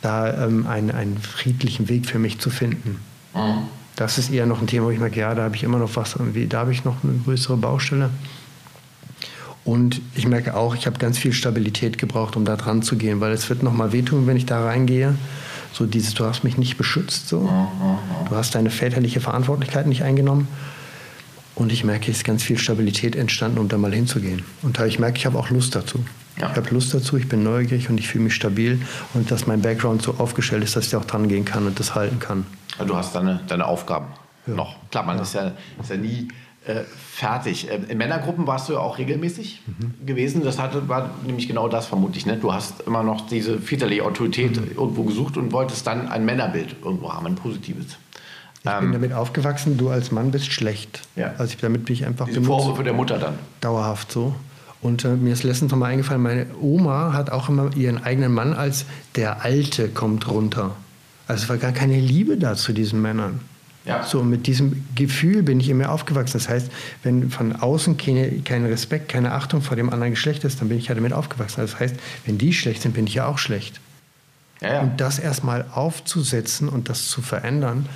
da 0.01 0.45
ähm, 0.45 0.67
einen, 0.67 0.91
einen 0.91 1.17
friedlichen 1.17 1.87
Weg 1.89 2.05
für 2.05 2.19
mich 2.19 2.39
zu 2.39 2.49
finden. 2.49 2.99
Mhm. 3.33 3.67
Das 3.95 4.17
ist 4.17 4.31
eher 4.31 4.45
noch 4.45 4.59
ein 4.59 4.67
Thema, 4.67 4.87
wo 4.87 4.91
ich 4.91 4.99
merke, 4.99 5.19
ja, 5.19 5.33
da 5.35 5.43
habe 5.43 5.55
ich 5.55 5.63
immer 5.63 5.77
noch 5.77 5.95
was, 5.95 6.15
irgendwie, 6.15 6.47
da 6.47 6.59
habe 6.59 6.71
ich 6.71 6.83
noch 6.83 7.03
eine 7.03 7.13
größere 7.23 7.57
Baustelle. 7.57 8.09
Und 9.65 10.01
ich 10.15 10.27
merke 10.27 10.55
auch, 10.55 10.75
ich 10.75 10.87
habe 10.87 10.97
ganz 10.97 11.17
viel 11.17 11.31
Stabilität 11.31 11.97
gebraucht, 11.97 12.35
um 12.35 12.43
da 12.43 12.57
dran 12.57 12.81
zu 12.81 12.97
gehen, 12.97 13.21
weil 13.21 13.31
es 13.31 13.49
wird 13.49 13.63
noch 13.63 13.71
mal 13.71 13.93
wehtun, 13.93 14.27
wenn 14.27 14.35
ich 14.35 14.45
da 14.45 14.65
reingehe. 14.65 15.15
So 15.73 15.85
dieses, 15.87 16.13
du 16.13 16.25
hast 16.25 16.43
mich 16.43 16.57
nicht 16.57 16.77
beschützt, 16.77 17.27
so. 17.27 17.49
Du 18.29 18.35
hast 18.35 18.55
deine 18.55 18.69
väterliche 18.69 19.19
Verantwortlichkeit 19.19 19.87
nicht 19.87 20.03
eingenommen. 20.03 20.47
Und 21.55 21.71
ich 21.71 21.83
merke, 21.83 22.09
es 22.09 22.17
ist 22.17 22.23
ganz 22.23 22.43
viel 22.43 22.57
Stabilität 22.57 23.15
entstanden, 23.15 23.59
um 23.59 23.67
da 23.67 23.77
mal 23.77 23.93
hinzugehen. 23.93 24.43
Und 24.61 24.79
ich 24.79 24.99
merke, 24.99 25.17
ich 25.17 25.25
habe 25.25 25.37
auch 25.37 25.49
Lust 25.49 25.75
dazu. 25.75 26.03
Ja. 26.39 26.49
Ich 26.49 26.57
habe 26.57 26.69
Lust 26.71 26.93
dazu, 26.93 27.17
ich 27.17 27.27
bin 27.27 27.43
neugierig 27.43 27.89
und 27.89 27.99
ich 27.99 28.07
fühle 28.07 28.23
mich 28.23 28.35
stabil. 28.35 28.81
Und 29.13 29.29
dass 29.29 29.45
mein 29.45 29.61
Background 29.61 30.01
so 30.01 30.15
aufgestellt 30.17 30.63
ist, 30.63 30.75
dass 30.75 30.87
ich 30.87 30.95
auch 30.95 31.05
dran 31.05 31.27
gehen 31.27 31.45
kann 31.45 31.67
und 31.67 31.79
das 31.79 31.93
halten 31.93 32.19
kann. 32.19 32.45
Also 32.77 32.93
du 32.93 32.97
hast 32.97 33.15
deine, 33.15 33.39
deine 33.47 33.65
Aufgaben 33.65 34.07
ja. 34.47 34.55
noch. 34.55 34.75
Klar, 34.89 35.03
man 35.03 35.17
ja. 35.17 35.23
Ist, 35.23 35.33
ja, 35.33 35.51
ist 35.79 35.89
ja 35.89 35.97
nie 35.97 36.27
äh, 36.65 36.83
fertig. 37.13 37.69
Äh, 37.69 37.79
in 37.89 37.97
Männergruppen 37.97 38.47
warst 38.47 38.69
du 38.69 38.73
ja 38.73 38.79
auch 38.79 38.97
regelmäßig 38.97 39.61
mhm. 39.65 40.05
gewesen. 40.05 40.43
Das 40.43 40.59
hatte, 40.59 40.87
war 40.87 41.11
nämlich 41.25 41.47
genau 41.47 41.67
das 41.67 41.87
vermutlich. 41.87 42.25
Ne? 42.25 42.37
Du 42.37 42.53
hast 42.53 42.81
immer 42.81 43.03
noch 43.03 43.27
diese 43.27 43.59
väterliche 43.59 44.03
Autorität 44.03 44.59
mhm. 44.59 44.71
irgendwo 44.77 45.03
gesucht 45.03 45.37
und 45.37 45.51
wolltest 45.51 45.85
dann 45.87 46.07
ein 46.07 46.25
Männerbild 46.25 46.75
irgendwo 46.83 47.11
haben, 47.11 47.27
ein 47.27 47.35
positives. 47.35 47.97
Ich 48.63 48.71
ähm, 48.71 48.79
bin 48.79 48.91
damit 48.93 49.13
aufgewachsen, 49.13 49.77
du 49.77 49.89
als 49.89 50.11
Mann 50.11 50.31
bist 50.31 50.51
schlecht. 50.51 51.01
Ja. 51.15 51.33
Also 51.37 51.53
ich, 51.53 51.57
damit 51.57 51.85
bin 51.85 51.95
ich 51.95 52.05
einfach 52.05 52.27
Diese 52.27 52.41
Vorwürfe 52.41 52.83
der 52.83 52.93
Mutter 52.93 53.17
dann. 53.17 53.37
Dauerhaft 53.59 54.11
so. 54.11 54.33
Und 54.81 55.03
äh, 55.05 55.15
mir 55.15 55.33
ist 55.33 55.43
letztens 55.43 55.71
nochmal 55.71 55.91
eingefallen, 55.91 56.21
meine 56.21 56.45
Oma 56.61 57.13
hat 57.13 57.29
auch 57.29 57.49
immer 57.49 57.75
ihren 57.75 58.03
eigenen 58.03 58.33
Mann 58.33 58.53
als 58.53 58.85
der 59.15 59.43
Alte 59.43 59.89
kommt 59.89 60.29
runter. 60.29 60.75
Also 61.27 61.43
es 61.43 61.49
war 61.49 61.57
gar 61.57 61.71
keine 61.71 61.99
Liebe 61.99 62.37
da 62.37 62.55
zu 62.55 62.73
diesen 62.73 63.01
Männern. 63.01 63.39
Ja. 63.85 64.03
So, 64.03 64.23
mit 64.23 64.47
diesem 64.47 64.85
Gefühl 64.95 65.43
bin 65.43 65.59
ich 65.59 65.67
immer 65.67 65.91
aufgewachsen. 65.91 66.33
Das 66.33 66.47
heißt, 66.47 66.71
wenn 67.03 67.29
von 67.29 67.53
außen 67.53 67.97
keine, 67.97 68.39
kein 68.39 68.65
Respekt, 68.65 69.09
keine 69.09 69.33
Achtung 69.33 69.61
vor 69.61 69.75
dem 69.75 69.89
anderen 69.89 70.13
Geschlecht 70.13 70.45
ist, 70.45 70.61
dann 70.61 70.69
bin 70.69 70.77
ich 70.77 70.87
ja 70.87 70.95
damit 70.95 71.11
aufgewachsen. 71.11 71.61
Das 71.61 71.79
heißt, 71.79 71.95
wenn 72.25 72.37
die 72.37 72.53
schlecht 72.53 72.81
sind, 72.81 72.93
bin 72.93 73.07
ich 73.07 73.15
ja 73.15 73.25
auch 73.25 73.37
schlecht. 73.37 73.81
Ja, 74.61 74.75
ja. 74.75 74.81
Und 74.81 75.01
das 75.01 75.19
erstmal 75.19 75.65
aufzusetzen 75.73 76.69
und 76.69 76.87
das 76.87 77.07
zu 77.09 77.21
verändern, 77.21 77.87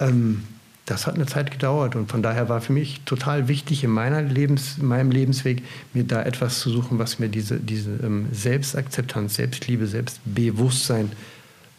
ähm, 0.00 0.42
das 0.86 1.06
hat 1.06 1.14
eine 1.14 1.26
Zeit 1.26 1.52
gedauert. 1.52 1.94
Und 1.94 2.10
von 2.10 2.22
daher 2.22 2.48
war 2.48 2.60
für 2.60 2.72
mich 2.72 3.02
total 3.04 3.46
wichtig, 3.46 3.84
in 3.84 3.90
meiner 3.90 4.22
Lebens, 4.22 4.78
meinem 4.78 5.12
Lebensweg 5.12 5.62
mir 5.94 6.02
da 6.02 6.22
etwas 6.22 6.58
zu 6.58 6.70
suchen, 6.70 6.98
was 6.98 7.20
mir 7.20 7.28
diese, 7.28 7.60
diese 7.60 7.90
ähm, 8.02 8.26
Selbstakzeptanz, 8.32 9.36
Selbstliebe, 9.36 9.86
Selbstbewusstsein 9.86 11.12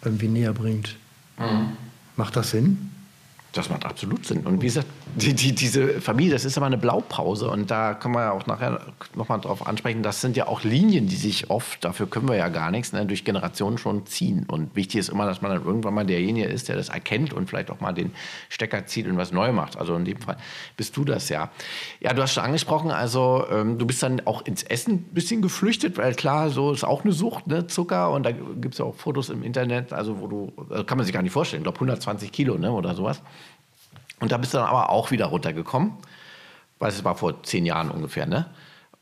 irgendwie 0.04 0.30
näher 0.30 0.54
bringt. 0.54 0.96
Mhm. 1.38 1.74
Macht 2.16 2.38
das 2.38 2.52
Sinn? 2.52 2.90
Das 3.54 3.70
macht 3.70 3.86
absolut 3.86 4.26
Sinn. 4.26 4.46
Und 4.46 4.62
wie 4.62 4.68
gesagt, 4.68 4.88
die, 5.16 5.34
die, 5.34 5.54
diese 5.54 6.00
Familie, 6.00 6.32
das 6.32 6.46
ist 6.46 6.56
aber 6.56 6.68
eine 6.68 6.78
Blaupause. 6.78 7.50
Und 7.50 7.70
da 7.70 7.94
können 7.94 8.16
wir 8.16 8.22
ja 8.22 8.32
auch 8.32 8.46
nachher 8.48 8.80
nochmal 9.14 9.42
drauf 9.42 9.68
ansprechen. 9.68 10.04
Das 10.04 10.22
sind 10.22 10.38
ja 10.38 10.48
auch 10.48 10.64
Linien, 10.64 11.08
die 11.08 11.18
sich 11.18 11.50
oft, 11.50 11.84
dafür 11.84 12.10
können 12.10 12.30
wir 12.30 12.38
ja 12.38 12.48
gar 12.48 12.72
nichts, 12.72 12.94
ne, 12.94 13.06
durch 13.06 13.26
Generationen 13.26 13.78
schon 13.78 14.06
ziehen. 14.06 14.46
Und 14.48 14.74
wichtig 14.78 15.02
ist 15.02 15.10
immer, 15.10 15.26
dass 15.26 15.42
man 15.42 15.52
dann 15.52 15.66
irgendwann 15.66 15.94
mal 15.94 16.06
derjenige 16.06 16.48
ist, 16.48 16.70
der 16.70 16.78
das 16.78 16.88
erkennt 16.88 17.34
und 17.34 17.50
vielleicht 17.50 17.72
auch 17.72 17.82
mal 17.82 17.92
den 17.92 18.14
Stecker 18.48 18.86
zieht 18.86 19.06
und 19.06 19.18
was 19.18 19.34
neu 19.34 19.52
macht. 19.52 19.78
Also 19.78 19.98
in 19.98 20.06
dem 20.06 20.22
Fall 20.22 20.38
bist 20.78 20.96
du 20.96 21.04
das 21.04 21.28
ja. 21.28 21.52
Ja, 22.00 22.14
du 22.14 22.22
hast 22.22 22.34
schon 22.34 22.46
angesprochen, 22.46 22.90
also 22.90 23.46
ähm, 23.52 23.78
du 23.78 23.86
bist 23.86 24.02
dann 24.02 24.22
auch 24.26 24.46
ins 24.46 24.64
Essen 24.64 24.94
ein 24.94 25.14
bisschen 25.14 25.42
geflüchtet, 25.42 25.98
weil 25.98 26.16
klar, 26.16 26.52
so 26.52 26.72
ist 26.72 26.86
auch 26.86 27.04
eine 27.04 27.12
Sucht, 27.12 27.48
ne, 27.48 27.68
Zucker. 27.68 28.12
Und 28.12 28.24
da 28.24 28.32
gibt 28.32 28.76
es 28.76 28.78
ja 28.78 28.86
auch 28.86 28.96
Fotos 28.96 29.30
im 29.30 29.44
Internet, 29.44 29.92
also 29.92 30.22
wo 30.22 30.28
du, 30.28 30.54
also 30.70 30.86
kann 30.86 30.98
man 30.98 31.06
sich 31.06 31.14
gar 31.14 31.22
nicht 31.22 31.34
vorstellen, 31.34 31.64
ich 31.64 31.66
glaube 31.66 31.76
120 31.76 32.32
Kilo 32.32 32.58
ne, 32.58 32.72
oder 32.72 32.96
sowas. 32.96 33.22
Und 34.22 34.32
da 34.32 34.38
bist 34.38 34.54
du 34.54 34.60
dann 34.60 34.68
aber 34.68 34.90
auch 34.90 35.12
wieder 35.12 35.26
runtergekommen, 35.26 35.94
weil 36.80 36.90
es 36.90 37.04
war 37.04 37.16
vor 37.16 37.44
zehn 37.44 37.66
Jahren 37.66 37.92
ungefähr, 37.92 38.26
ne? 38.26 38.46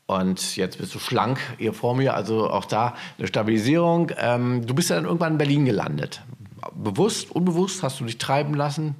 Und 0.06 0.56
jetzt 0.56 0.78
bist 0.78 0.92
du 0.92 0.98
schlank 0.98 1.38
hier 1.58 1.72
vor 1.72 1.94
mir, 1.94 2.14
also 2.14 2.50
auch 2.50 2.64
da 2.64 2.96
eine 3.16 3.28
Stabilisierung. 3.28 4.10
Ähm, 4.18 4.66
du 4.66 4.74
bist 4.74 4.90
dann 4.90 5.04
irgendwann 5.04 5.34
in 5.34 5.38
Berlin 5.38 5.64
gelandet. 5.66 6.22
Bewusst, 6.74 7.30
unbewusst 7.30 7.84
hast 7.84 8.00
du 8.00 8.04
dich 8.04 8.18
treiben 8.18 8.54
lassen, 8.54 8.96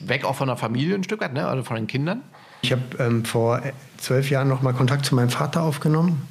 weg 0.00 0.26
auch 0.26 0.34
von 0.34 0.48
der 0.48 0.58
Familie 0.58 0.96
ein 0.96 1.04
Stück 1.04 1.22
weit, 1.22 1.32
ne? 1.32 1.48
also 1.48 1.62
von 1.62 1.76
den 1.76 1.86
Kindern. 1.86 2.20
Ich 2.60 2.72
habe 2.72 2.82
ähm, 2.98 3.24
vor 3.24 3.62
zwölf 3.96 4.28
Jahren 4.28 4.48
noch 4.48 4.60
mal 4.60 4.74
Kontakt 4.74 5.06
zu 5.06 5.14
meinem 5.14 5.30
Vater 5.30 5.62
aufgenommen 5.62 6.28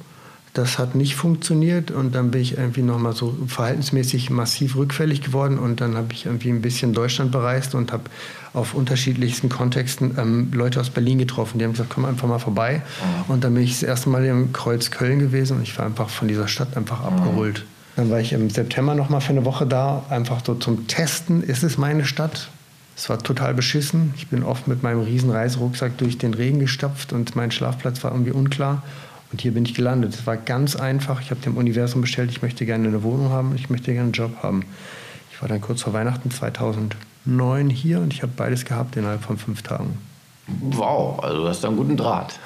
das 0.54 0.78
hat 0.78 0.94
nicht 0.94 1.16
funktioniert 1.16 1.90
und 1.90 2.14
dann 2.14 2.30
bin 2.30 2.40
ich 2.40 2.56
irgendwie 2.56 2.82
nochmal 2.82 3.12
so 3.12 3.36
verhaltensmäßig 3.48 4.30
massiv 4.30 4.76
rückfällig 4.76 5.20
geworden 5.20 5.58
und 5.58 5.80
dann 5.80 5.96
habe 5.96 6.12
ich 6.12 6.26
irgendwie 6.26 6.48
ein 6.48 6.62
bisschen 6.62 6.92
Deutschland 6.92 7.32
bereist 7.32 7.74
und 7.74 7.92
habe 7.92 8.04
auf 8.52 8.72
unterschiedlichsten 8.72 9.48
Kontexten 9.48 10.16
ähm, 10.16 10.50
Leute 10.52 10.80
aus 10.80 10.90
Berlin 10.90 11.18
getroffen. 11.18 11.58
Die 11.58 11.64
haben 11.64 11.72
gesagt, 11.72 11.90
komm 11.92 12.04
einfach 12.04 12.28
mal 12.28 12.38
vorbei. 12.38 12.82
Mhm. 13.26 13.32
Und 13.32 13.44
dann 13.44 13.52
bin 13.52 13.64
ich 13.64 13.72
das 13.72 13.82
erste 13.82 14.08
Mal 14.10 14.24
im 14.24 14.52
Kreuz 14.52 14.92
Köln 14.92 15.18
gewesen 15.18 15.56
und 15.56 15.64
ich 15.64 15.76
war 15.76 15.86
einfach 15.86 16.08
von 16.08 16.28
dieser 16.28 16.46
Stadt 16.46 16.76
einfach 16.76 17.00
mhm. 17.00 17.06
abgeholt. 17.06 17.64
Dann 17.96 18.10
war 18.10 18.20
ich 18.20 18.32
im 18.32 18.48
September 18.48 18.94
nochmal 18.94 19.20
für 19.20 19.30
eine 19.30 19.44
Woche 19.44 19.66
da, 19.66 20.04
einfach 20.08 20.44
so 20.44 20.54
zum 20.54 20.86
Testen, 20.86 21.42
ist 21.42 21.64
es 21.64 21.78
meine 21.78 22.04
Stadt? 22.04 22.48
Es 22.96 23.08
war 23.08 23.18
total 23.18 23.54
beschissen. 23.54 24.14
Ich 24.16 24.28
bin 24.28 24.44
oft 24.44 24.68
mit 24.68 24.84
meinem 24.84 25.00
riesen 25.00 25.30
Reiserucksack 25.30 25.98
durch 25.98 26.16
den 26.16 26.32
Regen 26.32 26.60
gestapft 26.60 27.12
und 27.12 27.34
mein 27.34 27.50
Schlafplatz 27.50 28.04
war 28.04 28.12
irgendwie 28.12 28.30
unklar. 28.30 28.84
Und 29.34 29.40
hier 29.40 29.50
bin 29.50 29.64
ich 29.64 29.74
gelandet. 29.74 30.14
Es 30.14 30.28
war 30.28 30.36
ganz 30.36 30.76
einfach. 30.76 31.20
Ich 31.20 31.32
habe 31.32 31.40
dem 31.40 31.56
Universum 31.56 32.02
bestellt, 32.02 32.30
ich 32.30 32.40
möchte 32.40 32.64
gerne 32.64 32.86
eine 32.86 33.02
Wohnung 33.02 33.30
haben, 33.30 33.56
ich 33.56 33.68
möchte 33.68 33.86
gerne 33.86 34.04
einen 34.04 34.12
Job 34.12 34.30
haben. 34.44 34.64
Ich 35.32 35.42
war 35.42 35.48
dann 35.48 35.60
kurz 35.60 35.82
vor 35.82 35.92
Weihnachten 35.92 36.30
2009 36.30 37.68
hier 37.68 37.98
und 37.98 38.12
ich 38.12 38.22
habe 38.22 38.30
beides 38.36 38.64
gehabt 38.64 38.94
innerhalb 38.94 39.22
von 39.22 39.36
fünf 39.36 39.62
Tagen. 39.62 39.98
Wow, 40.46 41.18
also 41.20 41.42
du 41.42 41.48
hast 41.48 41.64
da 41.64 41.66
einen 41.66 41.76
guten 41.76 41.96
Draht. 41.96 42.38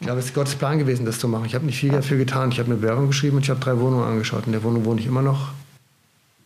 glaube, 0.00 0.18
es 0.18 0.24
ist 0.24 0.34
Gottes 0.34 0.56
Plan 0.56 0.80
gewesen, 0.80 1.06
das 1.06 1.20
zu 1.20 1.28
machen. 1.28 1.44
Ich 1.44 1.54
habe 1.54 1.64
nicht 1.64 1.78
viel 1.78 1.92
dafür 1.92 2.16
getan. 2.16 2.50
Ich 2.50 2.58
habe 2.58 2.72
eine 2.72 2.80
Bewerbung 2.80 3.06
geschrieben 3.06 3.36
und 3.36 3.44
ich 3.44 3.50
habe 3.50 3.60
drei 3.60 3.78
Wohnungen 3.78 4.02
angeschaut. 4.02 4.46
In 4.46 4.52
der 4.52 4.64
Wohnung 4.64 4.84
wohne 4.84 5.00
ich 5.00 5.06
immer 5.06 5.22
noch. 5.22 5.52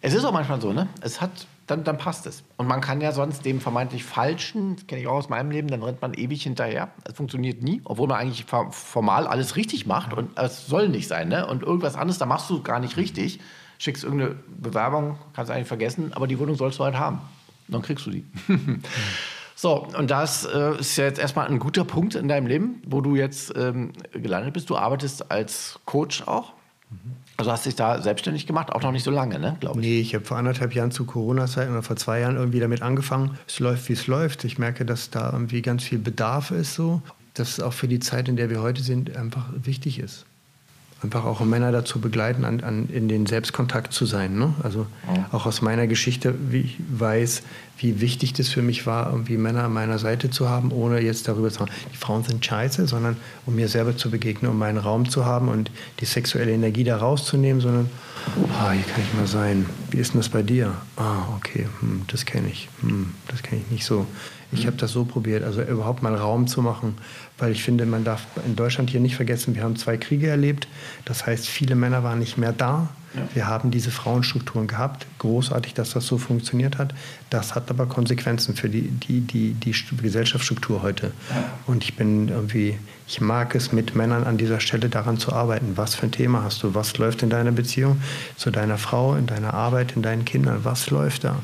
Es 0.02 0.12
ist 0.12 0.26
auch 0.26 0.32
manchmal 0.32 0.61
so, 0.61 0.74
ne? 0.74 0.88
Es 1.00 1.22
hat 1.22 1.46
dann, 1.66 1.84
dann 1.84 1.98
passt 1.98 2.26
es. 2.26 2.42
Und 2.56 2.66
man 2.66 2.80
kann 2.80 3.00
ja 3.00 3.12
sonst 3.12 3.44
dem 3.44 3.60
vermeintlich 3.60 4.04
Falschen, 4.04 4.76
das 4.76 4.86
kenne 4.86 5.00
ich 5.00 5.06
auch 5.06 5.14
aus 5.14 5.28
meinem 5.28 5.50
Leben, 5.50 5.68
dann 5.68 5.82
rennt 5.82 6.02
man 6.02 6.14
ewig 6.14 6.42
hinterher. 6.42 6.90
Es 7.04 7.14
funktioniert 7.14 7.62
nie, 7.62 7.80
obwohl 7.84 8.08
man 8.08 8.18
eigentlich 8.18 8.44
formal 8.70 9.26
alles 9.26 9.56
richtig 9.56 9.86
macht 9.86 10.12
und 10.12 10.36
es 10.38 10.66
soll 10.66 10.88
nicht 10.88 11.08
sein. 11.08 11.28
Ne? 11.28 11.46
Und 11.46 11.62
irgendwas 11.62 11.94
anderes, 11.94 12.18
da 12.18 12.26
machst 12.26 12.50
du 12.50 12.62
gar 12.62 12.80
nicht 12.80 12.96
richtig. 12.96 13.40
Schickst 13.78 14.04
irgendeine 14.04 14.36
Bewerbung, 14.60 15.18
kannst 15.34 15.50
eigentlich 15.50 15.68
vergessen, 15.68 16.12
aber 16.14 16.26
die 16.26 16.38
Wohnung 16.38 16.56
sollst 16.56 16.78
du 16.78 16.84
halt 16.84 16.96
haben. 16.96 17.20
Dann 17.68 17.82
kriegst 17.82 18.06
du 18.06 18.10
die. 18.10 18.24
So, 19.54 19.86
und 19.96 20.10
das 20.10 20.44
äh, 20.44 20.80
ist 20.80 20.96
ja 20.96 21.04
jetzt 21.04 21.20
erstmal 21.20 21.46
ein 21.46 21.60
guter 21.60 21.84
Punkt 21.84 22.16
in 22.16 22.26
deinem 22.26 22.48
Leben, 22.48 22.82
wo 22.84 23.00
du 23.00 23.14
jetzt 23.14 23.56
ähm, 23.56 23.92
gelandet 24.12 24.54
bist. 24.54 24.68
Du 24.70 24.76
arbeitest 24.76 25.30
als 25.30 25.78
Coach 25.84 26.26
auch. 26.26 26.52
Also 27.36 27.50
hast 27.50 27.66
dich 27.66 27.74
da 27.74 28.00
selbstständig 28.00 28.46
gemacht, 28.46 28.70
auch 28.70 28.82
noch 28.82 28.92
nicht 28.92 29.04
so 29.04 29.10
lange, 29.10 29.38
ne, 29.38 29.56
glaube 29.60 29.80
ich. 29.80 29.86
Nee, 29.86 30.00
ich 30.00 30.14
habe 30.14 30.24
vor 30.24 30.36
anderthalb 30.36 30.74
Jahren 30.74 30.90
zu 30.90 31.04
Corona-Zeiten 31.04 31.72
oder 31.72 31.82
vor 31.82 31.96
zwei 31.96 32.20
Jahren 32.20 32.36
irgendwie 32.36 32.60
damit 32.60 32.82
angefangen. 32.82 33.38
Es 33.46 33.58
läuft, 33.58 33.88
wie 33.88 33.94
es 33.94 34.06
läuft. 34.06 34.44
Ich 34.44 34.58
merke, 34.58 34.84
dass 34.84 35.10
da 35.10 35.32
irgendwie 35.32 35.62
ganz 35.62 35.84
viel 35.84 35.98
Bedarf 35.98 36.50
ist 36.50 36.74
so. 36.74 37.02
Dass 37.34 37.52
es 37.52 37.60
auch 37.60 37.72
für 37.72 37.88
die 37.88 37.98
Zeit, 37.98 38.28
in 38.28 38.36
der 38.36 38.50
wir 38.50 38.60
heute 38.60 38.82
sind, 38.82 39.16
einfach 39.16 39.46
wichtig 39.54 39.98
ist 39.98 40.26
einfach 41.03 41.24
auch 41.24 41.40
Männer 41.40 41.72
dazu 41.72 42.00
begleiten, 42.00 42.44
an, 42.44 42.61
an, 42.61 42.88
in 42.88 43.09
den 43.09 43.26
Selbstkontakt 43.26 43.92
zu 43.92 44.07
sein. 44.07 44.38
Ne? 44.38 44.55
Also 44.62 44.86
ja. 45.14 45.28
auch 45.32 45.46
aus 45.46 45.61
meiner 45.61 45.86
Geschichte, 45.86 46.34
wie 46.48 46.61
ich 46.61 46.76
weiß, 46.88 47.42
wie 47.78 48.00
wichtig 48.00 48.32
das 48.34 48.48
für 48.48 48.62
mich 48.62 48.86
war, 48.86 49.11
irgendwie 49.11 49.36
Männer 49.36 49.64
an 49.64 49.72
meiner 49.72 49.98
Seite 49.98 50.30
zu 50.30 50.48
haben, 50.48 50.70
ohne 50.70 51.00
jetzt 51.00 51.26
darüber 51.26 51.50
zu 51.50 51.59
sagen, 51.59 51.72
die 51.92 51.96
Frauen 51.96 52.22
sind 52.22 52.44
scheiße, 52.44 52.86
sondern 52.86 53.16
um 53.46 53.57
mir 53.57 53.68
selber 53.68 53.96
zu 53.96 54.11
begegnen, 54.11 54.50
um 54.50 54.59
meinen 54.59 54.78
Raum 54.78 55.09
zu 55.09 55.24
haben 55.24 55.48
und 55.48 55.70
die 56.00 56.05
sexuelle 56.05 56.53
Energie 56.53 56.84
da 56.84 56.98
rauszunehmen, 56.98 57.61
sondern, 57.61 57.90
ah, 58.61 58.70
hier 58.70 58.84
kann 58.84 59.03
ich 59.03 59.18
mal 59.18 59.26
sein. 59.26 59.66
Wie 59.90 59.98
ist 59.98 60.12
denn 60.12 60.20
das 60.20 60.28
bei 60.28 60.42
dir? 60.42 60.74
Ah, 60.96 61.24
okay, 61.36 61.66
hm, 61.80 62.03
das 62.07 62.24
kenne 62.24 62.48
ich. 62.48 62.68
Hm, 62.82 63.12
das 63.28 63.42
kenne 63.42 63.62
ich 63.64 63.72
nicht 63.72 63.84
so. 63.84 64.07
Ich 64.53 64.66
habe 64.66 64.76
das 64.76 64.92
so 64.92 65.05
probiert, 65.05 65.42
also 65.42 65.62
überhaupt 65.62 66.03
mal 66.03 66.14
Raum 66.14 66.46
zu 66.46 66.61
machen, 66.61 66.96
weil 67.38 67.53
ich 67.53 67.62
finde, 67.62 67.86
man 67.86 68.05
darf 68.05 68.26
in 68.46 68.55
Deutschland 68.55 68.90
hier 68.90 69.00
nicht 69.00 69.16
vergessen, 69.16 69.55
wir 69.55 69.62
haben 69.62 69.76
zwei 69.76 69.96
Kriege 69.96 70.28
erlebt. 70.28 70.68
Das 71.07 71.26
heißt, 71.26 71.48
viele 71.48 71.74
Männer 71.74 72.05
waren 72.05 72.18
nicht 72.18 72.36
mehr 72.36 72.53
da. 72.53 72.88
Ja. 73.14 73.20
Wir 73.34 73.46
haben 73.46 73.70
diese 73.70 73.90
Frauenstrukturen 73.90 74.66
gehabt. 74.68 75.07
Großartig, 75.18 75.74
dass 75.74 75.90
das 75.90 76.07
so 76.07 76.18
funktioniert 76.18 76.78
hat. 76.78 76.94
Das 77.30 77.55
hat 77.55 77.70
aber 77.70 77.86
Konsequenzen 77.86 78.55
für 78.55 78.68
die, 78.68 78.82
die, 78.82 79.20
die, 79.20 79.55
die 79.55 79.74
Gesellschaftsstruktur 79.96 80.82
heute. 80.82 81.12
Und 81.66 81.84
ich 81.84 81.96
bin 81.96 82.28
irgendwie, 82.28 82.78
ich 83.07 83.20
mag 83.20 83.55
es, 83.55 83.72
mit 83.72 83.94
Männern 83.94 84.24
an 84.24 84.38
dieser 84.38 84.61
Stelle 84.61 84.88
daran 84.88 85.18
zu 85.18 85.32
arbeiten. 85.32 85.72
Was 85.76 85.94
für 85.94 86.07
ein 86.07 86.12
Thema 86.12 86.42
hast 86.42 86.62
du? 86.62 86.74
Was 86.74 86.96
läuft 86.98 87.22
in 87.22 87.30
deiner 87.30 87.53
Beziehung 87.53 88.00
zu 88.36 88.50
deiner 88.50 88.78
Frau, 88.78 89.14
in 89.14 89.26
deiner 89.26 89.55
Arbeit, 89.55 89.96
in 89.96 90.03
deinen 90.03 90.24
Kindern? 90.24 90.61
Was 90.62 90.90
läuft 90.90 91.24
da? 91.24 91.36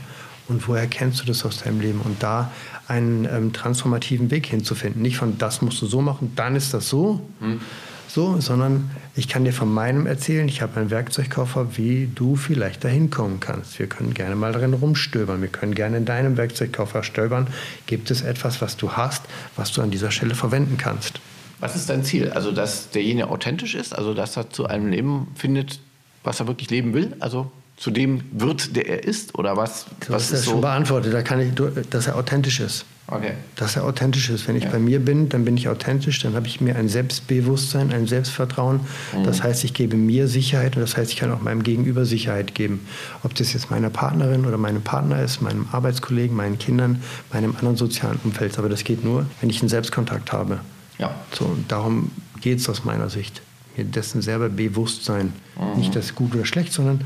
Und 0.49 0.67
woher 0.67 0.87
kennst 0.87 1.21
du 1.21 1.27
das 1.27 1.45
aus 1.45 1.59
deinem 1.59 1.81
Leben? 1.81 2.01
Und 2.01 2.23
da 2.23 2.51
einen 2.89 3.26
ähm, 3.26 3.53
transformativen 3.53 4.30
Weg 4.30 4.47
hinzufinden. 4.47 5.03
Nicht 5.03 5.18
von 5.18 5.39
das 5.39 5.62
musst 5.62 5.80
du 5.82 5.86
so 5.86 6.01
machen, 6.01 6.32
dann 6.34 6.57
ist 6.57 6.72
das 6.74 6.89
so, 6.89 7.20
mhm. 7.41 7.61
so, 8.09 8.41
sondern 8.41 8.91
ich 9.14 9.28
kann 9.28 9.45
dir 9.45 9.53
von 9.53 9.72
meinem 9.72 10.07
erzählen. 10.07 10.49
Ich 10.49 10.62
habe 10.62 10.80
einen 10.80 10.91
Werkzeugkoffer, 10.91 11.76
wie 11.76 12.09
du 12.14 12.36
vielleicht 12.36 12.84
dahin 12.84 13.11
kommen 13.11 13.41
kannst. 13.41 13.78
Wir 13.78 13.86
können 13.86 14.14
gerne 14.14 14.36
mal 14.36 14.53
darin 14.53 14.72
rumstöbern. 14.72 15.43
Wir 15.43 15.49
können 15.49 15.74
gerne 15.74 15.99
in 15.99 16.07
deinem 16.07 16.36
Werkzeugkoffer 16.36 17.03
stöbern. 17.03 17.49
Gibt 17.86 18.11
es 18.11 18.22
etwas, 18.22 18.62
was 18.62 18.76
du 18.76 18.93
hast, 18.93 19.22
was 19.57 19.72
du 19.72 19.82
an 19.82 19.91
dieser 19.91 20.11
Stelle 20.11 20.34
verwenden 20.34 20.78
kannst? 20.78 21.20
Was 21.61 21.76
ist 21.76 21.91
dein 21.91 22.05
Ziel? 22.05 22.30
Also, 22.30 22.53
dass 22.53 22.91
derjenige 22.91 23.28
authentisch 23.28 23.74
ist, 23.74 23.93
also 23.93 24.14
dass 24.14 24.36
er 24.36 24.49
zu 24.51 24.66
einem 24.66 24.89
Leben 24.89 25.28
findet, 25.34 25.80
was 26.22 26.41
er 26.41 26.47
wirklich 26.47 26.70
leben 26.70 26.95
will? 26.95 27.16
Also 27.20 27.51
zu 27.79 27.93
dem 27.93 28.22
wird, 28.33 28.74
der 28.76 28.89
er 28.89 29.05
ist? 29.05 29.39
Oder 29.39 29.57
was? 29.57 29.87
Das 30.01 30.11
was 30.11 30.22
ist, 30.24 30.33
ist 30.41 30.45
so? 30.45 30.51
schon 30.53 30.61
beantwortet. 30.61 31.14
Da 31.14 31.22
kann 31.22 31.41
ich, 31.41 31.53
dass 31.91 32.09
er 32.09 32.16
authentisch 32.16 32.61
ist. 32.61 32.85
Okay. 33.07 33.33
Dass 33.57 33.76
er 33.76 33.85
authentisch 33.85 34.29
ist. 34.29 34.49
Wenn 34.49 34.57
ich 34.57 34.64
ja. 34.64 34.70
bei 34.70 34.79
mir 34.79 35.03
bin, 35.03 35.31
dann 35.31 35.45
bin 35.45 35.57
ich 35.57 35.68
authentisch, 35.68 36.20
dann 36.20 36.35
habe 36.35 36.47
ich 36.47 36.61
mir 36.61 36.76
ein 36.76 36.89
Selbstbewusstsein, 36.89 37.91
ein 37.91 38.07
Selbstvertrauen. 38.07 38.81
Mhm. 39.16 39.24
Das 39.24 39.43
heißt, 39.43 39.64
ich 39.64 39.72
gebe 39.72 39.97
mir 39.97 40.29
Sicherheit 40.29 40.76
und 40.76 40.83
das 40.83 40.97
heißt, 40.97 41.12
ich 41.12 41.18
kann 41.18 41.33
auch 41.33 41.41
meinem 41.41 41.62
Gegenüber 41.62 42.05
Sicherheit 42.05 42.55
geben. 42.55 42.87
Ob 43.22 43.35
das 43.35 43.55
jetzt 43.55 43.70
meiner 43.70 43.89
Partnerin 43.89 44.45
oder 44.45 44.59
meinem 44.59 44.83
Partner 44.83 45.22
ist, 45.22 45.41
meinem 45.41 45.68
Arbeitskollegen, 45.72 46.37
meinen 46.37 46.59
Kindern, 46.59 47.03
meinem 47.33 47.55
anderen 47.57 47.76
sozialen 47.76 48.20
Umfeld. 48.24 48.59
Aber 48.59 48.68
das 48.68 48.85
geht 48.85 49.05
nur, 49.05 49.24
wenn 49.41 49.49
ich 49.49 49.61
einen 49.61 49.70
Selbstkontakt 49.70 50.33
habe. 50.33 50.61
Ja. 50.99 51.14
So, 51.33 51.57
darum 51.68 52.11
geht 52.41 52.59
es 52.59 52.68
aus 52.68 52.85
meiner 52.85 53.09
Sicht 53.09 53.41
dessen 53.85 54.22
selber 54.22 54.49
bewusst 54.49 55.05
sein. 55.05 55.33
Mhm. 55.59 55.81
Nicht 55.81 55.97
das 55.97 56.14
gut 56.14 56.35
oder 56.35 56.45
schlecht, 56.45 56.72
sondern 56.72 57.01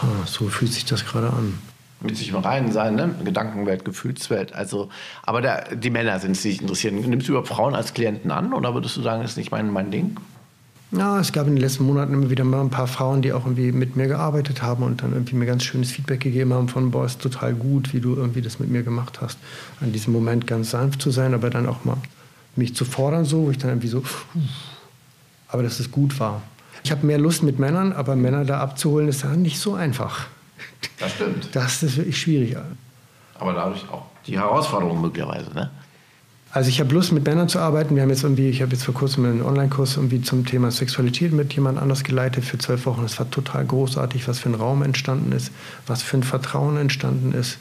ah, 0.00 0.26
so 0.26 0.48
fühlt 0.48 0.72
sich 0.72 0.84
das 0.84 1.04
gerade 1.04 1.28
an. 1.28 1.58
Mit 2.00 2.16
sich 2.16 2.28
im 2.28 2.36
Reinen 2.36 2.72
sein, 2.72 2.94
ne? 2.94 3.14
Gedankenwelt, 3.24 3.84
Gefühlswelt. 3.84 4.54
Also, 4.54 4.90
aber 5.22 5.40
der, 5.40 5.74
die 5.74 5.90
Männer 5.90 6.20
sind 6.20 6.36
sich 6.36 6.60
interessieren. 6.60 6.96
Nimmst 6.96 7.26
du 7.26 7.32
überhaupt 7.32 7.48
Frauen 7.48 7.74
als 7.74 7.94
Klienten 7.94 8.30
an 8.30 8.52
oder 8.52 8.74
würdest 8.74 8.96
du 8.96 9.02
sagen, 9.02 9.22
das 9.22 9.32
ist 9.32 9.36
nicht 9.38 9.50
mein, 9.50 9.70
mein 9.70 9.90
Ding? 9.90 10.16
Ja, 10.92 11.18
es 11.18 11.32
gab 11.32 11.46
in 11.48 11.54
den 11.54 11.62
letzten 11.62 11.84
Monaten 11.84 12.14
immer 12.14 12.30
wieder 12.30 12.44
mal 12.44 12.60
ein 12.60 12.70
paar 12.70 12.86
Frauen, 12.86 13.20
die 13.20 13.32
auch 13.32 13.44
irgendwie 13.44 13.72
mit 13.72 13.96
mir 13.96 14.06
gearbeitet 14.06 14.62
haben 14.62 14.84
und 14.84 15.02
dann 15.02 15.12
irgendwie 15.12 15.34
mir 15.34 15.46
ganz 15.46 15.64
schönes 15.64 15.90
Feedback 15.90 16.20
gegeben 16.20 16.54
haben 16.54 16.68
von, 16.68 16.92
boah, 16.92 17.04
ist 17.04 17.20
total 17.20 17.54
gut, 17.54 17.92
wie 17.92 18.00
du 18.00 18.14
irgendwie 18.14 18.40
das 18.40 18.60
mit 18.60 18.70
mir 18.70 18.82
gemacht 18.82 19.20
hast. 19.20 19.38
An 19.80 19.92
diesem 19.92 20.12
Moment 20.12 20.46
ganz 20.46 20.70
sanft 20.70 21.02
zu 21.02 21.10
sein, 21.10 21.34
aber 21.34 21.50
dann 21.50 21.66
auch 21.66 21.84
mal 21.84 21.96
mich 22.54 22.74
zu 22.74 22.84
fordern 22.84 23.24
so, 23.24 23.46
wo 23.46 23.50
ich 23.50 23.58
dann 23.58 23.70
irgendwie 23.70 23.88
so, 23.88 24.02
aber 25.48 25.62
dass 25.62 25.80
es 25.80 25.90
gut 25.90 26.18
war. 26.20 26.42
Ich 26.84 26.90
habe 26.90 27.06
mehr 27.06 27.18
Lust 27.18 27.42
mit 27.42 27.58
Männern, 27.58 27.92
aber 27.92 28.16
Männer 28.16 28.44
da 28.44 28.60
abzuholen, 28.60 29.08
ist 29.08 29.24
dann 29.24 29.42
nicht 29.42 29.58
so 29.58 29.74
einfach. 29.74 30.26
Das 30.98 31.12
stimmt. 31.12 31.48
Das 31.52 31.82
ist 31.82 31.96
wirklich 31.96 32.20
schwierig. 32.20 32.56
Aber 33.38 33.52
dadurch 33.52 33.88
auch 33.90 34.06
die 34.26 34.38
Herausforderung 34.38 35.00
möglicherweise, 35.00 35.52
ne? 35.52 35.70
Also 36.52 36.70
ich 36.70 36.80
habe 36.80 36.94
Lust, 36.94 37.12
mit 37.12 37.26
Männern 37.26 37.50
zu 37.50 37.58
arbeiten. 37.58 37.96
Wir 37.96 38.02
haben 38.02 38.08
jetzt 38.08 38.22
irgendwie, 38.22 38.48
ich 38.48 38.62
habe 38.62 38.72
jetzt 38.72 38.84
vor 38.84 38.94
kurzem 38.94 39.26
einen 39.26 39.42
Online-Kurs 39.42 39.96
irgendwie 39.96 40.22
zum 40.22 40.46
Thema 40.46 40.70
Sexualität 40.70 41.32
mit 41.32 41.52
jemand 41.52 41.78
anders 41.78 42.02
geleitet 42.02 42.44
für 42.44 42.56
zwölf 42.56 42.86
Wochen. 42.86 43.04
Es 43.04 43.18
war 43.18 43.28
total 43.30 43.66
großartig, 43.66 44.26
was 44.26 44.38
für 44.38 44.48
ein 44.48 44.54
Raum 44.54 44.82
entstanden 44.82 45.32
ist, 45.32 45.50
was 45.86 46.02
für 46.02 46.16
ein 46.16 46.22
Vertrauen 46.22 46.78
entstanden 46.78 47.32
ist 47.32 47.58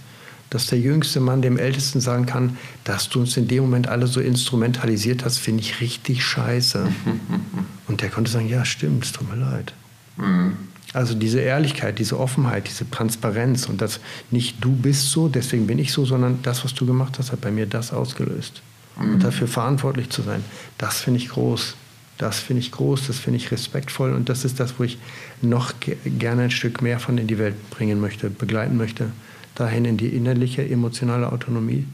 dass 0.55 0.67
der 0.67 0.79
jüngste 0.79 1.19
Mann 1.19 1.41
dem 1.41 1.57
Ältesten 1.57 1.99
sagen 1.99 2.25
kann, 2.25 2.57
dass 2.85 3.09
du 3.09 3.19
uns 3.19 3.35
in 3.35 3.49
dem 3.49 3.63
Moment 3.63 3.89
alle 3.89 4.07
so 4.07 4.21
instrumentalisiert 4.21 5.25
hast, 5.25 5.37
finde 5.37 5.61
ich 5.61 5.81
richtig 5.81 6.23
scheiße. 6.23 6.87
Und 7.89 8.01
der 8.01 8.09
konnte 8.09 8.31
sagen, 8.31 8.47
ja, 8.47 8.63
stimmt, 8.63 9.03
es 9.03 9.11
tut 9.11 9.29
mir 9.29 9.35
leid. 9.35 9.73
Mhm. 10.15 10.53
Also 10.93 11.13
diese 11.13 11.41
Ehrlichkeit, 11.41 11.99
diese 11.99 12.17
Offenheit, 12.17 12.69
diese 12.69 12.89
Transparenz 12.89 13.67
und 13.67 13.81
das 13.81 13.99
nicht 14.31 14.63
du 14.63 14.71
bist 14.71 15.11
so, 15.11 15.27
deswegen 15.27 15.67
bin 15.67 15.77
ich 15.77 15.91
so, 15.91 16.05
sondern 16.05 16.39
das, 16.41 16.63
was 16.63 16.73
du 16.73 16.85
gemacht 16.85 17.19
hast, 17.19 17.33
hat 17.33 17.41
bei 17.41 17.51
mir 17.51 17.65
das 17.65 17.91
ausgelöst. 17.91 18.61
Mhm. 18.97 19.15
Und 19.15 19.23
dafür 19.25 19.49
verantwortlich 19.49 20.09
zu 20.09 20.21
sein, 20.21 20.41
das 20.77 21.01
finde 21.01 21.19
ich 21.19 21.27
groß. 21.27 21.75
Das 22.17 22.39
finde 22.39 22.61
ich 22.61 22.71
groß, 22.71 23.07
das 23.07 23.19
finde 23.19 23.35
ich 23.39 23.51
respektvoll 23.51 24.13
und 24.13 24.29
das 24.29 24.45
ist 24.45 24.61
das, 24.61 24.75
wo 24.79 24.85
ich 24.85 24.97
noch 25.41 25.73
gerne 26.05 26.43
ein 26.43 26.51
Stück 26.51 26.81
mehr 26.81 27.01
von 27.01 27.17
in 27.17 27.27
die 27.27 27.37
Welt 27.39 27.71
bringen 27.71 27.99
möchte, 27.99 28.29
begleiten 28.29 28.77
möchte 28.77 29.11
dahin 29.55 29.85
in 29.85 29.97
die 29.97 30.09
innerliche 30.09 30.67
emotionale 30.67 31.31
Autonomie. 31.31 31.85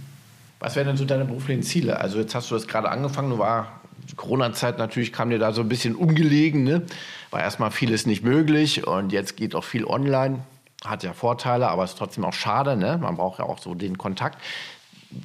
Was 0.59 0.75
wären 0.75 0.87
denn 0.87 0.97
so 0.97 1.05
deine 1.05 1.25
beruflichen 1.25 1.63
Ziele? 1.63 1.99
Also 1.99 2.19
jetzt 2.19 2.35
hast 2.35 2.51
du 2.51 2.55
das 2.55 2.67
gerade 2.67 2.89
angefangen, 2.89 3.37
war 3.39 3.81
Corona-Zeit 4.15 4.77
natürlich 4.77 5.13
kam 5.13 5.29
dir 5.29 5.39
da 5.39 5.51
so 5.51 5.61
ein 5.61 5.69
bisschen 5.69 5.95
ungelegen, 5.95 6.63
ne? 6.63 6.83
war 7.29 7.41
erstmal 7.41 7.71
vieles 7.71 8.05
nicht 8.05 8.23
möglich 8.23 8.85
und 8.85 9.11
jetzt 9.11 9.37
geht 9.37 9.55
auch 9.55 9.63
viel 9.63 9.85
online, 9.85 10.39
hat 10.83 11.03
ja 11.03 11.13
Vorteile, 11.13 11.69
aber 11.69 11.83
ist 11.83 11.97
trotzdem 11.97 12.25
auch 12.25 12.33
schade, 12.33 12.75
ne? 12.75 12.97
man 13.01 13.15
braucht 13.15 13.39
ja 13.39 13.45
auch 13.45 13.59
so 13.59 13.73
den 13.75 13.97
Kontakt. 13.97 14.41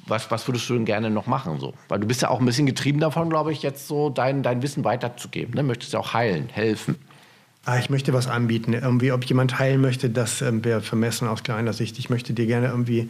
Was, 0.06 0.30
was 0.32 0.48
würdest 0.48 0.68
du 0.68 0.74
denn 0.74 0.84
gerne 0.84 1.10
noch 1.10 1.26
machen? 1.26 1.60
So? 1.60 1.72
Weil 1.88 2.00
du 2.00 2.08
bist 2.08 2.20
ja 2.20 2.28
auch 2.28 2.40
ein 2.40 2.46
bisschen 2.46 2.66
getrieben 2.66 2.98
davon, 2.98 3.30
glaube 3.30 3.52
ich, 3.52 3.62
jetzt 3.62 3.86
so 3.86 4.10
dein, 4.10 4.42
dein 4.42 4.60
Wissen 4.60 4.82
weiterzugeben. 4.82 5.54
Ne? 5.54 5.62
Möchtest 5.62 5.92
ja 5.92 6.00
auch 6.00 6.12
heilen, 6.12 6.48
helfen. 6.48 6.96
Ah, 7.66 7.78
ich 7.80 7.90
möchte 7.90 8.12
was 8.12 8.28
anbieten. 8.28 8.74
Irgendwie, 8.74 9.10
ob 9.10 9.24
jemand 9.24 9.58
heilen 9.58 9.80
möchte, 9.80 10.08
das 10.08 10.40
ähm, 10.40 10.64
wäre 10.64 10.80
vermessen 10.80 11.26
aus 11.26 11.42
kleiner 11.42 11.72
Sicht. 11.72 11.98
Ich 11.98 12.08
möchte 12.08 12.32
dir 12.32 12.46
gerne 12.46 12.68
irgendwie 12.68 13.08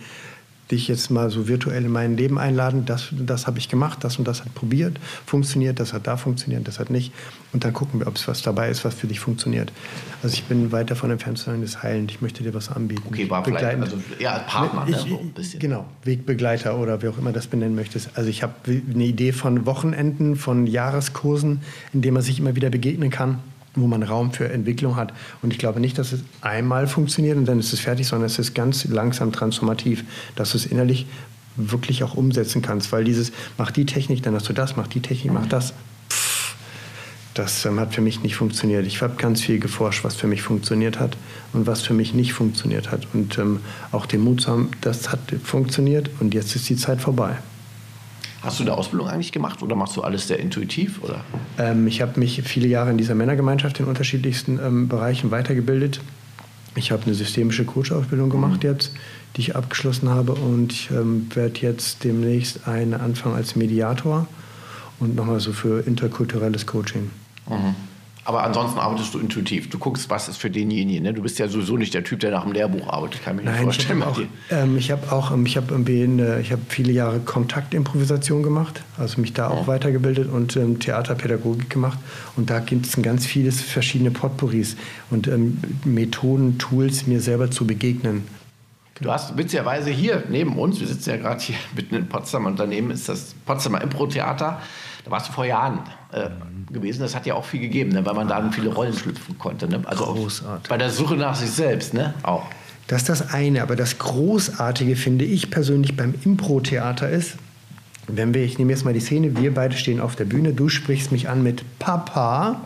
dich 0.70 0.88
jetzt 0.88 1.10
mal 1.10 1.28
so 1.28 1.46
virtuell 1.46 1.84
in 1.84 1.92
mein 1.92 2.16
Leben 2.16 2.38
einladen. 2.38 2.86
Das, 2.86 3.08
das 3.12 3.46
habe 3.46 3.58
ich 3.58 3.68
gemacht, 3.68 4.02
das 4.02 4.18
und 4.18 4.26
das 4.26 4.40
hat 4.40 4.54
probiert, 4.54 4.98
funktioniert, 5.26 5.78
das 5.78 5.92
hat 5.92 6.06
da 6.06 6.16
funktioniert, 6.16 6.66
das 6.66 6.78
hat 6.80 6.88
nicht. 6.88 7.12
Und 7.52 7.64
dann 7.64 7.74
gucken 7.74 8.00
wir, 8.00 8.06
ob 8.06 8.16
es 8.16 8.26
was 8.28 8.40
dabei 8.40 8.70
ist, 8.70 8.82
was 8.82 8.94
für 8.94 9.06
dich 9.06 9.20
funktioniert. 9.20 9.70
Also 10.22 10.34
ich 10.34 10.44
bin 10.44 10.72
weit 10.72 10.90
davon 10.90 11.10
entfernt 11.10 11.36
zu 11.36 11.44
sagen, 11.44 11.60
das 11.60 11.82
heilen. 11.82 12.08
Ich 12.08 12.22
möchte 12.22 12.42
dir 12.42 12.54
was 12.54 12.70
anbieten. 12.70 13.02
Okay, 13.06 13.28
war 13.28 13.44
vielleicht, 13.44 13.78
also 13.78 13.98
ja, 14.18 14.38
Partner, 14.38 14.86
ich, 14.88 15.04
ne? 15.04 15.10
so 15.10 15.18
ein 15.18 15.32
bisschen. 15.32 15.60
Genau, 15.60 15.84
Wegbegleiter 16.02 16.78
oder 16.78 17.02
wie 17.02 17.08
auch 17.08 17.18
immer 17.18 17.32
das 17.32 17.46
benennen 17.46 17.74
möchtest. 17.74 18.08
Also 18.14 18.30
ich 18.30 18.42
habe 18.42 18.54
eine 18.66 19.04
Idee 19.04 19.32
von 19.32 19.66
Wochenenden, 19.66 20.34
von 20.34 20.66
Jahreskursen, 20.66 21.60
in 21.92 22.00
denen 22.00 22.14
man 22.14 22.22
sich 22.22 22.38
immer 22.38 22.56
wieder 22.56 22.70
begegnen 22.70 23.10
kann 23.10 23.40
wo 23.76 23.86
man 23.86 24.02
Raum 24.02 24.32
für 24.32 24.48
Entwicklung 24.48 24.96
hat. 24.96 25.12
Und 25.42 25.52
ich 25.52 25.58
glaube 25.58 25.80
nicht, 25.80 25.98
dass 25.98 26.12
es 26.12 26.20
einmal 26.40 26.86
funktioniert 26.86 27.36
und 27.36 27.46
dann 27.46 27.58
ist 27.58 27.72
es 27.72 27.80
fertig, 27.80 28.06
sondern 28.06 28.26
es 28.26 28.38
ist 28.38 28.54
ganz 28.54 28.84
langsam 28.86 29.32
transformativ, 29.32 30.04
dass 30.34 30.52
du 30.52 30.58
es 30.58 30.66
innerlich 30.66 31.06
wirklich 31.56 32.04
auch 32.04 32.14
umsetzen 32.14 32.62
kannst. 32.62 32.92
Weil 32.92 33.04
dieses, 33.04 33.32
mach 33.58 33.70
die 33.70 33.86
Technik, 33.86 34.22
dann 34.22 34.34
hast 34.34 34.48
du 34.48 34.52
das, 34.52 34.76
mach 34.76 34.86
die 34.86 35.00
Technik, 35.00 35.32
mach 35.32 35.46
das. 35.46 35.72
Pff, 36.10 36.56
Das 37.34 37.64
ähm, 37.64 37.80
hat 37.80 37.94
für 37.94 38.00
mich 38.00 38.22
nicht 38.22 38.36
funktioniert. 38.36 38.86
Ich 38.86 39.02
habe 39.02 39.14
ganz 39.16 39.42
viel 39.42 39.58
geforscht, 39.58 40.04
was 40.04 40.16
für 40.16 40.26
mich 40.26 40.42
funktioniert 40.42 40.98
hat 40.98 41.16
und 41.52 41.66
was 41.66 41.82
für 41.82 41.94
mich 41.94 42.14
nicht 42.14 42.32
funktioniert 42.32 42.90
hat. 42.90 43.06
Und 43.12 43.38
ähm, 43.38 43.60
auch 43.92 44.06
den 44.06 44.22
Mut 44.22 44.42
zu 44.42 44.50
haben, 44.50 44.70
das 44.80 45.10
hat 45.10 45.20
funktioniert 45.42 46.10
und 46.20 46.34
jetzt 46.34 46.56
ist 46.56 46.68
die 46.68 46.76
Zeit 46.76 47.00
vorbei. 47.00 47.36
Hast 48.46 48.60
du 48.60 48.62
eine 48.62 48.74
Ausbildung 48.74 49.08
eigentlich 49.08 49.32
gemacht 49.32 49.60
oder 49.60 49.74
machst 49.74 49.96
du 49.96 50.02
alles 50.02 50.28
sehr 50.28 50.38
intuitiv? 50.38 51.02
Oder? 51.02 51.24
Ähm, 51.58 51.88
ich 51.88 52.00
habe 52.00 52.20
mich 52.20 52.40
viele 52.42 52.68
Jahre 52.68 52.92
in 52.92 52.96
dieser 52.96 53.16
Männergemeinschaft 53.16 53.80
in 53.80 53.86
unterschiedlichsten 53.86 54.60
ähm, 54.64 54.86
Bereichen 54.86 55.32
weitergebildet. 55.32 56.00
Ich 56.76 56.92
habe 56.92 57.02
eine 57.06 57.14
systemische 57.14 57.64
Coach-Ausbildung 57.64 58.30
gemacht 58.30 58.62
mhm. 58.62 58.70
jetzt, 58.70 58.92
die 59.34 59.40
ich 59.40 59.56
abgeschlossen 59.56 60.10
habe 60.10 60.34
und 60.34 60.72
ich 60.72 60.92
ähm, 60.92 61.26
werde 61.34 61.58
jetzt 61.60 62.04
demnächst 62.04 62.68
einen 62.68 62.94
anfangen 62.94 63.34
als 63.34 63.56
Mediator 63.56 64.28
und 65.00 65.16
nochmal 65.16 65.40
so 65.40 65.52
für 65.52 65.84
interkulturelles 65.84 66.66
Coaching. 66.66 67.10
Mhm. 67.48 67.74
Aber 68.26 68.42
ansonsten 68.42 68.80
arbeitest 68.80 69.14
du 69.14 69.20
intuitiv. 69.20 69.70
Du 69.70 69.78
guckst, 69.78 70.10
was 70.10 70.28
ist 70.28 70.38
für 70.38 70.50
denjenigen. 70.50 71.04
Ne? 71.04 71.14
Du 71.14 71.22
bist 71.22 71.38
ja 71.38 71.46
sowieso 71.46 71.76
nicht 71.76 71.94
der 71.94 72.02
Typ, 72.02 72.18
der 72.18 72.32
nach 72.32 72.42
dem 72.42 72.50
Lehrbuch 72.50 72.88
arbeitet. 72.88 73.22
Kann 73.22 73.36
mir 73.36 73.42
Nein, 73.42 73.62
vorstellen. 73.62 74.02
Ähm, 74.50 74.76
ich 74.76 74.90
habe 74.90 75.12
auch, 75.12 75.30
ähm, 75.30 75.46
ich 75.46 75.56
habe 75.56 75.72
hab 75.72 75.88
ich 75.88 76.52
hab 76.52 76.58
viele 76.68 76.90
Jahre 76.90 77.20
Kontaktimprovisation 77.20 78.42
gemacht, 78.42 78.82
also 78.98 79.20
mich 79.20 79.32
da 79.32 79.46
auch 79.46 79.62
oh. 79.62 79.66
weitergebildet 79.68 80.28
und 80.28 80.56
ähm, 80.56 80.80
Theaterpädagogik 80.80 81.70
gemacht. 81.70 82.00
Und 82.34 82.50
da 82.50 82.58
gibt 82.58 82.86
es 82.86 83.00
ganz 83.00 83.24
vieles 83.26 83.60
verschiedene 83.60 84.10
Potpourris 84.10 84.76
und 85.10 85.28
ähm, 85.28 85.58
Methoden, 85.84 86.58
Tools, 86.58 87.06
mir 87.06 87.20
selber 87.20 87.52
zu 87.52 87.64
begegnen. 87.64 88.24
Du 89.00 89.12
hast 89.12 89.36
witzigerweise 89.36 89.90
hier 89.90 90.24
neben 90.28 90.58
uns, 90.58 90.80
wir 90.80 90.88
sitzen 90.88 91.10
ja 91.10 91.16
gerade 91.18 91.40
hier 91.40 91.56
mitten 91.76 91.94
in 91.94 92.08
Potsdam 92.08 92.46
und 92.46 92.58
daneben 92.58 92.90
ist 92.90 93.08
das 93.08 93.36
Potsdamer 93.44 93.82
Impro-Theater. 93.82 94.60
Da 95.06 95.12
warst 95.12 95.28
du 95.28 95.32
vor 95.32 95.44
Jahren 95.44 95.78
äh, 96.10 96.30
gewesen. 96.72 97.00
Das 97.00 97.14
hat 97.14 97.26
ja 97.26 97.34
auch 97.34 97.44
viel 97.44 97.60
gegeben, 97.60 97.92
ne? 97.92 98.04
weil 98.04 98.14
man 98.14 98.26
da 98.26 98.50
viele 98.50 98.74
Rollen 98.74 98.92
schlüpfen 98.92 99.38
konnte. 99.38 99.68
Ne? 99.68 99.80
Also 99.84 100.04
Großartig. 100.04 100.68
bei 100.68 100.76
der 100.76 100.90
Suche 100.90 101.14
nach 101.14 101.36
sich 101.36 101.50
selbst 101.50 101.94
ne? 101.94 102.12
auch. 102.24 102.44
Das 102.88 103.02
ist 103.02 103.08
das 103.08 103.32
eine, 103.32 103.62
aber 103.62 103.76
das 103.76 103.98
Großartige 103.98 104.96
finde 104.96 105.24
ich 105.24 105.52
persönlich 105.52 105.96
beim 105.96 106.12
Impro-Theater 106.24 107.08
ist, 107.08 107.36
wenn 108.08 108.34
wir, 108.34 108.42
ich 108.42 108.58
nehme 108.58 108.72
jetzt 108.72 108.84
mal 108.84 108.94
die 108.94 109.00
Szene, 109.00 109.36
wir 109.36 109.54
beide 109.54 109.76
stehen 109.76 110.00
auf 110.00 110.16
der 110.16 110.24
Bühne, 110.24 110.52
du 110.52 110.68
sprichst 110.68 111.12
mich 111.12 111.28
an 111.28 111.44
mit 111.44 111.64
Papa, 111.78 112.60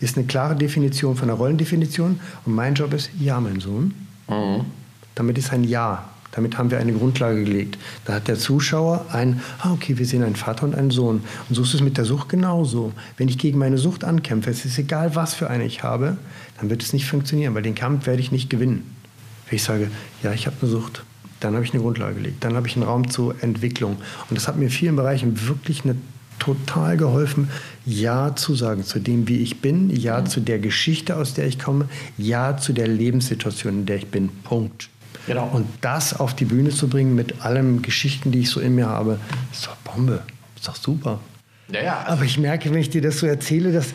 ist 0.00 0.18
eine 0.18 0.26
klare 0.26 0.56
Definition 0.56 1.16
von 1.16 1.28
der 1.28 1.38
Rollendefinition 1.38 2.20
und 2.44 2.54
mein 2.54 2.74
Job 2.74 2.92
ist, 2.92 3.08
ja, 3.18 3.40
mein 3.40 3.60
Sohn. 3.60 3.94
Mhm. 4.28 4.66
Damit 5.14 5.38
ist 5.38 5.54
ein 5.54 5.64
Ja. 5.64 6.04
Damit 6.34 6.58
haben 6.58 6.70
wir 6.70 6.78
eine 6.78 6.92
Grundlage 6.92 7.44
gelegt. 7.44 7.78
Da 8.04 8.14
hat 8.14 8.26
der 8.26 8.36
Zuschauer 8.36 9.06
ein, 9.12 9.40
ah, 9.60 9.72
okay, 9.72 9.98
wir 9.98 10.06
sehen 10.06 10.24
einen 10.24 10.34
Vater 10.34 10.64
und 10.64 10.74
einen 10.74 10.90
Sohn. 10.90 11.22
Und 11.48 11.54
so 11.54 11.62
ist 11.62 11.74
es 11.74 11.80
mit 11.80 11.96
der 11.96 12.04
Sucht 12.04 12.28
genauso. 12.28 12.92
Wenn 13.16 13.28
ich 13.28 13.38
gegen 13.38 13.58
meine 13.58 13.78
Sucht 13.78 14.02
ankämpfe, 14.02 14.50
es 14.50 14.64
ist 14.64 14.76
egal, 14.78 15.14
was 15.14 15.34
für 15.34 15.48
eine 15.48 15.64
ich 15.64 15.84
habe, 15.84 16.16
dann 16.58 16.70
wird 16.70 16.82
es 16.82 16.92
nicht 16.92 17.06
funktionieren, 17.06 17.54
weil 17.54 17.62
den 17.62 17.76
Kampf 17.76 18.06
werde 18.06 18.20
ich 18.20 18.32
nicht 18.32 18.50
gewinnen. 18.50 18.96
Wenn 19.48 19.56
ich 19.56 19.62
sage, 19.62 19.90
ja, 20.22 20.32
ich 20.32 20.46
habe 20.46 20.56
eine 20.60 20.70
Sucht, 20.70 21.04
dann 21.38 21.54
habe 21.54 21.64
ich 21.64 21.72
eine 21.72 21.82
Grundlage 21.82 22.14
gelegt. 22.14 22.42
Dann 22.42 22.56
habe 22.56 22.66
ich 22.66 22.74
einen 22.74 22.84
Raum 22.84 23.10
zur 23.10 23.40
Entwicklung. 23.42 23.96
Und 24.28 24.36
das 24.36 24.48
hat 24.48 24.56
mir 24.56 24.64
in 24.64 24.70
vielen 24.70 24.96
Bereichen 24.96 25.46
wirklich 25.46 25.84
eine 25.84 25.94
total 26.40 26.96
geholfen, 26.96 27.48
Ja 27.86 28.34
zu 28.34 28.54
sagen 28.54 28.82
zu 28.82 28.98
dem, 28.98 29.28
wie 29.28 29.38
ich 29.38 29.60
bin, 29.60 29.90
Ja 29.90 30.20
mhm. 30.20 30.26
zu 30.26 30.40
der 30.40 30.58
Geschichte, 30.58 31.16
aus 31.16 31.34
der 31.34 31.46
ich 31.46 31.58
komme, 31.58 31.88
Ja 32.18 32.56
zu 32.56 32.72
der 32.72 32.88
Lebenssituation, 32.88 33.80
in 33.80 33.86
der 33.86 33.96
ich 33.96 34.08
bin. 34.08 34.30
Punkt. 34.42 34.88
Genau. 35.26 35.48
Und 35.52 35.66
das 35.80 36.18
auf 36.18 36.34
die 36.34 36.44
Bühne 36.44 36.70
zu 36.70 36.88
bringen 36.88 37.14
mit 37.14 37.42
allen 37.42 37.82
Geschichten, 37.82 38.30
die 38.32 38.40
ich 38.40 38.50
so 38.50 38.60
in 38.60 38.74
mir 38.74 38.88
habe, 38.88 39.18
ist 39.52 39.66
doch 39.66 39.76
Bombe. 39.76 40.22
Ist 40.56 40.68
doch 40.68 40.76
super. 40.76 41.20
Ja, 41.68 41.82
ja. 41.82 41.98
Also 42.00 42.12
Aber 42.12 42.24
ich 42.24 42.38
merke, 42.38 42.70
wenn 42.70 42.78
ich 42.78 42.90
dir 42.90 43.02
das 43.02 43.18
so 43.18 43.26
erzähle, 43.26 43.72
dass. 43.72 43.92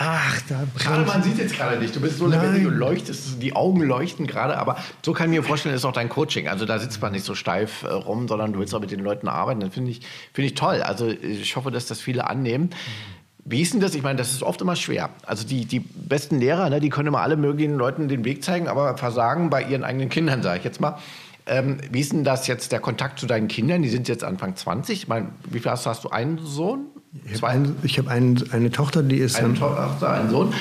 Ach, 0.00 0.40
da 0.48 0.62
Gerade 0.76 1.04
man 1.04 1.24
sieht 1.24 1.38
jetzt 1.38 1.56
gerade 1.56 1.76
nicht. 1.80 1.96
Du 1.96 2.00
bist 2.00 2.18
so 2.18 2.28
lebendig 2.28 2.64
und 2.64 2.74
leuchtest, 2.74 3.42
die 3.42 3.56
Augen 3.56 3.82
leuchten 3.82 4.28
gerade. 4.28 4.56
Aber 4.56 4.76
so 5.04 5.12
kann 5.12 5.32
ich 5.32 5.40
mir 5.40 5.44
vorstellen, 5.44 5.74
ist 5.74 5.84
auch 5.84 5.92
dein 5.92 6.08
Coaching. 6.08 6.46
Also 6.46 6.66
da 6.66 6.78
sitzt 6.78 7.02
man 7.02 7.10
nicht 7.10 7.24
so 7.24 7.34
steif 7.34 7.82
äh, 7.82 7.88
rum, 7.88 8.28
sondern 8.28 8.52
du 8.52 8.60
willst 8.60 8.72
auch 8.76 8.80
mit 8.80 8.92
den 8.92 9.00
Leuten 9.00 9.26
arbeiten. 9.26 9.58
Das 9.58 9.74
finde 9.74 9.90
ich, 9.90 10.02
find 10.32 10.46
ich 10.46 10.54
toll. 10.54 10.82
Also 10.82 11.08
ich 11.08 11.56
hoffe, 11.56 11.72
dass 11.72 11.86
das 11.86 12.00
viele 12.00 12.30
annehmen. 12.30 12.66
Mhm. 12.66 13.17
Wie 13.44 13.62
ist 13.62 13.72
denn 13.72 13.80
das? 13.80 13.94
Ich 13.94 14.02
meine, 14.02 14.18
das 14.18 14.32
ist 14.32 14.42
oft 14.42 14.60
immer 14.60 14.76
schwer. 14.76 15.10
Also 15.24 15.46
die, 15.46 15.64
die 15.64 15.80
besten 15.80 16.38
Lehrer, 16.38 16.68
ne, 16.68 16.80
die 16.80 16.90
können 16.90 17.08
immer 17.08 17.20
alle 17.20 17.36
möglichen 17.36 17.76
Leuten 17.76 18.08
den 18.08 18.24
Weg 18.24 18.44
zeigen, 18.44 18.68
aber 18.68 18.96
versagen 18.98 19.48
bei 19.48 19.62
ihren 19.62 19.84
eigenen 19.84 20.08
Kindern, 20.08 20.42
sage 20.42 20.58
ich 20.58 20.64
jetzt 20.64 20.80
mal. 20.80 20.98
Ähm, 21.46 21.78
wie 21.90 22.00
ist 22.00 22.12
denn 22.12 22.24
das 22.24 22.46
jetzt 22.46 22.72
der 22.72 22.80
Kontakt 22.80 23.18
zu 23.18 23.26
deinen 23.26 23.48
Kindern? 23.48 23.82
Die 23.82 23.88
sind 23.88 24.06
jetzt 24.06 24.22
Anfang 24.22 24.54
20. 24.54 25.02
Ich 25.02 25.08
meine, 25.08 25.28
wie 25.48 25.60
viel 25.60 25.70
hast, 25.70 25.86
hast 25.86 26.04
du? 26.04 26.10
Einen 26.10 26.38
Sohn? 26.44 26.86
Ich 27.24 27.42
habe 27.42 27.48
ein, 27.48 27.76
hab 27.82 28.08
ein, 28.08 28.44
eine 28.52 28.70
Tochter, 28.70 29.02
die 29.02 29.16
ist... 29.16 29.36
Eine 29.36 29.54
Tochter, 29.54 30.12
einen 30.12 30.28
Sohn. 30.28 30.52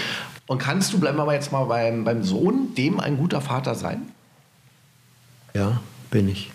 Und 0.47 0.59
kannst 0.59 0.93
du, 0.93 0.99
bleiben 0.99 1.17
wir 1.17 1.34
jetzt 1.34 1.51
mal 1.51 1.65
beim, 1.65 2.05
beim 2.05 2.23
Sohn, 2.23 2.73
dem 2.75 3.01
ein 3.01 3.17
guter 3.17 3.41
Vater 3.41 3.75
sein? 3.75 4.03
Ja, 5.53 5.82
bin 6.09 6.30
ich. 6.30 6.51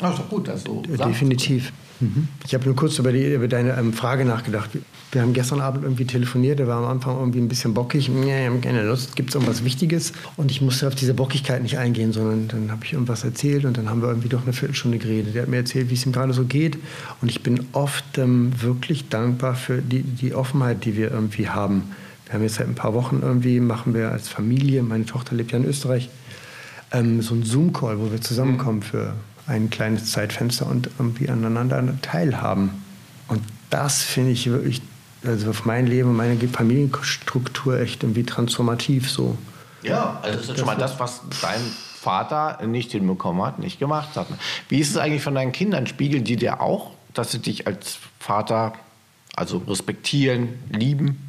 Ach, 0.00 0.10
ist 0.10 0.20
doch 0.20 0.28
gut, 0.28 0.46
dass 0.46 0.62
du 0.62 0.82
Definitiv. 0.82 1.72
Mhm. 2.00 2.28
Ich 2.46 2.54
habe 2.54 2.64
nur 2.64 2.76
kurz 2.76 2.98
über, 2.98 3.10
die, 3.10 3.32
über 3.32 3.48
deine 3.48 3.76
ähm, 3.76 3.92
Frage 3.92 4.24
nachgedacht. 4.24 4.70
Wir 5.12 5.22
haben 5.22 5.32
gestern 5.32 5.60
Abend 5.60 5.84
irgendwie 5.84 6.04
telefoniert, 6.04 6.58
der 6.58 6.66
war 6.66 6.78
am 6.78 6.84
Anfang 6.84 7.16
irgendwie 7.18 7.38
ein 7.38 7.48
bisschen 7.48 7.74
bockig. 7.74 8.08
Nee, 8.08 8.26
wir 8.26 8.46
haben 8.46 8.60
keine 8.60 8.82
Lust, 8.82 9.14
gibt 9.14 9.30
es 9.30 9.34
irgendwas 9.36 9.64
Wichtiges? 9.64 10.12
Und 10.36 10.50
ich 10.50 10.60
musste 10.60 10.88
auf 10.88 10.94
diese 10.94 11.14
Bockigkeit 11.14 11.62
nicht 11.62 11.78
eingehen, 11.78 12.12
sondern 12.12 12.48
dann 12.48 12.72
habe 12.72 12.84
ich 12.84 12.92
irgendwas 12.92 13.22
erzählt 13.24 13.64
und 13.64 13.78
dann 13.78 13.88
haben 13.88 14.02
wir 14.02 14.08
irgendwie 14.08 14.28
doch 14.28 14.42
eine 14.42 14.52
Viertelstunde 14.52 14.98
geredet. 14.98 15.34
Der 15.34 15.42
hat 15.42 15.48
mir 15.48 15.58
erzählt, 15.58 15.90
wie 15.90 15.94
es 15.94 16.04
ihm 16.04 16.12
gerade 16.12 16.32
so 16.32 16.44
geht. 16.44 16.78
Und 17.22 17.30
ich 17.30 17.42
bin 17.42 17.66
oft 17.72 18.18
ähm, 18.18 18.52
wirklich 18.60 19.08
dankbar 19.08 19.54
für 19.54 19.80
die, 19.80 20.02
die 20.02 20.34
Offenheit, 20.34 20.84
die 20.84 20.96
wir 20.96 21.12
irgendwie 21.12 21.48
haben. 21.48 21.84
Wir 22.26 22.34
haben 22.34 22.42
jetzt 22.42 22.56
seit 22.56 22.66
ein 22.66 22.74
paar 22.74 22.92
Wochen 22.92 23.20
irgendwie, 23.22 23.60
machen 23.60 23.94
wir 23.94 24.10
als 24.10 24.28
Familie, 24.28 24.82
meine 24.82 25.06
Tochter 25.06 25.36
lebt 25.36 25.52
ja 25.52 25.58
in 25.58 25.64
Österreich, 25.64 26.10
ähm, 26.92 27.22
so 27.22 27.34
einen 27.34 27.44
Zoom-Call, 27.44 28.00
wo 28.00 28.10
wir 28.10 28.20
zusammenkommen 28.20 28.82
für 28.82 29.14
ein 29.46 29.70
kleines 29.70 30.10
Zeitfenster 30.10 30.66
und 30.66 30.90
irgendwie 30.98 31.28
aneinander 31.28 31.94
teilhaben. 32.02 32.70
Und 33.28 33.40
das 33.70 34.02
finde 34.02 34.32
ich 34.32 34.50
wirklich, 34.50 34.82
also 35.24 35.50
auf 35.50 35.64
mein 35.64 35.86
Leben, 35.86 36.14
meine 36.14 36.36
Familienstruktur 36.48 37.80
echt 37.80 38.02
irgendwie 38.02 38.24
transformativ 38.24 39.10
so. 39.10 39.36
Ja, 39.82 40.18
also 40.22 40.38
das 40.38 40.48
ist 40.48 40.58
schon 40.58 40.66
mal 40.66 40.76
das, 40.76 40.98
was 40.98 41.20
dein 41.42 41.60
Vater 41.60 42.64
nicht 42.66 42.92
hinbekommen 42.92 43.44
hat, 43.44 43.58
nicht 43.58 43.78
gemacht 43.78 44.16
hat. 44.16 44.28
Wie 44.68 44.78
ist 44.78 44.90
es 44.90 44.96
eigentlich 44.96 45.22
von 45.22 45.34
deinen 45.34 45.52
Kindern? 45.52 45.86
Spiegeln 45.86 46.24
die 46.24 46.36
dir 46.36 46.60
auch, 46.60 46.92
dass 47.14 47.32
sie 47.32 47.38
dich 47.38 47.66
als 47.66 47.98
Vater 48.18 48.74
also 49.34 49.58
respektieren, 49.66 50.48
lieben? 50.70 51.22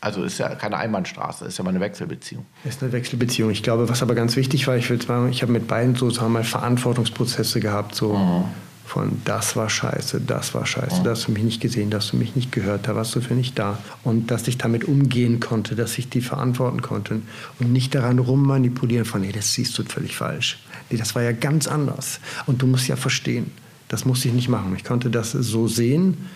Also 0.00 0.22
ist 0.22 0.38
ja 0.38 0.54
keine 0.54 0.76
Einbahnstraße, 0.76 1.46
ist 1.46 1.58
ja 1.58 1.64
mal 1.64 1.70
eine 1.70 1.80
Wechselbeziehung. 1.80 2.46
Ist 2.64 2.82
eine 2.82 2.92
Wechselbeziehung. 2.92 3.50
Ich 3.50 3.62
glaube, 3.62 3.88
was 3.88 4.02
aber 4.02 4.14
ganz 4.14 4.36
wichtig 4.36 4.66
war, 4.68 4.76
ich 4.76 4.88
würde 4.88 5.04
sagen, 5.04 5.30
ich 5.30 5.42
habe 5.42 5.52
mit 5.52 5.66
beiden 5.66 5.96
so 5.96 6.10
sagen 6.10 6.26
wir 6.26 6.40
mal 6.40 6.44
Verantwortungsprozesse 6.44 7.60
gehabt, 7.60 7.94
so 7.94 8.14
mhm. 8.14 8.44
Von 8.86 9.20
das 9.24 9.56
war 9.56 9.68
scheiße, 9.68 10.20
das 10.20 10.54
war 10.54 10.64
scheiße, 10.64 11.00
mhm. 11.00 11.04
da 11.04 11.10
hast 11.10 11.26
du 11.26 11.32
mich 11.32 11.42
nicht 11.42 11.60
gesehen, 11.60 11.90
da 11.90 11.98
hast 11.98 12.12
du 12.12 12.16
mich 12.16 12.36
nicht 12.36 12.52
gehört, 12.52 12.86
da 12.86 12.94
warst 12.94 13.14
du 13.16 13.20
für 13.20 13.34
nicht 13.34 13.58
da. 13.58 13.78
Und 14.04 14.30
dass 14.30 14.46
ich 14.46 14.58
damit 14.58 14.84
umgehen 14.84 15.40
konnte, 15.40 15.74
dass 15.74 15.98
ich 15.98 16.08
die 16.08 16.20
verantworten 16.20 16.82
konnte 16.82 17.20
und 17.58 17.72
nicht 17.72 17.94
daran 17.94 18.20
rummanipulieren 18.20 19.04
von, 19.04 19.22
nee, 19.22 19.32
das 19.32 19.52
siehst 19.52 19.76
du 19.76 19.82
völlig 19.84 20.16
falsch. 20.16 20.58
Nee, 20.88 20.98
das 20.98 21.14
war 21.16 21.22
ja 21.22 21.32
ganz 21.32 21.66
anders. 21.66 22.20
Und 22.46 22.62
du 22.62 22.66
musst 22.66 22.86
ja 22.86 22.96
verstehen, 22.96 23.50
das 23.88 24.04
musste 24.04 24.28
ich 24.28 24.34
nicht 24.34 24.48
machen. 24.48 24.74
Ich 24.76 24.84
konnte 24.84 25.10
das 25.10 25.32
so 25.32 25.66
sehen, 25.66 26.28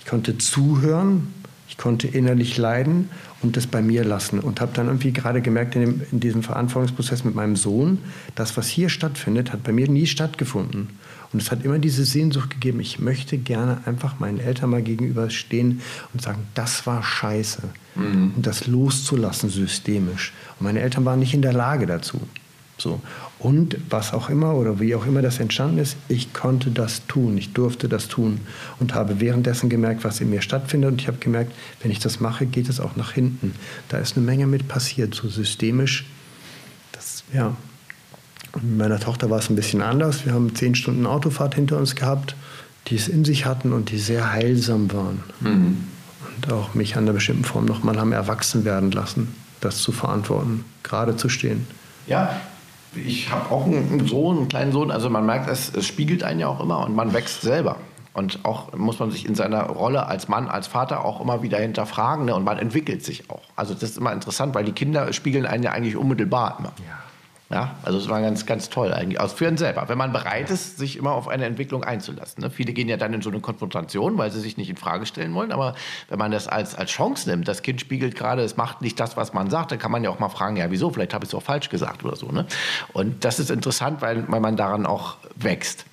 ich 0.00 0.06
konnte 0.06 0.38
zuhören 0.38 1.26
ich 1.68 1.76
konnte 1.76 2.06
innerlich 2.06 2.56
leiden 2.56 3.10
und 3.42 3.56
das 3.56 3.66
bei 3.66 3.82
mir 3.82 4.04
lassen 4.04 4.38
und 4.38 4.60
habe 4.60 4.72
dann 4.74 4.86
irgendwie 4.86 5.12
gerade 5.12 5.42
gemerkt 5.42 5.74
in, 5.74 5.80
dem, 5.82 6.00
in, 6.12 6.20
diesem 6.20 6.42
Verantwortungsprozess 6.42 7.24
mit 7.24 7.34
meinem 7.34 7.56
Sohn, 7.56 7.98
das, 8.34 8.56
was 8.56 8.68
hier 8.68 8.88
stattfindet, 8.88 9.52
hat 9.52 9.62
bei 9.62 9.72
mir 9.72 9.88
nie 9.88 10.06
stattgefunden. 10.06 10.88
Und 11.36 11.42
es 11.42 11.50
hat 11.50 11.66
immer 11.66 11.78
diese 11.78 12.06
Sehnsucht 12.06 12.48
gegeben, 12.48 12.80
ich 12.80 12.98
möchte 12.98 13.36
gerne 13.36 13.82
einfach 13.84 14.18
meinen 14.18 14.40
Eltern 14.40 14.70
mal 14.70 14.80
gegenüberstehen 14.80 15.82
und 16.14 16.22
sagen, 16.22 16.38
das 16.54 16.86
war 16.86 17.02
scheiße. 17.02 17.60
Mhm. 17.94 18.32
Und 18.36 18.46
das 18.46 18.66
loszulassen 18.66 19.50
systemisch. 19.50 20.32
Und 20.58 20.64
meine 20.64 20.80
Eltern 20.80 21.04
waren 21.04 21.18
nicht 21.18 21.34
in 21.34 21.42
der 21.42 21.52
Lage 21.52 21.84
dazu. 21.84 22.22
So. 22.78 23.02
Und 23.38 23.76
was 23.90 24.14
auch 24.14 24.30
immer 24.30 24.54
oder 24.54 24.80
wie 24.80 24.94
auch 24.94 25.04
immer 25.04 25.20
das 25.20 25.38
entstanden 25.38 25.76
ist, 25.76 25.98
ich 26.08 26.32
konnte 26.32 26.70
das 26.70 27.06
tun, 27.06 27.36
ich 27.36 27.52
durfte 27.52 27.86
das 27.86 28.08
tun 28.08 28.40
und 28.80 28.94
habe 28.94 29.20
währenddessen 29.20 29.68
gemerkt, 29.68 30.04
was 30.04 30.22
in 30.22 30.30
mir 30.30 30.40
stattfindet. 30.40 30.90
Und 30.90 31.02
ich 31.02 31.06
habe 31.06 31.18
gemerkt, 31.18 31.52
wenn 31.82 31.90
ich 31.90 31.98
das 31.98 32.18
mache, 32.18 32.46
geht 32.46 32.70
es 32.70 32.80
auch 32.80 32.96
nach 32.96 33.12
hinten. 33.12 33.54
Da 33.90 33.98
ist 33.98 34.16
eine 34.16 34.24
Menge 34.24 34.46
mit 34.46 34.68
passiert, 34.68 35.14
so 35.14 35.28
systemisch. 35.28 36.06
Das, 36.92 37.24
ja. 37.34 37.54
Mit 38.66 38.78
meiner 38.78 38.98
Tochter 38.98 39.30
war 39.30 39.38
es 39.38 39.48
ein 39.48 39.56
bisschen 39.56 39.80
anders. 39.80 40.26
Wir 40.26 40.34
haben 40.34 40.54
zehn 40.54 40.74
Stunden 40.74 41.06
Autofahrt 41.06 41.54
hinter 41.54 41.78
uns 41.78 41.94
gehabt, 41.94 42.34
die 42.88 42.96
es 42.96 43.06
in 43.06 43.24
sich 43.24 43.46
hatten 43.46 43.72
und 43.72 43.90
die 43.90 43.98
sehr 43.98 44.32
heilsam 44.32 44.92
waren. 44.92 45.22
Mhm. 45.40 45.84
Und 46.36 46.52
auch 46.52 46.74
mich 46.74 46.96
an 46.96 47.04
einer 47.04 47.12
bestimmten 47.12 47.44
Form 47.44 47.64
nochmal 47.64 47.98
haben 47.98 48.12
erwachsen 48.12 48.64
werden 48.64 48.90
lassen, 48.90 49.34
das 49.60 49.78
zu 49.78 49.92
verantworten, 49.92 50.64
gerade 50.82 51.16
zu 51.16 51.28
stehen. 51.28 51.66
Ja, 52.06 52.40
ich 52.94 53.30
habe 53.30 53.50
auch 53.50 53.66
einen 53.66 54.06
Sohn, 54.06 54.38
einen 54.38 54.48
kleinen 54.48 54.72
Sohn. 54.72 54.90
Also 54.90 55.10
man 55.10 55.24
merkt, 55.24 55.48
es, 55.48 55.72
es 55.74 55.86
spiegelt 55.86 56.24
einen 56.24 56.40
ja 56.40 56.48
auch 56.48 56.60
immer 56.60 56.84
und 56.84 56.94
man 56.94 57.12
wächst 57.12 57.42
selber. 57.42 57.76
Und 58.14 58.40
auch 58.44 58.74
muss 58.74 58.98
man 58.98 59.10
sich 59.10 59.26
in 59.26 59.34
seiner 59.34 59.64
Rolle 59.64 60.06
als 60.06 60.26
Mann, 60.28 60.48
als 60.48 60.66
Vater 60.66 61.04
auch 61.04 61.20
immer 61.20 61.42
wieder 61.42 61.58
hinterfragen. 61.58 62.24
Ne? 62.24 62.34
Und 62.34 62.44
man 62.44 62.58
entwickelt 62.58 63.04
sich 63.04 63.30
auch. 63.30 63.42
Also 63.54 63.74
das 63.74 63.84
ist 63.90 63.98
immer 63.98 64.12
interessant, 64.12 64.54
weil 64.54 64.64
die 64.64 64.72
Kinder 64.72 65.12
spiegeln 65.12 65.46
einen 65.46 65.62
ja 65.62 65.72
eigentlich 65.72 65.96
unmittelbar 65.96 66.56
immer. 66.58 66.72
Ja. 66.78 66.98
Ja, 67.48 67.76
also 67.84 67.98
es 67.98 68.08
war 68.08 68.20
ganz, 68.20 68.44
ganz 68.44 68.70
toll 68.70 68.92
eigentlich, 68.92 69.20
also 69.20 69.36
für 69.36 69.46
einen 69.46 69.56
selber, 69.56 69.88
wenn 69.88 69.96
man 69.96 70.12
bereit 70.12 70.50
ist, 70.50 70.78
sich 70.78 70.96
immer 70.96 71.12
auf 71.12 71.28
eine 71.28 71.44
Entwicklung 71.44 71.84
einzulassen. 71.84 72.42
Ne? 72.42 72.50
Viele 72.50 72.72
gehen 72.72 72.88
ja 72.88 72.96
dann 72.96 73.14
in 73.14 73.22
so 73.22 73.30
eine 73.30 73.38
Konfrontation, 73.38 74.18
weil 74.18 74.32
sie 74.32 74.40
sich 74.40 74.56
nicht 74.56 74.68
in 74.68 74.76
Frage 74.76 75.06
stellen 75.06 75.32
wollen, 75.32 75.52
aber 75.52 75.76
wenn 76.08 76.18
man 76.18 76.32
das 76.32 76.48
als, 76.48 76.74
als 76.74 76.90
Chance 76.90 77.28
nimmt, 77.30 77.46
das 77.46 77.62
Kind 77.62 77.80
spiegelt 77.80 78.16
gerade, 78.16 78.42
es 78.42 78.56
macht 78.56 78.82
nicht 78.82 78.98
das, 78.98 79.16
was 79.16 79.32
man 79.32 79.48
sagt, 79.48 79.70
dann 79.70 79.78
kann 79.78 79.92
man 79.92 80.02
ja 80.02 80.10
auch 80.10 80.18
mal 80.18 80.28
fragen, 80.28 80.56
ja 80.56 80.70
wieso, 80.72 80.90
vielleicht 80.90 81.14
habe 81.14 81.24
ich 81.24 81.30
es 81.30 81.34
auch 81.34 81.42
falsch 81.42 81.68
gesagt 81.68 82.04
oder 82.04 82.16
so. 82.16 82.26
Ne? 82.32 82.46
Und 82.92 83.24
das 83.24 83.38
ist 83.38 83.52
interessant, 83.52 84.02
weil, 84.02 84.24
weil 84.26 84.40
man 84.40 84.56
daran 84.56 84.84
auch 84.84 85.16
wächst. 85.36 85.86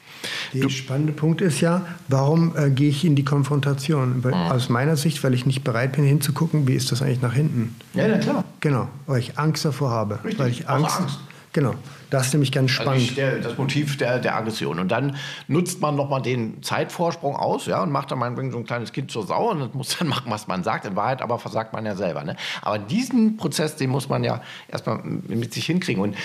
Der 0.53 0.69
spannende 0.69 1.13
Punkt 1.13 1.41
ist 1.41 1.61
ja, 1.61 1.85
warum 2.07 2.55
äh, 2.55 2.69
gehe 2.69 2.89
ich 2.89 3.03
in 3.05 3.15
die 3.15 3.25
Konfrontation? 3.25 4.23
Weil, 4.23 4.31
mhm. 4.31 4.51
Aus 4.51 4.69
meiner 4.69 4.95
Sicht, 4.95 5.23
weil 5.23 5.33
ich 5.33 5.45
nicht 5.45 5.63
bereit 5.63 5.93
bin 5.93 6.05
hinzugucken, 6.05 6.67
wie 6.67 6.75
ist 6.75 6.91
das 6.91 7.01
eigentlich 7.01 7.21
nach 7.21 7.33
hinten. 7.33 7.75
Ja, 7.93 8.07
na 8.07 8.17
klar. 8.17 8.43
Genau, 8.59 8.87
weil 9.05 9.19
ich 9.19 9.37
Angst 9.37 9.65
davor 9.65 9.91
habe. 9.91 10.19
Richtig. 10.23 10.39
Weil 10.39 10.49
ich 10.49 10.69
Angst, 10.69 10.99
Angst. 10.99 11.19
Genau, 11.53 11.75
das 12.09 12.27
ist 12.27 12.33
nämlich 12.33 12.51
ganz 12.51 12.71
also 12.71 12.81
spannend. 12.81 13.01
Also 13.09 13.15
der, 13.15 13.39
das 13.39 13.57
Motiv 13.59 13.97
der, 13.97 14.17
der 14.17 14.35
Aggression. 14.35 14.79
Und 14.79 14.89
dann 14.89 15.15
nutzt 15.47 15.81
man 15.81 15.95
nochmal 15.95 16.23
den 16.23 16.63
Zeitvorsprung 16.63 17.35
aus 17.35 17.67
ja, 17.67 17.83
und 17.83 17.91
macht 17.91 18.09
dann 18.09 18.17
mal 18.17 18.35
so 18.51 18.57
ein 18.57 18.65
kleines 18.65 18.91
Kind 18.91 19.11
zur 19.11 19.25
Sau 19.27 19.51
und 19.51 19.59
das 19.59 19.73
muss 19.73 19.95
dann 19.97 20.07
machen, 20.09 20.31
was 20.31 20.47
man 20.47 20.63
sagt. 20.63 20.85
In 20.85 20.95
Wahrheit 20.95 21.21
aber 21.21 21.37
versagt 21.37 21.71
man 21.71 21.85
ja 21.85 21.95
selber. 21.95 22.23
Ne? 22.23 22.35
Aber 22.63 22.79
diesen 22.79 23.37
Prozess, 23.37 23.75
den 23.75 23.91
muss 23.91 24.09
man 24.09 24.23
ja 24.23 24.41
erstmal 24.67 24.99
mit 25.03 25.53
sich 25.53 25.65
hinkriegen. 25.65 26.01
Und 26.01 26.15